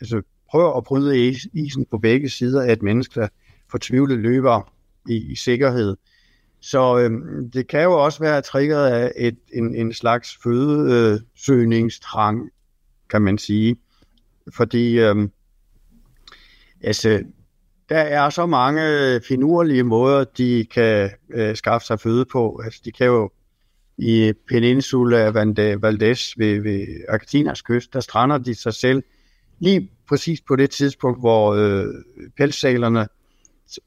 altså, 0.00 0.22
prøver 0.50 0.76
at 0.76 0.84
bryde 0.84 1.34
isen 1.52 1.86
på 1.90 1.98
begge 1.98 2.28
sider 2.28 2.62
af 2.62 2.72
et 2.72 2.82
menneske, 2.82 3.20
der 3.20 3.28
fortvivlet 3.70 4.18
løber 4.18 4.72
i, 5.08 5.32
i 5.32 5.34
sikkerhed. 5.34 5.96
Så 6.60 6.98
øh, 6.98 7.10
det 7.52 7.68
kan 7.68 7.82
jo 7.82 8.04
også 8.04 8.20
være 8.20 8.42
triggeret 8.42 8.90
af 8.90 9.12
et, 9.16 9.38
en, 9.52 9.74
en 9.74 9.92
slags 9.92 10.38
fødesøgningstrang, 10.42 12.42
øh, 12.42 12.48
kan 13.10 13.22
man 13.22 13.38
sige. 13.38 13.76
Fordi 14.54 14.98
øh, 14.98 15.28
altså, 16.82 17.22
der 17.88 17.98
er 17.98 18.30
så 18.30 18.46
mange 18.46 18.82
øh, 18.82 19.20
finurlige 19.28 19.82
måder, 19.82 20.24
de 20.24 20.66
kan 20.74 21.10
øh, 21.30 21.56
skaffe 21.56 21.86
sig 21.86 22.00
føde 22.00 22.24
på. 22.24 22.60
Altså, 22.64 22.80
de 22.84 22.92
kan 22.92 23.06
jo 23.06 23.30
i 23.98 24.32
Peninsula 24.48 25.30
Valdez 25.80 26.32
ved, 26.36 26.60
ved 26.62 26.86
Argentinas 27.08 27.62
kyst, 27.62 27.92
der 27.92 28.00
strander 28.00 28.38
de 28.38 28.54
sig 28.54 28.74
selv 28.74 29.02
lige 29.58 29.90
præcis 30.08 30.40
på 30.40 30.56
det 30.56 30.70
tidspunkt, 30.70 31.20
hvor 31.20 31.54
øh, 31.54 31.86
pelssalerne 32.36 33.08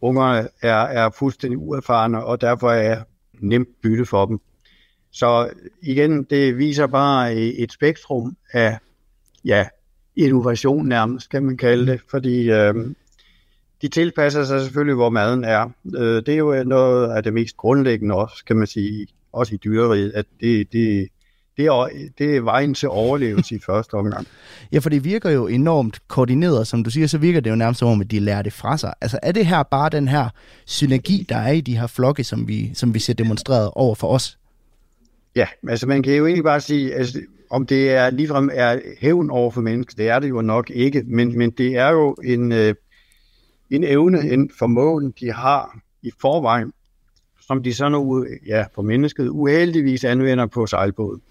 ungerne 0.01 0.47
er, 0.61 0.75
er 0.75 1.09
fuldstændig 1.09 1.57
uerfarne, 1.57 2.23
og 2.23 2.41
derfor 2.41 2.71
er 2.71 3.03
nemt 3.33 3.69
bytte 3.83 4.05
for 4.05 4.25
dem. 4.25 4.39
Så 5.11 5.49
igen, 5.81 6.23
det 6.23 6.57
viser 6.57 6.87
bare 6.87 7.35
et 7.35 7.71
spektrum 7.71 8.37
af 8.53 8.77
ja, 9.45 9.67
innovation 10.15 10.87
nærmest, 10.87 11.29
kan 11.29 11.43
man 11.43 11.57
kalde 11.57 11.91
det, 11.91 12.01
fordi 12.09 12.51
øh, 12.51 12.73
de 13.81 13.87
tilpasser 13.87 14.43
sig 14.43 14.61
selvfølgelig, 14.61 14.95
hvor 14.95 15.09
maden 15.09 15.43
er. 15.43 15.69
Øh, 15.95 16.15
det 16.25 16.29
er 16.29 16.37
jo 16.37 16.63
noget 16.63 17.11
af 17.11 17.23
det 17.23 17.33
mest 17.33 17.57
grundlæggende 17.57 18.15
også, 18.15 18.45
kan 18.45 18.55
man 18.55 18.67
sige, 18.67 19.07
også 19.33 19.55
i 19.55 19.57
dyreriet, 19.57 20.11
at 20.15 20.25
det, 20.41 20.73
det, 20.73 21.07
det 21.57 21.65
er, 21.65 21.87
det 22.17 22.35
er 22.35 22.41
vejen 22.41 22.73
til 22.73 22.89
overlevelse 22.89 23.55
i 23.55 23.59
første 23.69 23.93
omgang. 23.93 24.27
Ja, 24.71 24.79
for 24.79 24.89
det 24.89 25.03
virker 25.03 25.29
jo 25.29 25.47
enormt 25.47 26.07
koordineret, 26.07 26.67
som 26.67 26.83
du 26.83 26.89
siger, 26.89 27.07
så 27.07 27.17
virker 27.17 27.39
det 27.39 27.49
jo 27.49 27.55
nærmest 27.55 27.79
som 27.79 27.87
om, 27.87 28.01
at 28.01 28.11
de 28.11 28.19
lærer 28.19 28.41
det 28.41 28.53
fra 28.53 28.77
sig. 28.77 28.93
Altså 29.01 29.19
er 29.23 29.31
det 29.31 29.45
her 29.45 29.63
bare 29.63 29.89
den 29.89 30.07
her 30.07 30.29
synergi, 30.65 31.25
der 31.29 31.37
er 31.37 31.51
i 31.51 31.61
de 31.61 31.79
her 31.79 31.87
flokke, 31.87 32.23
som 32.23 32.47
vi, 32.47 32.71
som 32.73 32.93
vi 32.93 32.99
ser 32.99 33.13
demonstreret 33.13 33.69
over 33.73 33.95
for 33.95 34.07
os? 34.07 34.37
Ja, 35.35 35.47
altså 35.67 35.87
man 35.87 36.03
kan 36.03 36.13
jo 36.13 36.25
egentlig 36.25 36.43
bare 36.43 36.61
sige, 36.61 36.93
altså, 36.93 37.19
om 37.51 37.65
det 37.65 37.91
er 37.91 38.09
ligefrem 38.09 38.49
er 38.53 38.79
hævn 38.99 39.29
over 39.29 39.51
for 39.51 39.61
mennesker, 39.61 39.95
det 39.95 40.09
er 40.09 40.19
det 40.19 40.29
jo 40.29 40.41
nok 40.41 40.69
ikke, 40.69 41.03
men, 41.07 41.37
men 41.37 41.51
det 41.51 41.75
er 41.75 41.89
jo 41.89 42.15
en, 42.23 42.51
øh, 42.51 42.75
en 43.69 43.83
evne, 43.83 44.31
en 44.31 44.51
formål, 44.59 45.13
de 45.19 45.31
har 45.31 45.79
i 46.01 46.11
forvejen, 46.21 46.73
som 47.47 47.63
de 47.63 47.73
så 47.73 47.89
nu, 47.89 48.25
ja, 48.47 48.65
på 48.75 48.81
mennesket 48.81 49.27
uheldigvis 49.27 50.03
anvender 50.03 50.45
på 50.45 50.65
sejlbåden. 50.65 51.21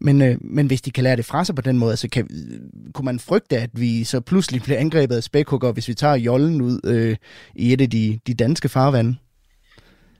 Men, 0.00 0.22
øh, 0.22 0.36
men 0.40 0.66
hvis 0.66 0.82
de 0.82 0.90
kan 0.90 1.04
lære 1.04 1.16
det 1.16 1.24
fra 1.24 1.44
sig 1.44 1.54
på 1.54 1.62
den 1.62 1.78
måde, 1.78 1.96
så 1.96 2.08
kan, 2.08 2.28
kunne 2.94 3.04
man 3.04 3.18
frygte, 3.18 3.58
at 3.58 3.70
vi 3.72 4.04
så 4.04 4.20
pludselig 4.20 4.62
bliver 4.62 4.78
angrebet 4.78 5.16
af 5.16 5.22
spækhugger, 5.22 5.72
hvis 5.72 5.88
vi 5.88 5.94
tager 5.94 6.16
jollen 6.16 6.62
ud 6.62 6.80
øh, 6.84 7.16
i 7.54 7.72
et 7.72 7.80
af 7.80 7.90
de, 7.90 8.18
de 8.26 8.34
danske 8.34 8.68
farvande? 8.68 9.16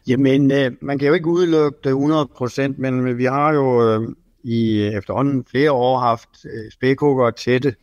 Jamen, 0.06 0.50
øh, 0.50 0.72
man 0.80 0.98
kan 0.98 1.08
jo 1.08 1.14
ikke 1.14 1.26
udelukke 1.26 1.78
det 1.84 1.92
100%, 1.92 2.74
men 2.78 3.18
vi 3.18 3.24
har 3.24 3.54
jo 3.54 3.88
øh, 3.88 4.08
i 4.46 4.82
øh, 4.82 4.92
efterhånden 4.92 5.44
flere 5.50 5.72
år 5.72 5.98
haft 5.98 6.44
øh, 6.44 6.72
spækhugger 6.72 7.30
tætte 7.30 7.74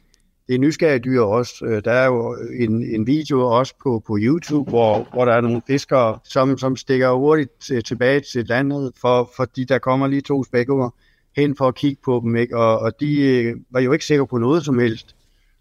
det 0.47 0.55
er 0.55 0.59
nysgerrige 0.59 0.99
dyr 0.99 1.22
også. 1.22 1.66
Øh, 1.66 1.84
der 1.86 1.91
er 1.91 2.05
jo 2.05 2.38
en, 2.59 2.84
en 2.84 3.07
video 3.07 3.41
også 3.41 3.74
på, 3.84 4.03
på 4.07 4.18
YouTube, 4.20 4.70
hvor, 4.70 5.07
hvor 5.14 5.26
der 5.26 5.34
er 5.34 5.41
nogle 5.41 5.61
fiskere, 5.68 6.20
som, 6.24 6.57
som 6.57 6.76
stikker 6.76 7.11
hurtigt 7.11 7.51
til, 7.59 7.84
tilbage 7.84 8.22
til 8.34 8.45
landet, 8.45 8.91
for, 9.01 9.32
fordi 9.36 9.64
der 9.64 9.78
kommer 9.80 10.07
lige 10.07 10.22
to 10.22 10.43
spækhugger 10.43 10.89
hen 11.36 11.55
for 11.55 11.68
at 11.68 11.76
kigge 11.76 12.01
på 12.05 12.22
dem, 12.24 12.36
ikke? 12.36 12.57
Og, 12.57 12.80
og 12.80 12.99
de 12.99 13.53
var 13.70 13.80
jo 13.80 13.91
ikke 13.91 14.05
sikre 14.05 14.28
på 14.28 14.38
noget 14.38 14.66
som 14.66 14.80
helst. 14.80 15.16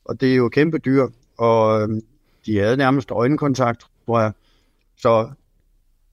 Og 0.04 0.20
det 0.20 0.32
er 0.32 0.36
jo 0.36 0.48
kæmpe 0.48 0.78
dyr, 0.78 1.06
og 1.38 1.88
de 2.46 2.58
havde 2.58 2.76
nærmest 2.76 3.10
øjenkontakt, 3.10 3.86
tror 4.06 4.20
jeg. 4.20 4.32
Så 4.96 5.30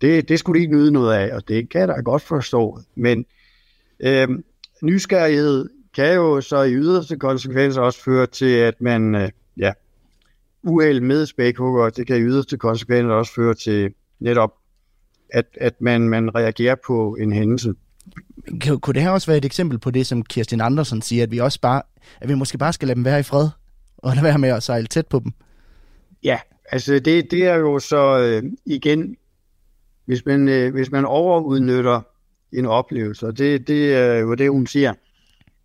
det, 0.01 0.29
det 0.29 0.39
skulle 0.39 0.59
de 0.59 0.63
ikke 0.63 0.75
nyde 0.75 0.91
noget 0.91 1.13
af, 1.13 1.35
og 1.35 1.47
det 1.47 1.69
kan 1.69 1.79
jeg 1.79 1.87
da 1.87 1.93
godt 1.93 2.21
forstå. 2.21 2.79
Men 2.95 3.25
øhm, 3.99 4.43
nysgerrighed 4.81 5.69
kan 5.95 6.15
jo 6.15 6.41
så 6.41 6.61
i 6.61 6.73
yderste 6.73 7.17
konsekvenser 7.17 7.81
også 7.81 8.03
føre 8.03 8.27
til, 8.27 8.55
at 8.55 8.81
man, 8.81 9.15
øh, 9.15 9.29
ja, 9.57 9.73
uheld 10.63 11.01
med 11.01 11.25
spækhugger, 11.25 11.89
det 11.89 12.07
kan 12.07 12.17
i 12.17 12.21
yderste 12.21 12.57
konsekvenser 12.57 13.13
også 13.13 13.33
føre 13.33 13.53
til 13.53 13.93
netop, 14.19 14.53
at, 15.29 15.45
at 15.61 15.81
man, 15.81 16.09
man 16.09 16.35
reagerer 16.35 16.75
på 16.87 17.15
en 17.19 17.31
hændelse. 17.31 17.73
Kunne 18.81 18.93
det 18.93 19.01
her 19.01 19.09
også 19.09 19.27
være 19.27 19.37
et 19.37 19.45
eksempel 19.45 19.79
på 19.79 19.91
det, 19.91 20.07
som 20.07 20.23
Kirsten 20.23 20.61
Andersen 20.61 21.01
siger, 21.01 21.23
at 21.23 21.31
vi 21.31 21.37
også 21.37 21.61
bare, 21.61 21.81
at 22.21 22.29
vi 22.29 22.33
måske 22.33 22.57
bare 22.57 22.73
skal 22.73 22.87
lade 22.87 22.95
dem 22.95 23.05
være 23.05 23.19
i 23.19 23.23
fred, 23.23 23.49
og 23.97 24.13
lade 24.15 24.23
være 24.23 24.37
med 24.37 24.49
at 24.49 24.63
sejle 24.63 24.87
tæt 24.87 25.07
på 25.07 25.19
dem? 25.19 25.31
Ja, 26.23 26.39
altså 26.71 26.99
det, 26.99 27.31
det 27.31 27.45
er 27.45 27.55
jo 27.55 27.79
så 27.79 28.19
øh, 28.19 28.51
igen, 28.65 29.17
hvis 30.05 30.25
man, 30.25 30.47
øh, 30.47 30.73
hvis 30.73 30.91
man 30.91 31.05
overudnytter 31.05 32.01
en 32.53 32.65
oplevelse, 32.65 33.27
og 33.27 33.37
det, 33.37 33.67
det 33.67 33.95
er 33.95 34.17
jo 34.17 34.33
det, 34.33 34.51
hun 34.51 34.67
siger, 34.67 34.93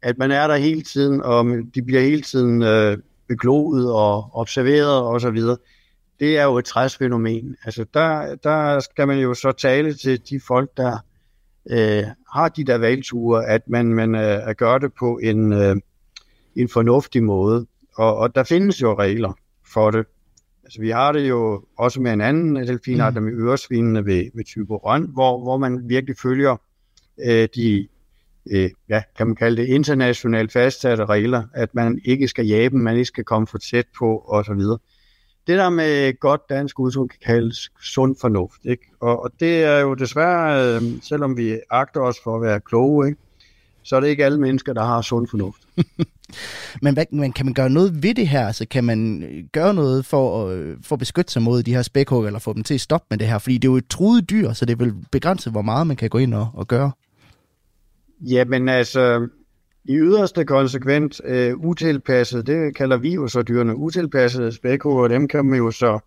at 0.03 0.19
man 0.19 0.31
er 0.31 0.47
der 0.47 0.57
hele 0.57 0.83
tiden, 0.83 1.23
og 1.23 1.47
de 1.75 1.83
bliver 1.83 2.01
hele 2.01 2.23
tiden 2.23 2.63
øh, 2.63 2.99
begloet 3.29 3.93
og 3.93 4.31
observeret 4.33 5.01
og 5.03 5.21
så 5.21 5.31
videre. 5.31 5.57
Det 6.21 6.39
er 6.39 6.45
jo 6.45 6.59
et 6.59 6.65
træsfænomen. 6.65 7.57
Altså 7.65 7.85
der, 7.95 8.35
der 8.35 8.81
skal 8.81 9.07
man 9.07 9.19
jo 9.19 9.35
så 9.35 9.53
tale 9.53 9.95
til 9.95 10.21
de 10.31 10.41
folk, 10.41 10.71
der 10.77 10.99
øh, 11.71 12.05
har 12.35 12.49
de 12.49 12.65
der 12.65 12.79
valgture, 12.79 13.47
at 13.47 13.63
man, 13.69 13.87
man 13.87 14.15
øh, 14.15 14.55
gør 14.57 14.79
det 14.79 14.93
på 14.99 15.19
en, 15.23 15.53
øh, 15.53 15.77
en 16.57 16.69
fornuftig 16.69 17.23
måde. 17.23 17.67
Og, 17.97 18.17
og 18.17 18.35
der 18.35 18.45
findes 18.45 18.83
jo 18.83 18.95
regler 18.95 19.33
for 19.73 19.91
det. 19.91 20.07
Altså, 20.65 20.81
vi 20.81 20.91
har 20.91 21.13
det 21.13 21.29
jo 21.29 21.65
også 21.79 22.01
med 22.01 22.13
en 22.13 22.21
anden 22.21 22.57
delfinart, 22.57 23.15
mm. 23.15 23.23
med 23.23 23.33
øresvinene 23.33 24.07
ved, 24.07 24.25
ved 24.35 24.45
Tyborøn, 24.45 25.11
hvor, 25.13 25.43
hvor 25.43 25.59
man 25.59 25.89
virkelig 25.89 26.17
følger 26.23 26.57
øh, 27.25 27.49
de, 27.55 27.89
øh, 28.51 28.71
ja, 28.89 29.03
kan 29.17 29.27
man 29.27 29.37
kalde 29.37 29.63
det, 29.63 29.69
internationalt 29.69 30.53
fastsatte 30.53 31.05
regler, 31.05 31.43
at 31.55 31.75
man 31.75 32.01
ikke 32.05 32.29
skal 32.29 32.47
jage 32.47 32.71
dem, 32.71 32.81
man 32.81 32.95
ikke 32.95 33.05
skal 33.05 33.25
komme 33.25 33.47
for 33.47 33.59
tæt 33.59 33.87
på, 33.99 34.25
osv. 34.29 34.61
Det 35.47 35.59
der 35.59 35.71
med 35.71 36.21
godt 36.21 36.41
dansk 36.49 36.81
udtryk 36.81 37.09
kan 37.09 37.19
kaldes 37.25 37.71
sund 37.81 38.17
fornuft, 38.21 38.61
ikke? 38.65 38.87
Og, 39.01 39.23
og 39.23 39.31
det 39.41 39.65
er 39.65 39.79
jo 39.79 39.95
desværre, 39.95 40.75
øh, 40.77 40.83
selvom 41.03 41.37
vi 41.37 41.59
agter 41.71 42.01
os 42.01 42.17
for 42.25 42.37
at 42.37 42.43
være 42.43 42.61
kloge, 42.61 43.07
ikke? 43.07 43.21
så 43.85 43.97
er 43.97 44.01
det 44.01 44.09
ikke 44.09 44.25
alle 44.25 44.41
mennesker, 44.41 44.73
der 44.73 44.85
har 44.85 45.03
sund 45.03 45.27
fornuft. 45.27 45.61
men, 46.83 46.95
hvad, 46.95 47.05
men 47.11 47.33
kan 47.33 47.47
man 47.47 47.55
gøre 47.55 47.71
noget 47.71 48.03
ved 48.03 48.15
det 48.15 48.29
her? 48.29 48.47
Altså, 48.47 48.67
kan 48.71 48.85
man 48.85 49.23
øh, 49.23 49.45
gøre 49.53 49.75
noget 49.75 50.07
for 50.07 50.49
at, 50.49 50.77
for 50.83 50.95
at 50.95 50.99
beskytte 50.99 51.33
sig 51.33 51.43
mod 51.43 51.63
de 51.63 51.75
her 51.75 51.83
spækhugger, 51.83 52.27
eller 52.27 52.41
få 52.41 52.53
dem 52.53 52.63
til 52.63 52.75
at 52.75 52.81
stoppe 52.81 53.07
med 53.11 53.19
det 53.19 53.27
her? 53.27 53.39
Fordi 53.39 53.59
det 53.59 53.69
er 53.69 53.73
jo 53.73 53.77
et 53.77 53.89
truet 53.89 54.31
dyr, 54.31 54.53
så 54.53 54.65
det 54.65 54.79
vil 54.79 54.95
begrænse, 55.13 55.51
hvor 55.51 55.63
meget 55.63 55.87
man 55.87 55.97
kan 55.97 56.11
gå 56.11 56.19
ind 56.19 56.35
og, 56.35 56.49
og 56.55 56.69
gøre. 56.69 56.93
Jamen 58.29 58.69
altså, 58.69 59.29
i 59.85 59.97
yderste 59.97 60.45
konsekvent 60.45 61.21
øh, 61.25 61.57
utilpasset, 61.57 62.47
det 62.47 62.77
kalder 62.77 62.97
vi 62.97 63.15
jo 63.15 63.29
så 63.29 63.43
dyrene, 63.43 63.77
utilpassede 63.77 64.53
spækhugger, 64.53 65.09
dem 65.09 65.29
kan 65.29 65.45
man 65.45 65.59
jo 65.59 65.71
så 65.71 65.99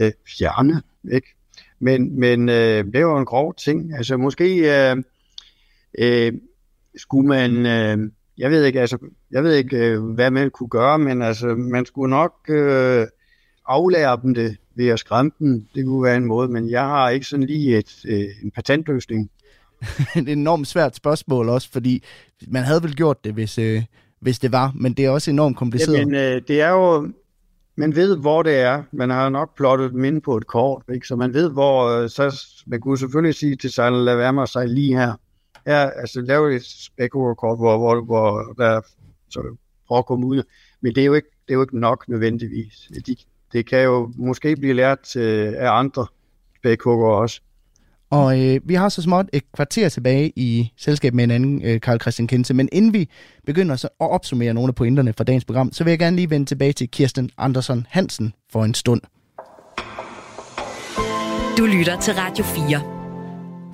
øh, 0.00 0.12
fjerne, 0.38 0.82
ikke? 1.12 1.34
Men, 1.78 2.20
men 2.20 2.48
øh, 2.48 2.84
det 2.84 2.96
er 2.96 3.18
en 3.18 3.24
grov 3.24 3.54
ting. 3.54 3.94
Altså 3.94 4.16
måske 4.16 4.44
øh, 4.90 4.96
øh, 5.98 6.32
skulle 6.96 7.28
man, 7.28 7.66
øh, 7.66 8.10
jeg 8.38 8.50
ved 8.50 8.64
ikke, 8.64 8.80
altså, 8.80 8.98
jeg 9.30 9.44
ved 9.44 9.54
ikke, 9.54 9.76
øh, 9.76 10.02
hvad 10.02 10.30
man 10.30 10.50
kunne 10.50 10.68
gøre, 10.68 10.98
men 10.98 11.22
altså, 11.22 11.46
man 11.46 11.86
skulle 11.86 12.10
nok 12.10 12.34
øh, 12.48 13.06
aflære 13.66 14.20
dem 14.22 14.34
det 14.34 14.56
ved 14.74 14.88
at 14.88 14.98
skræmme 14.98 15.30
dem. 15.38 15.66
Det 15.74 15.86
kunne 15.86 16.02
være 16.02 16.16
en 16.16 16.24
måde, 16.24 16.48
men 16.48 16.70
jeg 16.70 16.82
har 16.82 17.10
ikke 17.10 17.26
sådan 17.26 17.46
lige 17.46 17.78
et, 17.78 18.04
øh, 18.08 18.24
en 18.42 18.50
patentløsning. 18.50 19.30
et 20.16 20.28
enormt 20.28 20.66
svært 20.66 20.96
spørgsmål 20.96 21.48
også, 21.48 21.70
fordi 21.72 22.04
man 22.48 22.62
havde 22.62 22.82
vel 22.82 22.96
gjort 22.96 23.24
det, 23.24 23.32
hvis, 23.34 23.58
øh, 23.58 23.82
hvis 24.20 24.38
det 24.38 24.52
var, 24.52 24.72
men 24.74 24.92
det 24.92 25.04
er 25.04 25.10
også 25.10 25.30
enormt 25.30 25.56
kompliceret. 25.56 25.98
Jamen, 25.98 26.14
øh, 26.14 26.42
det 26.48 26.60
er 26.60 26.70
jo, 26.70 27.12
man 27.76 27.94
ved, 27.94 28.16
hvor 28.16 28.42
det 28.42 28.58
er. 28.58 28.82
Man 28.92 29.10
har 29.10 29.28
nok 29.28 29.56
plottet 29.56 29.92
dem 29.92 30.04
ind 30.04 30.22
på 30.22 30.36
et 30.36 30.46
kort, 30.46 30.82
ikke? 30.94 31.06
så 31.06 31.16
man 31.16 31.34
ved, 31.34 31.50
hvor, 31.50 31.86
øh, 31.86 32.08
så 32.08 32.44
man 32.66 32.80
kunne 32.80 32.98
selvfølgelig 32.98 33.34
sige 33.34 33.56
til 33.56 33.70
sig, 33.70 33.92
lad 33.92 34.16
være 34.16 34.32
med 34.32 34.42
at 34.42 34.48
sejle 34.48 34.74
lige 34.74 34.96
her. 34.96 35.12
Ja, 35.66 35.88
altså 35.88 36.20
lave 36.20 36.56
et 36.56 36.64
spekulerkort, 36.64 37.58
hvor, 37.58 37.78
hvor, 37.78 38.04
hvor 38.04 38.54
der 38.58 38.80
så 39.30 39.56
prøver 39.86 39.98
at 39.98 40.06
komme 40.06 40.26
ud. 40.26 40.42
Men 40.80 40.94
det 40.94 41.00
er 41.00 41.04
jo 41.04 41.14
ikke, 41.14 41.28
det 41.48 41.52
er 41.52 41.54
jo 41.54 41.62
ikke 41.62 41.78
nok 41.78 42.08
nødvendigvis. 42.08 42.90
De, 43.06 43.16
det 43.52 43.66
kan 43.66 43.82
jo 43.82 44.12
måske 44.16 44.56
blive 44.56 44.72
lært 44.72 45.16
øh, 45.16 45.52
af 45.56 45.70
andre 45.70 46.06
spækhugger 46.56 47.08
også. 47.08 47.40
Og 48.10 48.40
øh, 48.40 48.60
vi 48.64 48.74
har 48.74 48.88
så 48.88 49.02
småt 49.02 49.26
et 49.32 49.52
kvarter 49.52 49.88
tilbage 49.88 50.32
i 50.36 50.72
selskab 50.76 51.14
med 51.14 51.24
en 51.24 51.30
anden, 51.30 51.62
øh, 51.64 51.80
Karl 51.80 52.00
Christian 52.00 52.28
Kinse. 52.28 52.54
Men 52.54 52.68
inden 52.72 52.92
vi 52.92 53.08
begynder 53.46 53.76
så 53.76 53.88
at 54.00 54.10
opsummere 54.10 54.54
nogle 54.54 54.68
af 54.70 54.74
pointerne 54.74 55.12
fra 55.12 55.24
dagens 55.24 55.44
program, 55.44 55.72
så 55.72 55.84
vil 55.84 55.90
jeg 55.90 55.98
gerne 55.98 56.16
lige 56.16 56.30
vende 56.30 56.46
tilbage 56.46 56.72
til 56.72 56.90
Kirsten 56.90 57.30
Andersen 57.38 57.86
Hansen 57.90 58.32
for 58.52 58.64
en 58.64 58.74
stund. 58.74 59.00
Du 61.58 61.66
lytter 61.66 62.00
til 62.00 62.14
Radio 62.14 62.44
4. 62.44 62.80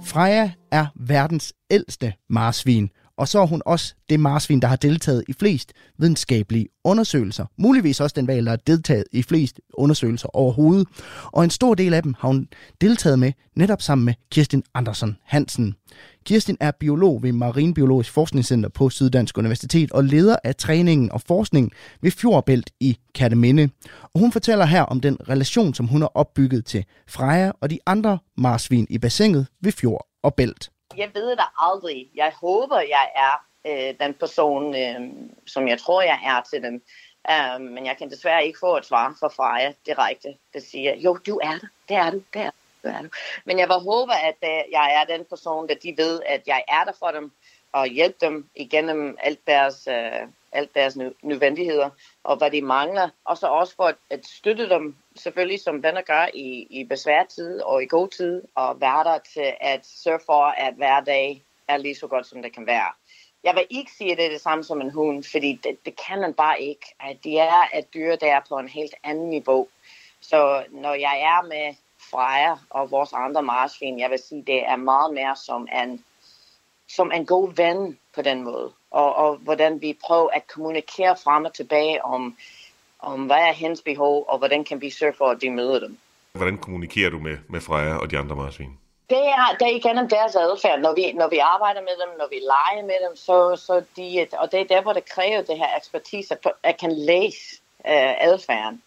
Freja 0.05 0.51
er 0.73 0.87
verdens 0.97 1.53
ældste 1.71 2.13
marsvin, 2.31 2.91
og 3.19 3.29
så 3.29 3.41
er 3.41 3.47
hun 3.47 3.63
også 3.67 3.95
det 4.09 4.21
marsvin, 4.21 4.61
der 4.61 4.69
har 4.69 4.77
deltaget 4.77 5.25
i 5.29 5.33
flest 5.33 5.73
videnskabelige 5.99 6.67
undersøgelser. 6.85 7.45
Muligvis 7.59 8.01
også 8.01 8.15
den 8.17 8.27
valg, 8.27 8.47
der 8.47 8.51
har 8.53 8.57
deltaget 8.57 9.05
i 9.13 9.23
flest 9.23 9.61
undersøgelser 9.75 10.37
overhovedet. 10.37 10.89
Og 11.33 11.45
en 11.45 11.51
stor 11.51 11.75
del 11.75 11.95
af 11.95 12.03
dem 12.03 12.15
har 12.19 12.29
hun 12.29 12.49
deltaget 12.81 13.19
med 13.19 13.33
netop 13.57 13.83
sammen 13.83 14.05
med 14.05 14.15
Kirsten 14.31 14.63
Andersen 14.75 15.17
Hansen. 15.25 15.75
Kirsten 16.25 16.57
er 16.61 16.71
biolog 16.71 17.23
ved 17.23 17.33
Marinbiologisk 17.33 18.13
Forskningscenter 18.13 18.69
på 18.69 18.91
Syddansk 18.91 19.39
Universitet 19.39 19.93
og 19.93 20.05
leder 20.05 20.37
af 20.45 20.57
træningen 20.57 21.13
og 21.13 21.21
forskningen 21.21 21.71
ved 22.03 22.11
Fjordbælt 22.11 22.71
i 22.81 22.99
Katteminde. 23.15 23.69
Og 24.15 24.21
hun 24.21 24.33
fortæller 24.33 24.65
her 24.65 24.83
om 24.83 25.01
den 25.01 25.19
relation, 25.29 25.75
som 25.75 25.87
hun 25.87 26.01
har 26.01 26.11
opbygget 26.15 26.65
til 26.65 26.85
Freja 27.09 27.53
og 27.61 27.71
de 27.71 27.79
andre 27.87 28.19
marsvin 28.37 28.87
i 28.91 28.99
bassinet 28.99 29.47
ved 29.63 29.73
Fjord 29.73 30.07
og 30.23 30.35
Bælt 30.35 30.71
jeg 30.97 31.11
ved 31.15 31.31
det 31.31 31.45
aldrig. 31.59 32.11
Jeg 32.15 32.33
håber, 32.41 32.81
jeg 32.81 33.11
er 33.15 33.45
øh, 33.67 33.95
den 34.01 34.15
person, 34.15 34.77
øh, 34.77 35.01
som 35.47 35.69
jeg 35.69 35.79
tror, 35.81 36.03
jeg 36.03 36.21
er 36.25 36.41
til 36.51 36.63
dem. 36.63 36.83
Uh, 37.31 37.61
men 37.61 37.87
jeg 37.87 37.97
kan 37.97 38.11
desværre 38.11 38.47
ikke 38.47 38.59
få 38.59 38.77
et 38.77 38.87
svar 38.87 39.17
fra 39.21 39.29
Freja 39.29 39.73
direkte, 39.87 40.37
der 40.55 40.61
siger, 40.61 40.95
jo, 40.95 41.19
du 41.27 41.41
er 41.43 41.53
det, 41.53 41.69
det 41.89 41.97
er 41.97 42.11
du, 42.11 42.23
det 42.35 42.43
er 42.43 42.51
du. 42.83 42.89
er 42.89 43.03
du. 43.03 43.09
Men 43.45 43.59
jeg 43.59 43.69
vil 43.69 43.77
håbe, 43.77 44.13
at 44.15 44.37
uh, 44.43 44.73
jeg 44.73 44.95
er 45.01 45.17
den 45.17 45.25
person, 45.25 45.69
der 45.69 45.75
de 45.75 45.95
ved, 45.97 46.23
at 46.27 46.43
jeg 46.47 46.65
er 46.69 46.85
der 46.85 46.93
for 46.99 47.11
dem, 47.11 47.33
og 47.73 47.87
hjælpe 47.87 48.17
dem 48.21 48.49
igennem 48.55 49.17
alt 49.21 49.47
deres, 49.47 49.89
øh, 49.89 50.29
alt 50.53 50.75
deres 50.75 50.97
nødvendigheder, 51.23 51.91
og 52.25 52.37
hvad 52.37 52.51
de 52.51 52.63
mangler. 52.63 53.09
Og 53.25 53.39
så 53.39 53.47
også 53.47 53.77
for 53.77 53.85
at, 53.85 53.97
at 54.11 54.27
støtte 54.27 54.69
dem, 54.69 54.97
selvfølgelig 55.17 55.61
som 55.61 55.83
venner 55.83 56.03
gør 56.03 56.27
i, 56.35 56.67
i 56.71 56.85
besværtid 56.85 57.61
og 57.61 57.83
i 57.83 57.87
god 57.87 58.09
tid, 58.09 58.43
og 58.55 58.81
være 58.81 59.05
der 59.05 59.19
til 59.35 59.53
at 59.61 59.87
sørge 59.87 60.21
for, 60.27 60.45
at 60.45 60.75
hver 60.75 61.01
dag 61.01 61.43
er 61.69 61.77
lige 61.77 61.95
så 61.95 62.07
godt, 62.07 62.27
som 62.27 62.43
det 62.43 62.55
kan 62.55 62.67
være. 62.67 62.93
Jeg 63.45 63.55
vil 63.55 63.67
ikke 63.71 63.93
sige, 63.93 64.13
at 64.13 64.19
det 64.19 64.27
er 64.27 64.31
det 64.31 64.41
samme 64.41 64.65
som 64.65 64.81
en 64.81 64.91
hund, 64.91 65.25
fordi 65.25 65.61
det, 65.65 65.85
det 65.85 65.95
kan 66.07 66.21
man 66.21 66.35
bare 66.35 66.61
ikke. 66.61 66.95
At 67.01 67.17
de 67.25 67.39
er 67.39 67.79
et 67.79 67.95
dyr, 67.95 68.17
der 68.17 68.35
er 68.35 68.41
på 68.49 68.59
en 68.59 68.69
helt 68.69 68.95
anden 69.05 69.31
niveau. 69.31 69.69
Så 70.21 70.65
når 70.71 70.95
jeg 70.95 71.21
er 71.21 71.47
med 71.47 71.75
Freja 72.11 72.57
og 72.71 72.91
vores 72.91 73.13
andre 73.13 73.43
marsvin, 73.43 73.99
jeg 73.99 74.11
vil 74.11 74.19
sige, 74.19 74.43
det 74.47 74.67
er 74.67 74.77
meget 74.77 75.15
mere 75.15 75.37
som 75.37 75.69
en, 75.83 76.05
som 76.89 77.13
en 77.13 77.27
god 77.27 77.55
ven 77.55 77.99
på 78.15 78.23
den 78.23 78.43
måde 78.43 78.73
og, 78.97 79.15
og 79.17 79.37
hvordan 79.37 79.81
vi 79.81 79.99
prøver 80.07 80.29
at 80.33 80.47
kommunikere 80.47 81.17
frem 81.25 81.45
og 81.45 81.55
tilbage 81.55 82.05
om, 82.05 82.37
om 83.01 83.27
hvad 83.27 83.37
er 83.37 83.53
hendes 83.53 83.83
behov, 83.83 84.25
og 84.29 84.39
hvordan 84.39 84.65
kan 84.65 84.81
vi 84.81 84.91
sørge 84.91 85.15
for, 85.19 85.27
at 85.27 85.39
de 85.41 85.51
møder 85.51 85.79
dem. 85.81 85.99
Hvordan 86.33 86.59
kommunikerer 86.59 87.11
du 87.11 87.19
med, 87.19 87.39
med 87.49 87.61
Freja 87.61 87.97
og 87.97 88.11
de 88.11 88.19
andre 88.19 88.37
marsvin? 88.37 88.79
Det 89.11 89.25
er, 89.39 89.57
det 89.59 89.67
er 89.67 89.77
igennem 89.77 90.09
deres 90.09 90.37
adfærd. 90.37 90.81
Når 90.81 90.95
vi, 90.95 91.13
når 91.13 91.29
vi 91.29 91.39
arbejder 91.39 91.81
med 91.81 91.97
dem, 92.03 92.19
når 92.19 92.29
vi 92.29 92.39
leger 92.55 92.87
med 92.87 93.09
dem, 93.09 93.17
så, 93.17 93.57
så 93.67 93.85
de, 93.97 94.27
og 94.33 94.53
det 94.53 94.61
er 94.61 94.65
der, 94.65 94.83
hvor 94.83 94.93
det 94.93 95.09
kræver 95.09 95.43
det 95.43 95.59
her 95.59 95.77
ekspertise, 95.77 96.35
at 96.35 96.53
jeg 96.65 96.77
kan 96.77 96.93
læse 96.93 97.61
uh, 97.79 98.15
adfærden. 98.31 98.83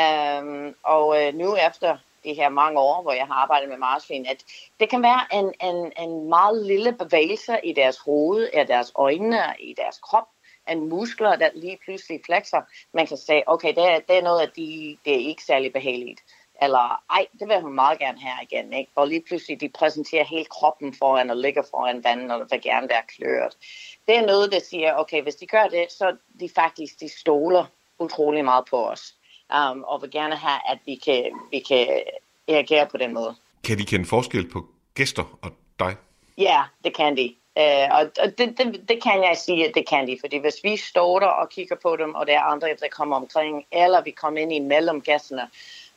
Um, 0.00 0.74
og 0.82 1.08
uh, 1.08 1.34
nu 1.34 1.56
efter 1.68 1.96
de 2.24 2.34
her 2.34 2.48
mange 2.48 2.80
år, 2.80 3.02
hvor 3.02 3.12
jeg 3.12 3.26
har 3.26 3.34
arbejdet 3.34 3.68
med 3.68 3.76
marsvin, 3.76 4.26
at 4.26 4.44
det 4.80 4.88
kan 4.88 5.02
være 5.02 5.20
en, 5.32 5.54
en, 5.62 5.92
en 5.98 6.28
meget 6.28 6.66
lille 6.66 6.92
bevægelse 6.92 7.58
i 7.64 7.72
deres 7.72 7.98
hoved, 7.98 8.48
i 8.54 8.64
deres 8.68 8.92
øjne, 8.94 9.42
i 9.58 9.74
deres 9.76 9.98
krop, 9.98 10.28
en 10.68 10.88
muskler, 10.88 11.36
der 11.36 11.50
lige 11.54 11.78
pludselig 11.84 12.20
flexer, 12.26 12.62
man 12.94 13.06
kan 13.06 13.16
sige, 13.16 13.42
okay, 13.46 13.68
det 13.68 13.84
er, 13.84 14.00
det 14.08 14.18
er 14.18 14.22
noget, 14.22 14.40
at 14.40 14.56
de, 14.56 14.98
det 15.04 15.12
er 15.14 15.28
ikke 15.28 15.44
særlig 15.44 15.72
behageligt. 15.72 16.20
Eller, 16.62 17.02
ej, 17.10 17.26
det 17.40 17.48
vil 17.48 17.60
hun 17.60 17.72
meget 17.72 17.98
gerne 17.98 18.20
have 18.20 18.42
igen, 18.42 18.72
ikke? 18.72 18.92
Og 18.94 19.08
lige 19.08 19.22
pludselig, 19.28 19.60
de 19.60 19.68
præsenterer 19.68 20.24
hele 20.24 20.44
kroppen 20.44 20.94
foran 20.94 21.30
og 21.30 21.36
ligger 21.36 21.62
foran 21.70 22.04
vandet, 22.04 22.32
og 22.32 22.46
vil 22.50 22.62
gerne 22.62 22.88
være 22.88 23.02
kløret. 23.08 23.56
Det 24.08 24.16
er 24.16 24.26
noget, 24.26 24.52
der 24.52 24.60
siger, 24.60 24.94
okay, 24.94 25.22
hvis 25.22 25.34
de 25.34 25.46
gør 25.46 25.66
det, 25.66 25.92
så 25.92 26.16
de 26.40 26.48
faktisk, 26.54 27.00
de 27.00 27.08
stoler 27.08 27.66
utrolig 27.98 28.44
meget 28.44 28.64
på 28.70 28.88
os. 28.88 29.14
Um, 29.52 29.84
og 29.84 30.02
vil 30.02 30.10
gerne 30.10 30.36
have, 30.36 30.60
at 30.68 30.78
vi 30.86 30.94
kan, 30.94 31.24
vi 31.50 31.58
kan 31.58 31.86
reagere 32.48 32.86
på 32.86 32.96
den 32.96 33.14
måde. 33.14 33.34
Kan 33.64 33.78
de 33.78 33.84
kende 33.84 34.06
forskel 34.06 34.50
på 34.50 34.66
gæster 34.94 35.38
og 35.42 35.50
dig? 35.78 35.96
Ja, 36.38 36.62
det 36.84 36.96
kan 36.96 37.16
de. 37.16 37.34
Uh, 37.56 37.98
og 37.98 38.10
og 38.22 38.38
det, 38.38 38.58
det, 38.58 38.88
det 38.88 39.02
kan 39.02 39.22
jeg 39.22 39.36
sige, 39.36 39.68
at 39.68 39.74
det 39.74 39.88
kan 39.88 40.06
de, 40.06 40.18
fordi 40.20 40.36
hvis 40.36 40.56
vi 40.64 40.76
står 40.76 41.18
der 41.18 41.26
og 41.26 41.48
kigger 41.48 41.76
på 41.82 41.96
dem, 41.96 42.14
og 42.14 42.26
der 42.26 42.32
er 42.32 42.42
andre, 42.42 42.68
der 42.68 42.88
kommer 42.88 43.16
omkring, 43.16 43.66
eller 43.72 44.02
vi 44.02 44.10
kommer 44.10 44.40
ind 44.40 44.52
imellem 44.52 45.00
gæsterne, 45.00 45.48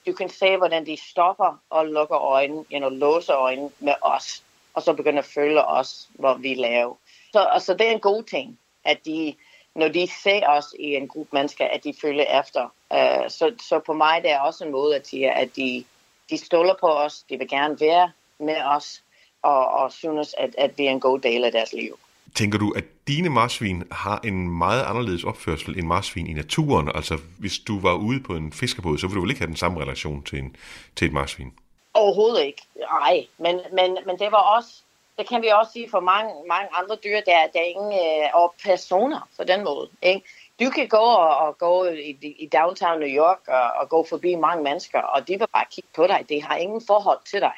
du 0.06 0.14
kan 0.14 0.30
se, 0.30 0.58
hvordan 0.58 0.86
de 0.86 0.97
stopper 1.10 1.62
og 1.70 1.86
lukker 1.86 2.18
øjnene, 2.18 2.66
you 2.72 2.78
know, 2.78 2.89
låser 2.89 3.36
øjnene 3.36 3.70
med 3.80 3.93
os, 4.01 4.43
og 4.74 4.82
så 4.82 4.93
begynder 4.93 5.20
at 5.20 5.26
følge 5.26 5.66
os, 5.66 6.10
hvor 6.14 6.34
vi 6.34 6.53
laver. 6.53 6.95
Så 7.32 7.39
altså, 7.39 7.74
det 7.74 7.88
er 7.88 7.91
en 7.91 7.99
god 7.99 8.24
ting, 8.24 8.60
at 8.84 9.06
de, 9.06 9.36
når 9.76 9.88
de 9.88 10.08
ser 10.24 10.47
os 10.47 10.66
i 10.80 10.95
en 10.95 11.08
gruppe 11.08 11.30
mennesker, 11.36 11.66
at 11.66 11.84
de 11.84 11.93
følger 12.01 12.39
efter. 12.39 12.70
Uh, 12.96 13.30
så, 13.30 13.54
så 13.70 13.80
på 13.86 13.93
mig 13.93 14.22
det 14.24 14.32
er 14.32 14.39
også 14.39 14.64
en 14.64 14.72
måde 14.72 14.96
at 14.96 15.08
sige, 15.08 15.32
at 15.32 15.56
de, 15.56 15.84
de 16.30 16.38
stoler 16.38 16.74
på 16.80 16.88
os, 16.88 17.24
de 17.30 17.38
vil 17.38 17.50
gerne 17.50 17.80
være 17.80 18.12
med 18.39 18.58
os, 18.66 19.02
og, 19.41 19.68
og 19.68 19.91
synes, 19.91 20.36
at, 20.38 20.56
at 20.58 20.78
vi 20.78 20.86
er 20.86 20.91
en 20.91 21.00
god 21.00 21.20
del 21.20 21.43
af 21.43 21.52
deres 21.52 21.74
liv. 21.74 22.00
Tænker 22.36 22.60
du, 22.60 22.72
at 22.72 22.84
dine 23.08 23.30
marsvin 23.30 23.84
har 23.91 24.20
en 24.24 24.50
meget 24.50 24.84
anderledes 24.84 25.24
opførsel 25.24 25.80
end 25.80 25.88
marsvin 25.88 26.28
i 26.28 26.34
naturen? 26.34 26.91
Altså, 26.96 27.18
hvis 27.39 27.60
du 27.68 27.80
var 27.80 27.93
ude 27.93 28.20
på 28.24 28.34
en 28.34 28.54
fiskerbåd, 28.54 28.98
så 28.98 29.08
ville 29.08 29.16
du 29.16 29.22
vel 29.22 29.30
ikke 29.30 29.41
have 29.41 29.48
den 29.48 29.56
samme 29.56 29.82
relation 29.82 30.24
til, 30.24 30.39
en, 30.39 30.56
til 30.96 31.08
et 31.08 31.14
marsvin? 31.14 31.54
Overhovedet 31.93 32.43
ikke. 32.43 32.62
Nej, 32.76 33.26
men, 33.38 33.60
men, 33.72 33.98
men 34.06 34.20
det 34.20 34.32
var 34.32 34.58
også, 34.58 34.70
det 35.18 35.30
kan 35.30 35.41
vi 35.41 35.48
også 35.48 35.72
sige 35.72 35.89
for 35.89 36.00
mange, 36.00 36.34
mange 36.48 36.68
andre 36.74 36.96
dyr, 37.04 37.20
der, 37.26 37.48
der 37.54 37.60
er 37.60 37.72
ingen 37.76 37.93
øh, 37.93 38.30
og 38.34 38.56
personer 38.64 39.28
på 39.38 39.43
den 39.43 39.64
måde. 39.64 39.89
Ikke? 40.02 40.22
Du 40.60 40.70
kan 40.70 40.88
gå 40.88 40.97
og, 40.97 41.38
og 41.38 41.58
gå 41.58 41.86
i, 41.86 42.36
i 42.39 42.47
downtown 42.47 42.99
New 42.99 43.10
York 43.10 43.47
og, 43.47 43.72
og 43.72 43.89
gå 43.89 44.06
forbi 44.10 44.36
mange 44.36 44.64
mennesker, 44.64 45.01
og 45.01 45.28
de 45.28 45.39
vil 45.39 45.47
bare 45.53 45.66
kigge 45.72 45.89
på 45.95 46.08
dig. 46.08 46.26
De 46.30 46.43
har 46.43 46.56
ingen 46.56 46.82
forhold 46.88 47.20
til 47.26 47.41
dig. 47.41 47.53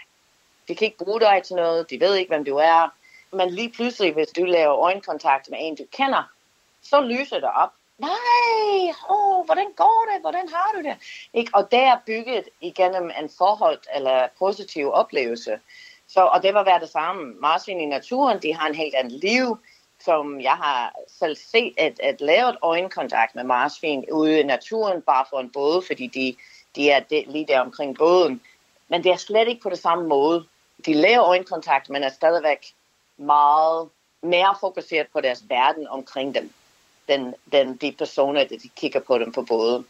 De 0.67 0.75
kan 0.75 0.85
ikke 0.85 0.97
bruge 0.97 1.19
dig 1.19 1.41
til 1.43 1.55
noget. 1.55 1.89
De 1.89 1.99
ved 1.99 2.15
ikke, 2.15 2.29
hvem 2.29 2.45
du 2.45 2.55
er. 2.55 2.89
Men 3.31 3.49
lige 3.49 3.71
pludselig, 3.71 4.13
hvis 4.13 4.27
du 4.27 4.43
laver 4.43 4.75
øjenkontakt 4.75 5.49
med 5.49 5.57
en, 5.61 5.75
du 5.75 5.83
kender, 5.91 6.23
så 6.81 7.01
lyser 7.01 7.39
det 7.39 7.49
op. 7.55 7.71
Nej, 7.97 8.93
oh, 9.09 9.45
hvordan 9.45 9.71
går 9.75 10.07
det? 10.13 10.21
Hvordan 10.21 10.49
har 10.49 10.71
du 10.75 10.81
det? 10.89 10.97
Ikke? 11.33 11.51
Og 11.53 11.71
det 11.71 11.79
er 11.79 11.97
bygget 12.05 12.49
igennem 12.61 13.11
en 13.19 13.29
forhold 13.37 13.79
eller 13.95 14.27
positiv 14.39 14.91
oplevelse. 14.91 15.59
Så, 16.07 16.21
og 16.21 16.43
det 16.43 16.53
var 16.53 16.63
være 16.63 16.79
det 16.79 16.89
samme. 16.89 17.33
Marsvin 17.39 17.79
i 17.79 17.85
naturen, 17.85 18.41
de 18.41 18.53
har 18.53 18.67
en 18.67 18.75
helt 18.75 18.95
anden 18.95 19.13
liv, 19.13 19.57
som 20.07 20.41
jeg 20.41 20.57
har 20.65 20.93
selv 21.19 21.35
set 21.35 21.73
at, 21.77 21.99
at 21.99 22.21
lave 22.21 22.49
et 22.49 22.57
øjenkontakt 22.61 23.35
med 23.35 23.43
marsvin 23.43 24.05
ude 24.11 24.39
i 24.39 24.43
naturen, 24.43 25.01
bare 25.01 25.25
for 25.29 25.39
en 25.39 25.49
båd, 25.49 25.81
fordi 25.87 26.07
de, 26.07 26.35
de 26.75 26.89
er 26.89 26.99
det, 26.99 27.23
lige 27.27 27.47
der 27.47 27.59
omkring 27.59 27.97
båden. 27.97 28.41
Men 28.87 29.03
det 29.03 29.11
er 29.11 29.15
slet 29.17 29.47
ikke 29.47 29.61
på 29.61 29.69
det 29.69 29.79
samme 29.79 30.07
måde. 30.07 30.45
De 30.85 30.93
laver 30.93 31.23
øjenkontakt, 31.25 31.89
men 31.89 32.03
er 32.03 32.09
stadigvæk 32.09 32.73
meget 33.17 33.89
mere 34.21 34.55
fokuseret 34.59 35.07
på 35.13 35.21
deres 35.21 35.43
verden 35.49 35.87
omkring 35.87 36.35
dem, 36.35 36.53
den, 37.07 37.33
den, 37.51 37.75
de 37.75 37.91
personer, 37.91 38.43
der 38.43 38.57
de 38.57 38.69
kigger 38.75 38.99
på 38.99 39.17
dem 39.17 39.31
på 39.31 39.41
båden. 39.41 39.85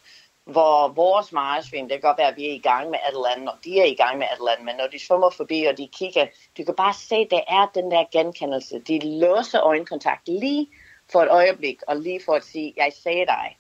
Hvor 0.48 0.88
vores 0.88 1.32
marsvin, 1.32 1.84
det 1.84 1.92
kan 1.92 2.02
godt 2.02 2.18
være, 2.18 2.28
at 2.28 2.38
vi 2.38 2.46
er 2.50 2.54
i 2.54 2.64
gang 2.70 2.90
med 2.90 3.00
et 3.10 3.16
eller 3.16 3.30
andet, 3.36 3.50
og 3.50 3.58
de 3.66 3.80
er 3.80 3.86
i 3.86 3.98
gang 4.04 4.18
med 4.18 4.28
et 4.28 4.38
eller 4.40 4.52
andet, 4.52 4.66
men 4.66 4.76
når 4.76 4.88
de 4.92 5.00
svømmer 5.06 5.30
forbi, 5.30 5.66
og 5.70 5.78
de 5.78 5.88
kigger, 6.00 6.26
du 6.58 6.64
kan 6.64 6.76
bare 6.78 6.94
se, 6.94 7.16
at 7.16 7.28
det 7.32 7.42
er 7.48 7.66
den 7.76 7.92
der 7.92 8.04
genkendelse. 8.12 8.80
De 8.88 9.20
låser 9.20 9.62
øjenkontakt 9.62 10.28
lige 10.28 10.68
for 11.12 11.20
et 11.22 11.30
øjeblik, 11.30 11.78
og 11.88 11.96
lige 11.96 12.22
for 12.26 12.34
at 12.34 12.44
sige, 12.44 12.74
jeg 12.78 12.92
ser 13.04 13.26
dig, 13.26 13.58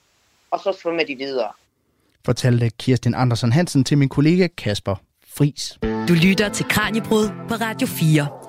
og 0.51 0.59
så 0.59 0.71
svømmer 0.81 1.03
de 1.03 1.15
videre. 1.15 1.51
Fortalte 2.25 2.69
Kirsten 2.69 3.15
Andersen 3.15 3.51
Hansen 3.51 3.83
til 3.83 3.97
min 3.97 4.09
kollega 4.09 4.47
Kasper 4.47 4.95
Fris. 5.37 5.77
Du 5.81 6.13
lytter 6.25 6.49
til 6.49 6.65
Kranjebrud 6.69 7.29
på 7.49 7.55
Radio 7.55 7.87
4. 7.87 8.46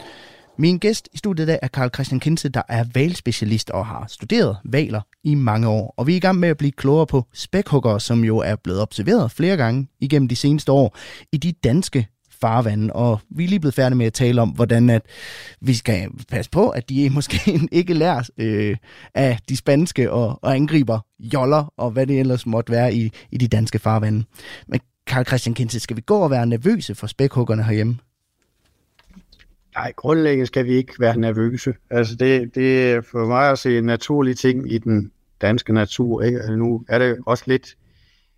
Min 0.61 0.79
gæst 0.79 1.09
i 1.13 1.17
studiet 1.17 1.47
i 1.47 1.47
dag 1.47 1.59
er 1.63 1.69
Karl 1.69 1.91
Christian 1.95 2.21
Kinse, 2.21 2.49
der 2.49 2.63
er 2.69 2.85
valspecialist 2.95 3.71
og 3.71 3.87
har 3.87 4.07
studeret 4.09 4.57
valer 4.65 5.01
i 5.25 5.35
mange 5.35 5.69
år. 5.69 5.95
Og 5.97 6.07
vi 6.07 6.13
er 6.13 6.17
i 6.17 6.21
gang 6.21 6.39
med 6.39 6.49
at 6.49 6.57
blive 6.57 6.73
klogere 6.73 7.07
på 7.07 7.27
spækhugger, 7.33 7.99
som 7.99 8.25
jo 8.25 8.39
er 8.39 8.57
blevet 8.57 8.81
observeret 8.81 9.31
flere 9.31 9.57
gange 9.57 9.89
igennem 10.01 10.29
de 10.29 10.37
seneste 10.37 10.73
år 10.73 10.97
i 11.33 11.37
de 11.37 11.53
danske 11.53 12.07
farvande, 12.41 12.93
og 12.93 13.21
vi 13.31 13.45
er 13.45 13.49
lige 13.49 13.61
blevet 13.61 13.75
færdige 13.75 13.99
med 13.99 14.07
at 14.07 14.13
tale 14.13 14.43
om, 14.43 14.49
hvordan 14.49 14.91
at 14.91 15.03
vi 15.61 15.75
skal 15.75 16.09
passe 16.29 16.51
på, 16.51 16.69
at 16.69 16.89
de 16.89 17.11
måske 17.15 17.61
ikke 17.73 17.95
lærer 17.95 18.29
øh, 18.39 18.77
af 19.15 19.39
de 19.49 19.57
spanske 19.57 20.13
og, 20.13 20.39
og 20.43 20.55
angriber 20.55 21.01
joller, 21.21 21.73
og 21.77 21.91
hvad 21.91 22.07
det 22.07 22.21
ellers 22.21 22.47
måtte 22.47 22.73
være 22.73 22.95
i, 22.95 23.13
i 23.31 23.37
de 23.37 23.49
danske 23.49 23.79
farvande. 23.79 24.25
Men 24.69 24.81
Karl 25.07 25.25
Christian 25.25 25.55
Kinse, 25.55 25.81
skal 25.81 25.97
vi 25.97 26.01
gå 26.01 26.19
og 26.19 26.31
være 26.31 26.47
nervøse 26.47 26.95
for 26.95 27.07
spækhuggerne 27.07 27.65
herhjemme? 27.65 27.99
Nej, 29.79 29.93
grundlæggende 29.97 30.47
skal 30.47 30.67
vi 30.67 30.73
ikke 30.75 30.95
være 30.99 31.17
nervøse. 31.17 31.75
Altså 31.91 32.17
det, 32.17 32.55
det 32.55 32.93
er 32.93 33.01
for 33.01 33.27
mig 33.27 33.51
at 33.51 33.59
se 33.59 33.79
en 33.79 33.85
naturlig 33.85 34.37
ting 34.37 34.73
i 34.73 34.79
den 34.79 35.13
danske 35.41 35.73
natur. 35.73 36.23
Ikke? 36.23 36.39
Altså 36.39 36.57
nu 36.57 36.85
er 36.89 36.99
det 36.99 37.19
også 37.27 37.45
lidt 37.47 37.77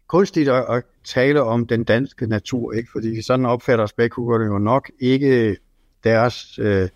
kunstigt 0.06 0.48
at, 0.48 0.64
at 0.68 0.84
tale 1.04 1.42
om 1.42 1.66
den 1.66 1.84
danske 1.84 2.26
natur, 2.26 2.72
ikke? 2.72 2.88
fordi 2.92 3.22
sådan 3.22 3.46
opfatter 3.46 3.86
spækhuggerne 3.86 4.44
jo 4.44 4.58
nok 4.58 4.90
ikke 5.00 5.56
deres 6.04 6.58
øh, 6.58 6.88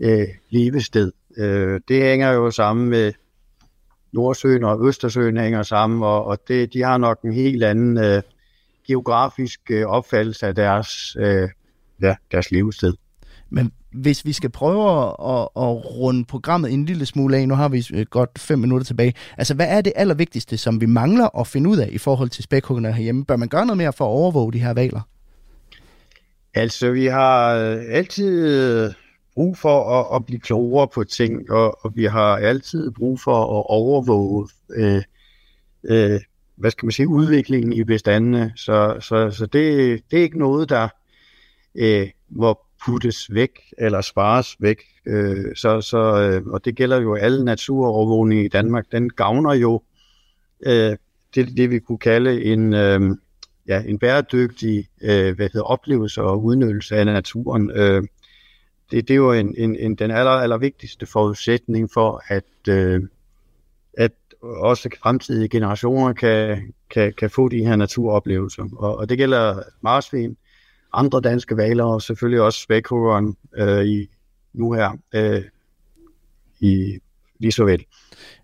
øh, 0.00 0.28
levested. 0.50 1.12
Øh, 1.36 1.80
det 1.88 2.02
hænger 2.02 2.32
jo 2.32 2.50
sammen 2.50 2.88
med 2.88 3.12
Nordsøen 4.12 4.64
og 4.64 4.88
Østersøen 4.88 5.36
hænger 5.36 5.62
sammen, 5.62 6.02
og, 6.02 6.24
og 6.24 6.38
det, 6.48 6.72
de 6.72 6.82
har 6.82 6.98
nok 6.98 7.22
en 7.22 7.32
helt 7.32 7.64
anden 7.64 7.98
øh, 7.98 8.22
geografisk 8.86 9.60
øh, 9.70 9.86
opfattelse 9.86 10.46
af 10.46 10.54
deres, 10.54 11.16
øh, 11.20 11.48
ja, 12.02 12.16
deres 12.32 12.50
levested. 12.50 12.94
Men 13.54 13.72
hvis 13.92 14.24
vi 14.24 14.32
skal 14.32 14.50
prøve 14.50 15.02
at, 15.02 15.08
at, 15.08 15.48
at 15.56 15.96
runde 15.96 16.24
programmet 16.24 16.72
en 16.72 16.84
lille 16.84 17.06
smule 17.06 17.36
af, 17.36 17.48
nu 17.48 17.54
har 17.54 17.68
vi 17.68 17.86
øh, 17.94 18.06
godt 18.10 18.38
fem 18.38 18.58
minutter 18.58 18.84
tilbage. 18.84 19.14
Altså, 19.38 19.54
hvad 19.54 19.66
er 19.68 19.80
det 19.80 19.92
allervigtigste, 19.96 20.56
som 20.56 20.80
vi 20.80 20.86
mangler 20.86 21.38
at 21.40 21.46
finde 21.46 21.70
ud 21.70 21.76
af 21.76 21.88
i 21.92 21.98
forhold 21.98 22.28
til 22.28 22.44
spækhuggerne 22.44 22.92
herhjemme? 22.92 23.24
Bør 23.24 23.36
man 23.36 23.48
gøre 23.48 23.66
noget 23.66 23.78
mere 23.78 23.92
for 23.92 24.04
at 24.04 24.08
overvåge 24.08 24.52
de 24.52 24.58
her 24.58 24.72
valer? 24.74 25.00
Altså, 26.54 26.90
vi 26.90 27.06
har 27.06 27.54
øh, 27.54 27.82
altid 27.88 28.48
øh, 28.48 28.92
brug 29.34 29.58
for 29.58 30.00
at, 30.00 30.16
at 30.16 30.26
blive 30.26 30.40
klogere 30.40 30.88
på 30.88 31.04
ting, 31.04 31.50
og, 31.50 31.84
og 31.84 31.92
vi 31.96 32.04
har 32.04 32.36
altid 32.36 32.90
brug 32.90 33.20
for 33.20 33.36
at 33.36 33.64
overvåge, 33.68 34.48
øh, 34.76 35.02
øh, 35.84 36.20
hvad 36.56 36.70
skal 36.70 36.86
man 36.86 36.92
sige, 36.92 37.08
udviklingen 37.08 37.72
i 37.72 37.84
bestandene. 37.84 38.52
Så, 38.56 38.96
så, 39.00 39.30
så 39.30 39.46
det, 39.46 40.00
det 40.10 40.18
er 40.18 40.22
ikke 40.22 40.38
noget, 40.38 40.68
der 40.68 40.88
øh, 41.74 42.08
hvor 42.28 42.60
puttes 42.84 43.34
væk 43.34 43.50
eller 43.78 44.00
spares 44.00 44.56
væk. 44.60 44.82
Øh, 45.06 45.56
så, 45.56 45.80
så, 45.80 45.98
øh, 45.98 46.46
og 46.46 46.64
det 46.64 46.76
gælder 46.76 47.00
jo 47.00 47.14
alle 47.14 47.44
naturovervågning 47.44 48.44
i 48.44 48.48
Danmark. 48.48 48.84
Den 48.92 49.10
gavner 49.10 49.54
jo 49.54 49.82
øh, 50.66 50.96
det, 51.34 51.56
det, 51.56 51.70
vi 51.70 51.78
kunne 51.78 51.98
kalde 51.98 52.44
en, 52.44 52.74
øh, 52.74 53.00
ja, 53.68 53.82
en 53.82 53.98
bæredygtig 53.98 54.88
øh, 55.02 55.36
hvad 55.36 55.48
hedder, 55.52 55.62
oplevelse 55.62 56.22
og 56.22 56.44
udnyttelse 56.44 56.96
af 56.96 57.06
naturen. 57.06 57.70
Øh, 57.70 58.02
det, 58.90 59.08
det 59.08 59.14
er 59.14 59.18
jo 59.18 59.32
en, 59.32 59.54
en, 59.58 59.76
en, 59.76 59.94
den 59.94 60.10
aller, 60.10 60.30
aller 60.30 60.58
vigtigste 60.58 61.06
forudsætning 61.06 61.90
for, 61.94 62.22
at, 62.28 62.68
øh, 62.68 63.02
at 63.98 64.12
også 64.42 64.88
fremtidige 65.02 65.48
generationer 65.48 66.12
kan, 66.12 66.72
kan, 66.90 67.12
kan 67.18 67.30
få 67.30 67.48
de 67.48 67.66
her 67.66 67.76
naturoplevelser. 67.76 68.64
Og, 68.76 68.96
og 68.96 69.08
det 69.08 69.18
gælder 69.18 69.62
marsvin, 69.80 70.36
andre 70.98 71.20
danske 71.20 71.56
valer, 71.56 71.84
og 71.84 72.02
selvfølgelig 72.02 72.40
også 72.40 72.60
spækhuggeren 72.60 73.36
øh, 73.56 73.84
i, 73.84 74.08
nu 74.52 74.72
her 74.72 74.90
øh, 75.14 75.42
i 76.60 76.98
lige 77.38 77.52
så 77.52 77.64
vel. 77.64 77.84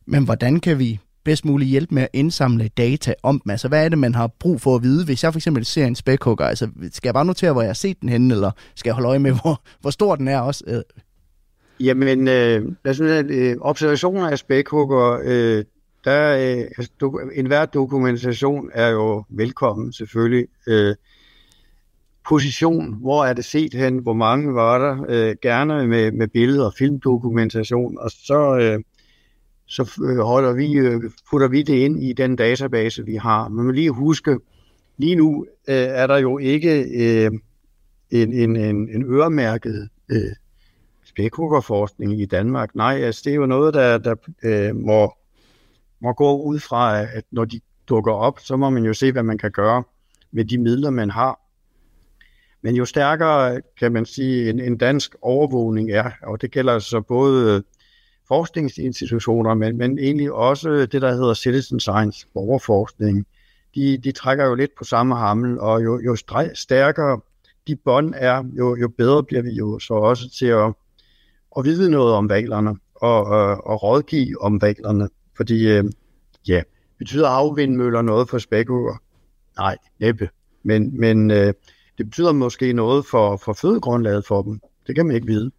Men 0.07 0.24
hvordan 0.24 0.61
kan 0.61 0.78
vi 0.78 1.01
bedst 1.24 1.44
muligt 1.44 1.70
hjælpe 1.70 1.94
med 1.94 2.03
at 2.03 2.09
indsamle 2.12 2.68
data 2.68 3.14
om 3.22 3.40
dem? 3.40 3.51
Altså, 3.51 3.68
hvad 3.68 3.84
er 3.84 3.88
det, 3.88 3.98
man 3.98 4.14
har 4.14 4.26
brug 4.26 4.61
for 4.61 4.76
at 4.76 4.82
vide? 4.82 5.05
Hvis 5.05 5.24
jeg 5.24 5.32
for 5.32 5.38
eksempel 5.38 5.64
ser 5.64 5.86
en 5.86 5.94
spækhugger, 5.94 6.44
altså, 6.44 6.68
skal 6.92 7.09
jeg 7.09 7.14
bare 7.14 7.24
notere, 7.24 7.53
hvor 7.53 7.62
jeg 7.62 7.68
har 7.68 7.74
set 7.74 8.01
den 8.01 8.09
henne, 8.09 8.34
eller 8.34 8.51
skal 8.74 8.88
jeg 8.88 8.94
holde 8.94 9.09
øje 9.09 9.18
med, 9.18 9.32
hvor, 9.42 9.62
hvor 9.80 9.90
stor 9.90 10.16
den 10.16 10.28
er 10.28 10.40
også? 10.40 10.64
Øh. 10.66 10.82
Jamen, 11.80 12.28
øh, 12.28 12.64
lad 12.84 12.90
os 12.90 12.96
sige, 12.96 13.24
øh, 13.28 13.57
observationer 13.61 14.30
af 14.30 14.38
spækhugger, 14.38 15.20
øh, 15.24 15.64
der, 16.05 16.32
øh, 16.32 16.64
altså, 16.78 16.92
do, 17.01 17.18
enhver 17.34 17.66
dokumentation 17.66 18.70
er 18.74 18.88
jo 18.88 19.24
velkommen, 19.28 19.92
selvfølgelig. 19.92 20.46
Øh, 20.68 20.94
position, 22.30 22.94
hvor 23.00 23.24
er 23.24 23.32
det 23.32 23.44
set 23.44 23.74
hen, 23.74 23.98
hvor 23.98 24.12
mange 24.12 24.54
var 24.54 24.78
der, 24.78 25.04
øh, 25.08 25.36
gerne 25.42 25.86
med, 25.86 26.12
med 26.12 26.28
billeder 26.28 26.64
og 26.64 26.74
filmdokumentation, 26.78 27.98
og 27.98 28.10
så, 28.10 28.58
øh, 28.58 28.78
så 29.66 30.00
øh, 30.02 30.18
holder 30.18 30.52
vi, 30.52 30.72
øh, 30.72 31.02
putter 31.30 31.48
vi 31.48 31.62
det 31.62 31.74
ind 31.74 32.02
i 32.02 32.12
den 32.12 32.36
database, 32.36 33.04
vi 33.04 33.14
har. 33.14 33.48
Men 33.48 33.64
man 33.64 33.74
lige 33.74 33.90
huske, 33.90 34.38
lige 34.96 35.14
nu 35.14 35.46
øh, 35.68 35.74
er 35.74 36.06
der 36.06 36.18
jo 36.18 36.38
ikke 36.38 36.82
øh, 36.82 37.30
en, 38.10 38.32
en, 38.32 38.56
en, 38.56 38.88
en 38.88 39.04
øremærket 39.04 39.88
øh, 40.08 40.32
spækhuggerforskning 41.04 42.20
i 42.20 42.26
Danmark. 42.26 42.74
Nej, 42.74 43.00
altså, 43.02 43.22
det 43.24 43.30
er 43.30 43.36
jo 43.36 43.46
noget, 43.46 43.74
der, 43.74 43.98
der 43.98 44.14
øh, 44.42 44.76
må, 44.76 45.14
må 46.00 46.12
gå 46.12 46.42
ud 46.42 46.58
fra, 46.58 47.00
at 47.00 47.24
når 47.30 47.44
de 47.44 47.60
dukker 47.88 48.12
op, 48.12 48.40
så 48.40 48.56
må 48.56 48.70
man 48.70 48.84
jo 48.84 48.94
se, 48.94 49.12
hvad 49.12 49.22
man 49.22 49.38
kan 49.38 49.50
gøre 49.50 49.82
med 50.32 50.44
de 50.44 50.58
midler, 50.58 50.90
man 50.90 51.10
har. 51.10 51.49
Men 52.62 52.74
jo 52.74 52.84
stærkere, 52.84 53.61
kan 53.78 53.92
man 53.92 54.06
sige, 54.06 54.50
en, 54.50 54.61
en 54.61 54.76
dansk 54.76 55.14
overvågning 55.22 55.90
er, 55.90 56.11
og 56.22 56.40
det 56.40 56.50
gælder 56.50 56.78
så 56.78 57.00
både 57.00 57.62
forskningsinstitutioner, 58.28 59.54
men, 59.54 59.76
men 59.76 59.98
egentlig 59.98 60.32
også 60.32 60.70
det, 60.70 61.02
der 61.02 61.12
hedder 61.12 61.34
citizen 61.34 61.80
science, 61.80 62.26
borgerforskning, 62.34 63.26
de, 63.74 63.98
de 63.98 64.12
trækker 64.12 64.46
jo 64.46 64.54
lidt 64.54 64.70
på 64.78 64.84
samme 64.84 65.16
hammel, 65.16 65.61
og 65.61 65.84
jo, 65.84 66.00
jo 66.00 66.16
stærkere 66.54 67.20
de 67.66 67.76
bånd 67.76 68.14
er, 68.16 68.44
jo, 68.58 68.76
jo 68.76 68.88
bedre 68.88 69.24
bliver 69.24 69.42
vi 69.42 69.50
jo 69.50 69.78
så 69.78 69.94
også 69.94 70.30
til 70.38 70.46
at, 70.46 70.72
at 71.58 71.64
vide 71.64 71.90
noget 71.90 72.14
om 72.14 72.28
valerne, 72.28 72.76
og, 72.94 73.24
og, 73.24 73.66
og 73.66 73.82
rådgive 73.82 74.42
om 74.42 74.62
valerne. 74.62 75.08
Fordi, 75.36 75.68
øh, 75.68 75.84
ja, 76.48 76.62
betyder 76.98 77.28
afvindmøller 77.28 78.02
noget 78.02 78.28
for 78.28 78.38
spækhugger? 78.38 79.02
Nej, 79.58 79.76
næppe. 80.00 80.28
Men, 80.62 81.00
men 81.00 81.30
øh, 81.30 81.54
det 82.01 82.07
betyder 82.07 82.32
måske 82.32 82.72
noget 82.72 83.07
for, 83.07 83.36
for 83.36 83.53
fødegrundlaget 83.53 84.26
for 84.26 84.42
dem. 84.42 84.61
Det 84.86 84.94
kan 84.94 85.07
man 85.07 85.14
ikke 85.14 85.26
vide. 85.26 85.51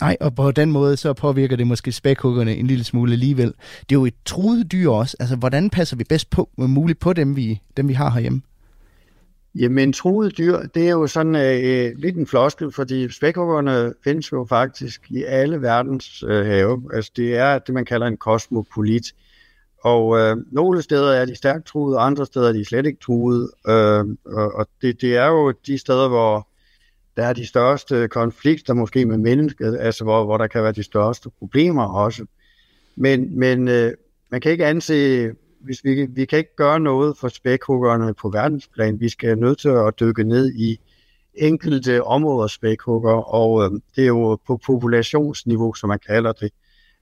Nej, 0.00 0.16
og 0.20 0.34
på 0.34 0.50
den 0.50 0.72
måde 0.72 0.96
så 0.96 1.12
påvirker 1.12 1.56
det 1.56 1.66
måske 1.66 1.92
spækhuggerne 1.92 2.56
en 2.56 2.66
lille 2.66 2.84
smule 2.84 3.12
alligevel. 3.12 3.46
Det 3.80 3.96
er 3.96 4.00
jo 4.00 4.06
et 4.06 4.14
truet 4.24 4.72
dyr 4.72 4.88
også. 4.90 5.16
Altså, 5.20 5.36
hvordan 5.36 5.70
passer 5.70 5.96
vi 5.96 6.04
bedst 6.04 6.30
på, 6.30 6.48
muligt 6.56 6.98
på 6.98 7.12
dem, 7.12 7.36
vi, 7.36 7.60
dem, 7.76 7.88
vi 7.88 7.92
har 7.92 8.10
herhjemme? 8.10 8.42
Jamen, 9.54 9.92
truet 9.92 10.38
dyr, 10.38 10.58
det 10.74 10.86
er 10.86 10.90
jo 10.90 11.06
sådan 11.06 11.34
øh, 11.36 11.98
lidt 11.98 12.16
en 12.16 12.26
floskel, 12.26 12.72
fordi 12.72 13.12
spækhuggerne 13.12 13.92
findes 14.04 14.32
jo 14.32 14.46
faktisk 14.48 15.10
i 15.10 15.22
alle 15.22 15.62
verdens 15.62 16.24
øh, 16.28 16.46
have. 16.46 16.82
Altså, 16.92 17.12
det 17.16 17.36
er 17.36 17.58
det, 17.58 17.74
man 17.74 17.84
kalder 17.84 18.06
en 18.06 18.16
kosmopolit. 18.16 19.14
Og 19.86 20.18
øh, 20.18 20.36
nogle 20.52 20.82
steder 20.82 21.12
er 21.12 21.24
de 21.24 21.34
stærkt 21.34 21.66
truet, 21.66 21.96
andre 21.98 22.26
steder 22.26 22.48
er 22.48 22.52
de 22.52 22.64
slet 22.64 22.86
ikke 22.86 23.00
truet. 23.00 23.50
Øh, 23.68 24.04
og 24.24 24.68
det, 24.82 25.00
det 25.00 25.16
er 25.16 25.26
jo 25.26 25.52
de 25.66 25.78
steder, 25.78 26.08
hvor 26.08 26.48
der 27.16 27.24
er 27.24 27.32
de 27.32 27.46
største 27.46 28.08
konflikter 28.08 28.74
måske 28.74 29.06
med 29.06 29.18
mennesket, 29.18 29.78
altså 29.80 30.04
hvor, 30.04 30.24
hvor 30.24 30.38
der 30.38 30.46
kan 30.46 30.62
være 30.62 30.72
de 30.72 30.82
største 30.82 31.30
problemer 31.38 31.84
også. 31.84 32.26
Men, 32.96 33.38
men 33.38 33.68
øh, 33.68 33.92
man 34.30 34.40
kan 34.40 34.52
ikke 34.52 34.66
anse, 34.66 35.30
hvis 35.60 35.84
vi, 35.84 36.06
vi 36.10 36.24
kan 36.24 36.38
ikke 36.38 36.56
gøre 36.56 36.80
noget 36.80 37.16
for 37.16 37.28
spækhuggerne 37.28 38.14
på 38.14 38.28
verdensplan. 38.28 39.00
Vi 39.00 39.08
skal 39.08 39.38
nødt 39.38 39.58
til 39.58 39.68
at 39.68 40.00
dykke 40.00 40.24
ned 40.24 40.54
i 40.54 40.80
enkelte 41.34 42.04
områder 42.04 42.46
spækhugger, 42.48 43.34
og 43.34 43.64
øh, 43.64 43.70
det 43.96 44.02
er 44.02 44.08
jo 44.08 44.38
på 44.46 44.60
populationsniveau, 44.66 45.74
som 45.74 45.88
man 45.88 45.98
kalder 46.06 46.32
det, 46.32 46.52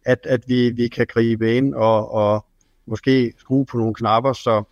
at, 0.04 0.18
at 0.24 0.44
vi, 0.46 0.70
vi 0.70 0.88
kan 0.88 1.06
gribe 1.06 1.56
ind 1.56 1.74
og, 1.74 2.10
og 2.12 2.46
måske 2.86 3.32
skrue 3.38 3.66
på 3.66 3.78
nogle 3.78 3.94
knapper, 3.94 4.32
så, 4.32 4.62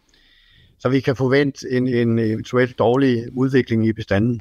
så 0.79 0.89
vi 0.89 1.01
kan 1.01 1.17
forvente 1.17 1.67
en, 1.71 1.89
en 1.89 2.19
eventuelt 2.19 2.79
dårlig 2.79 3.25
udvikling 3.37 3.87
i 3.87 3.93
bestanden. 3.93 4.41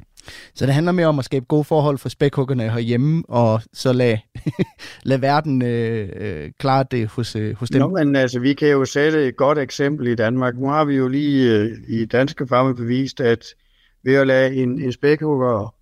Så 0.54 0.66
det 0.66 0.74
handler 0.74 0.92
mere 0.92 1.06
om 1.06 1.18
at 1.18 1.24
skabe 1.24 1.44
gode 1.44 1.64
forhold 1.64 1.98
for 1.98 2.08
spækhuggerne 2.08 2.70
herhjemme, 2.70 3.22
og 3.28 3.60
så 3.72 3.92
lade, 3.92 4.18
lad 5.02 5.18
verden 5.18 5.62
øh, 5.62 6.08
øh, 6.16 6.50
klare 6.58 6.84
det 6.90 7.08
hos, 7.08 7.36
øh, 7.36 7.56
hos 7.56 7.68
dem. 7.68 7.80
Nå, 7.80 7.88
men 7.88 8.16
altså, 8.16 8.40
vi 8.40 8.54
kan 8.54 8.68
jo 8.68 8.84
sætte 8.84 9.28
et 9.28 9.36
godt 9.36 9.58
eksempel 9.58 10.06
i 10.06 10.14
Danmark. 10.14 10.58
Nu 10.58 10.68
har 10.68 10.84
vi 10.84 10.94
jo 10.94 11.08
lige 11.08 11.58
øh, 11.58 11.70
i 11.88 12.04
Danske 12.04 12.46
Farme 12.46 12.74
bevist, 12.74 13.20
at 13.20 13.44
ved 14.04 14.14
at 14.14 14.26
lade 14.26 14.54
en, 14.54 14.82
en 14.82 14.92
spækhugger 14.92 15.74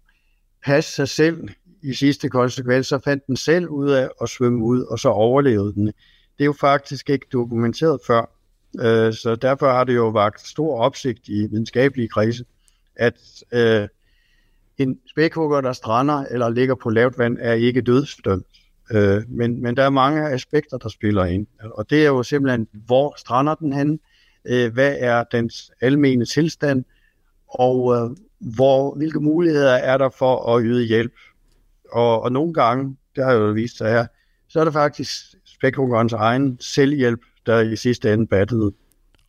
passe 0.65 0.95
sig 0.95 1.09
selv 1.09 1.49
i 1.83 1.95
sidste 1.95 2.29
konsekvens, 2.29 2.87
så 2.87 2.99
fandt 2.99 3.27
den 3.27 3.37
selv 3.37 3.69
ud 3.69 3.91
af 3.91 4.09
at 4.23 4.29
svømme 4.29 4.65
ud, 4.65 4.83
og 4.83 4.99
så 4.99 5.09
overlevede 5.09 5.75
den. 5.75 5.93
Det 6.41 6.45
er 6.45 6.47
jo 6.47 6.55
faktisk 6.61 7.11
ikke 7.11 7.27
dokumenteret 7.33 8.01
før, 8.07 8.31
øh, 8.81 9.13
så 9.13 9.39
derfor 9.43 9.71
har 9.71 9.85
det 9.85 9.95
jo 9.95 10.09
vagt 10.09 10.41
stor 10.41 10.81
opsigt 10.81 11.29
i 11.29 11.47
videnskabelige 11.47 12.09
kredse, 12.09 12.45
at 12.97 13.15
øh, 13.53 13.89
en 14.79 14.99
spækhugger, 15.11 15.61
der 15.61 15.73
strander 15.73 16.25
eller 16.31 16.49
ligger 16.49 16.75
på 16.75 16.91
lavt 16.91 17.19
vand, 17.19 17.39
er 17.41 17.53
ikke 17.53 17.81
dødsdømt. 17.81 18.47
Øh, 18.91 19.23
men, 19.29 19.63
men 19.63 19.77
der 19.77 19.83
er 19.83 19.91
mange 19.91 20.29
aspekter, 20.29 20.79
der 20.79 20.89
spiller 20.89 21.25
ind. 21.25 21.47
Og 21.61 21.91
det 21.91 22.03
er 22.03 22.07
jo 22.07 22.23
simpelthen, 22.23 22.69
hvor 22.73 23.15
strander 23.19 23.55
den 23.55 23.73
hen? 23.73 24.01
Øh, 24.45 24.73
hvad 24.73 24.97
er 24.99 25.25
dens 25.33 25.71
almene 25.81 26.25
tilstand? 26.25 26.85
Og 27.49 27.95
øh, 27.95 28.17
hvor, 28.55 28.95
hvilke 28.95 29.21
muligheder 29.21 29.75
er 29.75 29.99
der 29.99 30.09
for 30.09 30.57
at 30.57 30.63
yde 30.65 30.87
hjælp? 30.87 31.15
Og, 31.93 32.23
og 32.23 32.33
nogle 32.33 32.55
gange, 32.55 32.97
det 33.17 33.25
har 33.25 33.33
jo 33.33 33.53
vist 33.53 33.77
sig 33.77 33.91
her, 33.91 34.07
så 34.49 34.61
er 34.61 34.65
det 34.65 34.73
faktisk 34.73 35.11
spækhuggerens 35.61 36.13
egen 36.13 36.59
selvhjælp, 36.61 37.21
der 37.47 37.61
i 37.61 37.77
sidste 37.77 38.13
ende 38.13 38.27
battede. 38.27 38.73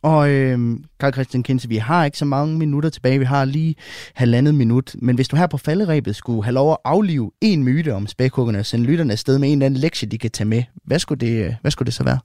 Og 0.02 0.30
øh, 0.30 0.58
Carl 1.00 1.12
Christian 1.12 1.42
Kinse, 1.42 1.68
vi 1.68 1.76
har 1.76 2.04
ikke 2.04 2.18
så 2.18 2.24
mange 2.24 2.58
minutter 2.58 2.90
tilbage. 2.90 3.18
Vi 3.18 3.24
har 3.24 3.44
lige 3.44 3.74
halvandet 4.14 4.54
minut. 4.54 4.96
Men 4.98 5.14
hvis 5.14 5.28
du 5.28 5.36
her 5.36 5.46
på 5.46 5.56
falderæbet 5.56 6.16
skulle 6.16 6.44
have 6.44 6.54
lov 6.54 6.72
at 6.72 6.78
aflive 6.84 7.30
en 7.40 7.64
myte 7.64 7.94
om 7.94 8.06
spækhuggerne 8.06 8.58
og 8.58 8.66
sende 8.66 8.86
lytterne 8.86 9.12
afsted 9.12 9.38
med 9.38 9.48
en 9.48 9.58
eller 9.58 9.66
anden 9.66 9.80
lektie, 9.80 10.08
de 10.08 10.18
kan 10.18 10.30
tage 10.30 10.48
med, 10.48 10.62
hvad 10.84 10.98
skulle 10.98 11.26
det, 11.26 11.56
hvad 11.60 11.70
skulle 11.70 11.86
det 11.86 11.94
så 11.94 12.04
være? 12.04 12.18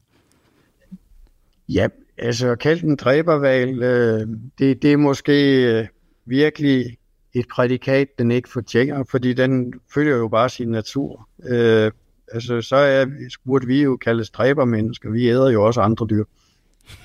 Ja, 1.69 1.87
altså 2.17 2.55
kaldt 2.55 2.83
en 2.83 2.95
dræberval, 2.95 3.83
øh, 3.83 4.27
det, 4.59 4.81
det 4.81 4.93
er 4.93 4.97
måske 4.97 5.63
øh, 5.79 5.87
virkelig 6.25 6.97
et 7.33 7.45
prædikat, 7.51 8.07
den 8.19 8.31
ikke 8.31 8.49
fortjener, 8.49 9.03
fordi 9.11 9.33
den 9.33 9.73
følger 9.93 10.17
jo 10.17 10.27
bare 10.27 10.49
sin 10.49 10.67
natur. 10.67 11.29
Øh, 11.43 11.91
altså, 12.33 12.61
så 12.61 12.75
er, 12.75 13.05
burde 13.45 13.67
vi 13.67 13.83
jo 13.83 13.97
kaldes 13.97 14.29
dræbermennesker. 14.29 15.09
Vi 15.11 15.29
æder 15.29 15.49
jo 15.49 15.65
også 15.65 15.81
andre 15.81 16.07
dyr. 16.09 16.23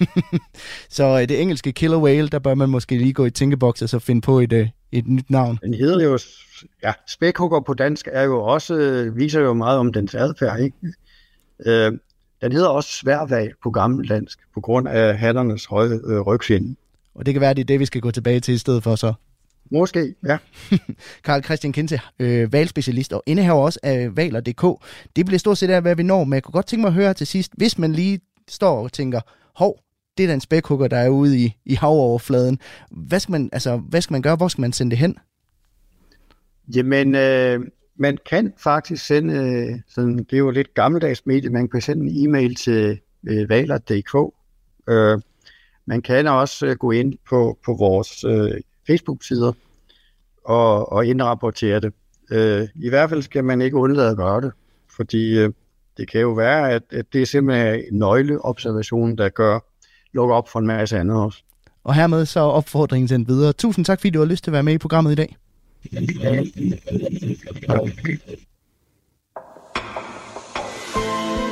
så 0.89 1.05
øh, 1.05 1.29
det 1.29 1.41
engelske 1.41 1.73
killer 1.73 1.99
whale, 1.99 2.29
der 2.29 2.39
bør 2.39 2.55
man 2.55 2.69
måske 2.69 2.99
lige 2.99 3.13
gå 3.13 3.25
i 3.25 3.31
tænkeboks 3.31 3.83
og 3.83 3.89
så 3.89 3.99
finde 3.99 4.21
på 4.21 4.41
et, 4.41 4.53
øh, 4.53 4.69
et 4.93 5.07
nyt 5.07 5.31
navn. 5.31 5.59
Den 5.63 5.75
hedder 5.75 6.05
jo, 6.05 6.19
ja, 6.83 6.93
spækhugger 7.09 7.61
på 7.61 7.75
dansk 7.75 8.09
er 8.13 8.23
jo 8.23 8.43
også, 8.43 8.75
øh, 8.75 9.17
viser 9.17 9.41
jo 9.41 9.53
meget 9.53 9.79
om 9.79 9.93
dens 9.93 10.15
adfærd, 10.15 10.61
ikke? 10.61 10.77
Øh, 11.67 11.93
den 12.43 12.53
hedder 12.53 12.69
også 12.69 12.93
sværval 12.93 13.53
på 13.63 13.71
gammeldansk, 13.71 14.39
på 14.55 14.61
grund 14.61 14.89
af 14.89 15.19
hatternes 15.19 15.65
høje 15.65 16.01
øh, 16.07 16.21
rygsinde. 16.21 16.77
Og 17.15 17.27
det 17.27 17.35
kan 17.35 17.41
være, 17.41 17.55
det 17.55 17.61
er 17.61 17.65
det, 17.65 17.81
vi 17.81 17.87
skal 17.87 18.01
gå 18.01 18.11
tilbage 18.11 18.41
til 18.41 18.55
i 18.55 18.59
stedet 18.59 18.83
for 18.83 18.97
så. 18.97 19.13
Måske, 19.73 20.15
ja. 20.27 20.39
Karl 21.25 21.43
Christian 21.43 21.73
Kinte, 21.73 22.01
øh, 22.19 22.53
valgspecialist 22.53 23.13
og 23.13 23.23
indehaver 23.27 23.63
også 23.63 23.81
af 23.83 24.17
valer.dk. 24.17 24.85
Det 25.17 25.27
bliver 25.27 25.39
stort 25.39 25.59
set 25.59 25.71
af, 25.71 25.83
hvad 25.83 25.97
vi 25.97 26.03
når, 26.03 26.25
men 26.25 26.35
jeg 26.35 26.43
kunne 26.43 26.53
godt 26.53 26.67
tænke 26.67 26.81
mig 26.81 26.89
at 26.89 26.95
høre 26.95 27.15
til 27.15 27.27
sidst, 27.27 27.53
hvis 27.57 27.79
man 27.79 27.93
lige 27.93 28.21
står 28.49 28.83
og 28.83 28.93
tænker, 28.93 29.21
hov, 29.55 29.79
det 30.19 30.25
er 30.25 30.29
den 30.29 30.41
spækhugger, 30.41 30.89
der 30.89 30.97
er 30.97 31.09
ude 31.09 31.39
i, 31.39 31.57
i 31.65 31.75
havoverfladen. 31.75 32.59
Hvad 32.91 33.21
skal, 33.21 33.33
man, 33.33 33.51
altså, 33.53 33.77
hvad 33.77 34.01
skal 34.01 34.15
man 34.15 34.23
gøre? 34.23 34.37
Hvor 34.37 34.49
skal 34.49 34.61
man 34.61 34.73
sende 34.73 34.91
det 34.91 34.99
hen? 34.99 35.17
Jamen, 36.75 37.15
øh, 37.15 37.61
man 37.97 38.19
kan 38.31 38.53
faktisk 38.59 39.07
sende, 39.07 39.35
øh, 39.35 39.79
sådan, 39.89 40.19
det 40.19 40.33
er 40.33 40.39
jo 40.39 40.51
lidt 40.51 40.75
gammeldags 40.75 41.27
medie, 41.27 41.51
man 41.51 41.69
kan 41.69 41.81
sende 41.81 42.11
en 42.11 42.29
e-mail 42.29 42.55
til 42.55 43.01
øh, 43.29 43.49
valer.dk. 43.49 44.35
Øh, 44.89 45.21
man 45.87 46.03
kan 46.03 46.27
også 46.27 46.67
øh, 46.67 46.77
gå 46.77 46.91
ind 46.91 47.15
på, 47.29 47.59
på 47.65 47.75
vores 47.75 48.25
øh, 48.25 48.61
Facebook-sider 48.87 49.53
og, 50.45 50.93
og 50.93 51.07
indrapportere 51.07 51.81
det. 51.81 51.93
Øh, 52.31 52.69
I 52.75 52.89
hvert 52.89 53.11
fald 53.11 53.23
skal 53.23 53.45
man 53.45 53.61
ikke 53.61 53.77
undlade 53.77 54.11
at 54.11 54.17
gøre 54.17 54.41
det, 54.41 54.53
fordi 54.97 55.39
øh, 55.39 55.53
det 55.97 56.11
kan 56.11 56.21
jo 56.21 56.31
være, 56.31 56.71
at, 56.71 56.83
at 56.91 57.07
det 57.13 57.23
er 57.23 57.27
simpelthen 57.27 57.75
en 57.93 57.99
nøgleobservation, 57.99 59.17
der 59.17 59.29
gør, 59.29 59.59
lukker 60.13 60.35
op 60.35 60.49
for 60.49 60.59
en 60.59 60.67
masse 60.67 60.99
andet 60.99 61.17
også. 61.17 61.43
Og 61.85 61.95
hermed 61.95 62.27
så 62.27 62.41
opfordringen 62.41 63.09
sendt 63.09 63.29
videre. 63.29 63.53
Tusind 63.53 63.85
tak, 63.85 64.01
fordi 64.01 64.11
du 64.11 64.19
har 64.19 64.27
lyst 64.27 64.45
til 64.45 64.51
at 64.51 64.53
være 64.53 64.63
med 64.63 64.73
i 64.73 64.79
programmet 64.79 65.13
i 65.13 65.15
dag. 65.15 65.37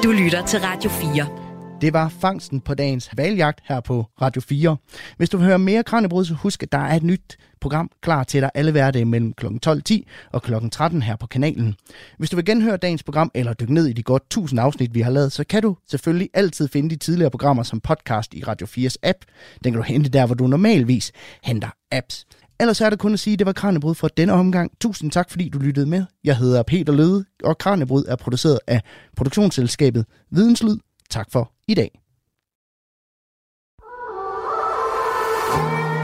Du 0.03 0.11
lytter 0.11 0.47
til 0.47 0.61
Radio 0.61 0.91
4. 0.91 1.50
Det 1.81 1.93
var 1.93 2.09
fangsten 2.09 2.61
på 2.61 2.75
dagens 2.75 3.11
valjagt 3.17 3.61
her 3.65 3.81
på 3.81 4.07
Radio 4.23 4.43
4. 4.43 4.77
Hvis 5.17 5.31
du 5.31 5.37
vil 5.37 5.47
høre 5.47 5.59
mere 5.59 5.83
Kranjebrud, 5.83 6.25
så 6.25 6.35
husk, 6.35 6.63
at 6.63 6.73
der 6.73 6.79
er 6.79 6.97
et 6.97 7.03
nyt 7.03 7.37
program 7.61 7.91
klar 8.03 8.25
til 8.25 8.41
dig 8.41 8.51
alle 8.55 8.71
hverdage 8.71 9.05
mellem 9.05 9.33
kl. 9.33 9.47
12.10 9.47 10.03
og 10.33 10.43
kl. 10.43 10.53
13 10.73 11.03
her 11.03 11.17
på 11.17 11.27
kanalen. 11.27 11.75
Hvis 12.19 12.31
du 12.31 12.37
vil 12.37 12.45
genhøre 12.45 12.77
dagens 12.77 13.03
program 13.03 13.31
eller 13.35 13.53
dykke 13.53 13.75
ned 13.75 13.87
i 13.87 13.93
de 13.93 14.03
godt 14.03 14.23
1000 14.23 14.61
afsnit, 14.61 14.95
vi 14.95 15.01
har 15.01 15.11
lavet, 15.11 15.33
så 15.33 15.45
kan 15.45 15.63
du 15.63 15.77
selvfølgelig 15.91 16.29
altid 16.35 16.69
finde 16.69 16.91
de 16.91 16.97
tidligere 16.97 17.31
programmer 17.31 17.63
som 17.63 17.81
podcast 17.81 18.35
i 18.35 18.45
Radio 18.45 18.67
4's 18.67 18.95
app. 19.03 19.19
Den 19.65 19.73
kan 19.73 19.83
du 19.83 19.87
hente 19.87 20.11
der, 20.11 20.27
hvor 20.27 20.35
du 20.35 20.47
normalvis 20.47 21.13
henter 21.43 21.71
apps. 21.93 22.27
Ellers 22.61 22.81
er 22.81 22.91
det 22.91 22.99
kun 22.99 23.13
at 23.13 23.21
sige, 23.21 23.33
at 23.33 23.39
det 23.39 23.47
var 23.47 23.53
Kranjebrud 23.53 23.95
for 23.95 24.09
denne 24.09 24.33
omgang. 24.33 24.71
Tusind 24.81 25.11
tak, 25.11 25.31
fordi 25.31 25.49
du 25.49 25.59
lyttede 25.59 25.87
med. 25.87 26.05
Jeg 26.25 26.37
hedder 26.37 26.63
Peter 26.63 26.93
Løde, 26.93 27.25
og 27.45 27.59
Kranjebrud 27.59 28.05
er 28.09 28.17
produceret 28.17 28.59
af 28.67 28.83
produktionsselskabet 29.17 30.07
Videnslyd 30.31 30.77
Tak 31.11 31.31
for 31.31 31.53
i 31.71 31.75
dag. 31.75 31.91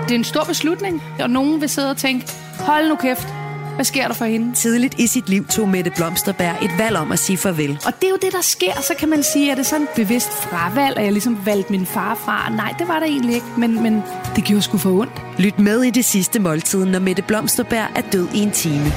Det 0.09 0.15
er 0.15 0.19
en 0.19 0.25
stor 0.25 0.45
beslutning, 0.45 1.03
og 1.21 1.31
nogen 1.31 1.61
vil 1.61 1.69
sidde 1.69 1.91
og 1.91 1.97
tænke, 1.97 2.27
hold 2.59 2.89
nu 2.89 2.97
kæft, 2.97 3.29
hvad 3.75 3.85
sker 3.85 4.07
der 4.07 4.15
for 4.15 4.25
hende? 4.25 4.55
Tidligt 4.55 5.01
i 5.01 5.07
sit 5.07 5.29
liv 5.29 5.47
tog 5.47 5.69
Mette 5.69 5.93
Blomsterberg 5.97 6.65
et 6.65 6.71
valg 6.79 6.97
om 6.97 7.13
at 7.13 7.19
sige 7.19 7.37
farvel. 7.37 7.79
Og 7.87 7.93
det 8.01 8.05
er 8.05 8.11
jo 8.11 8.19
det, 8.23 8.33
der 8.33 8.41
sker. 8.41 8.73
Så 8.81 8.95
kan 8.99 9.09
man 9.09 9.23
sige, 9.23 9.51
at 9.51 9.57
det 9.57 9.65
er 9.65 9.69
sådan 9.69 9.83
et 9.83 9.89
bevidst 9.97 10.33
fravalg, 10.33 10.97
at 10.97 11.05
jeg 11.05 11.13
ligesom 11.13 11.47
valgte 11.47 11.73
min 11.73 11.87
far 11.87 12.15
fra. 12.15 12.51
Nej, 12.51 12.75
det 12.79 12.89
var 12.89 12.99
der 12.99 13.07
egentlig 13.07 13.35
ikke, 13.35 13.47
men, 13.59 13.83
men 13.83 14.03
det 14.37 14.45
gjorde 14.45 14.63
sgu 14.63 14.79
for 14.79 14.91
ondt. 14.91 15.13
Lyt 15.39 15.59
med 15.59 15.83
i 15.83 15.91
det 15.91 16.05
sidste 16.05 16.41
måltid, 16.41 16.85
når 16.85 16.99
Mette 16.99 17.23
Blomsterberg 17.23 17.89
er 17.97 18.03
død 18.13 18.29
i 18.35 18.39
en 18.39 18.51
time. 18.51 18.93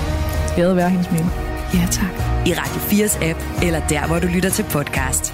Skal 0.48 0.76
være 0.76 0.90
hendes 0.90 1.12
minde. 1.12 1.30
Ja, 1.74 1.88
tak. 1.92 2.14
I 2.48 2.54
Radio 2.54 3.06
4's 3.06 3.26
app, 3.26 3.64
eller 3.64 3.88
der, 3.88 4.08
hvor 4.08 4.20
du 4.20 4.28
lytter 4.28 4.50
til 4.50 4.64
podcast. 4.64 5.34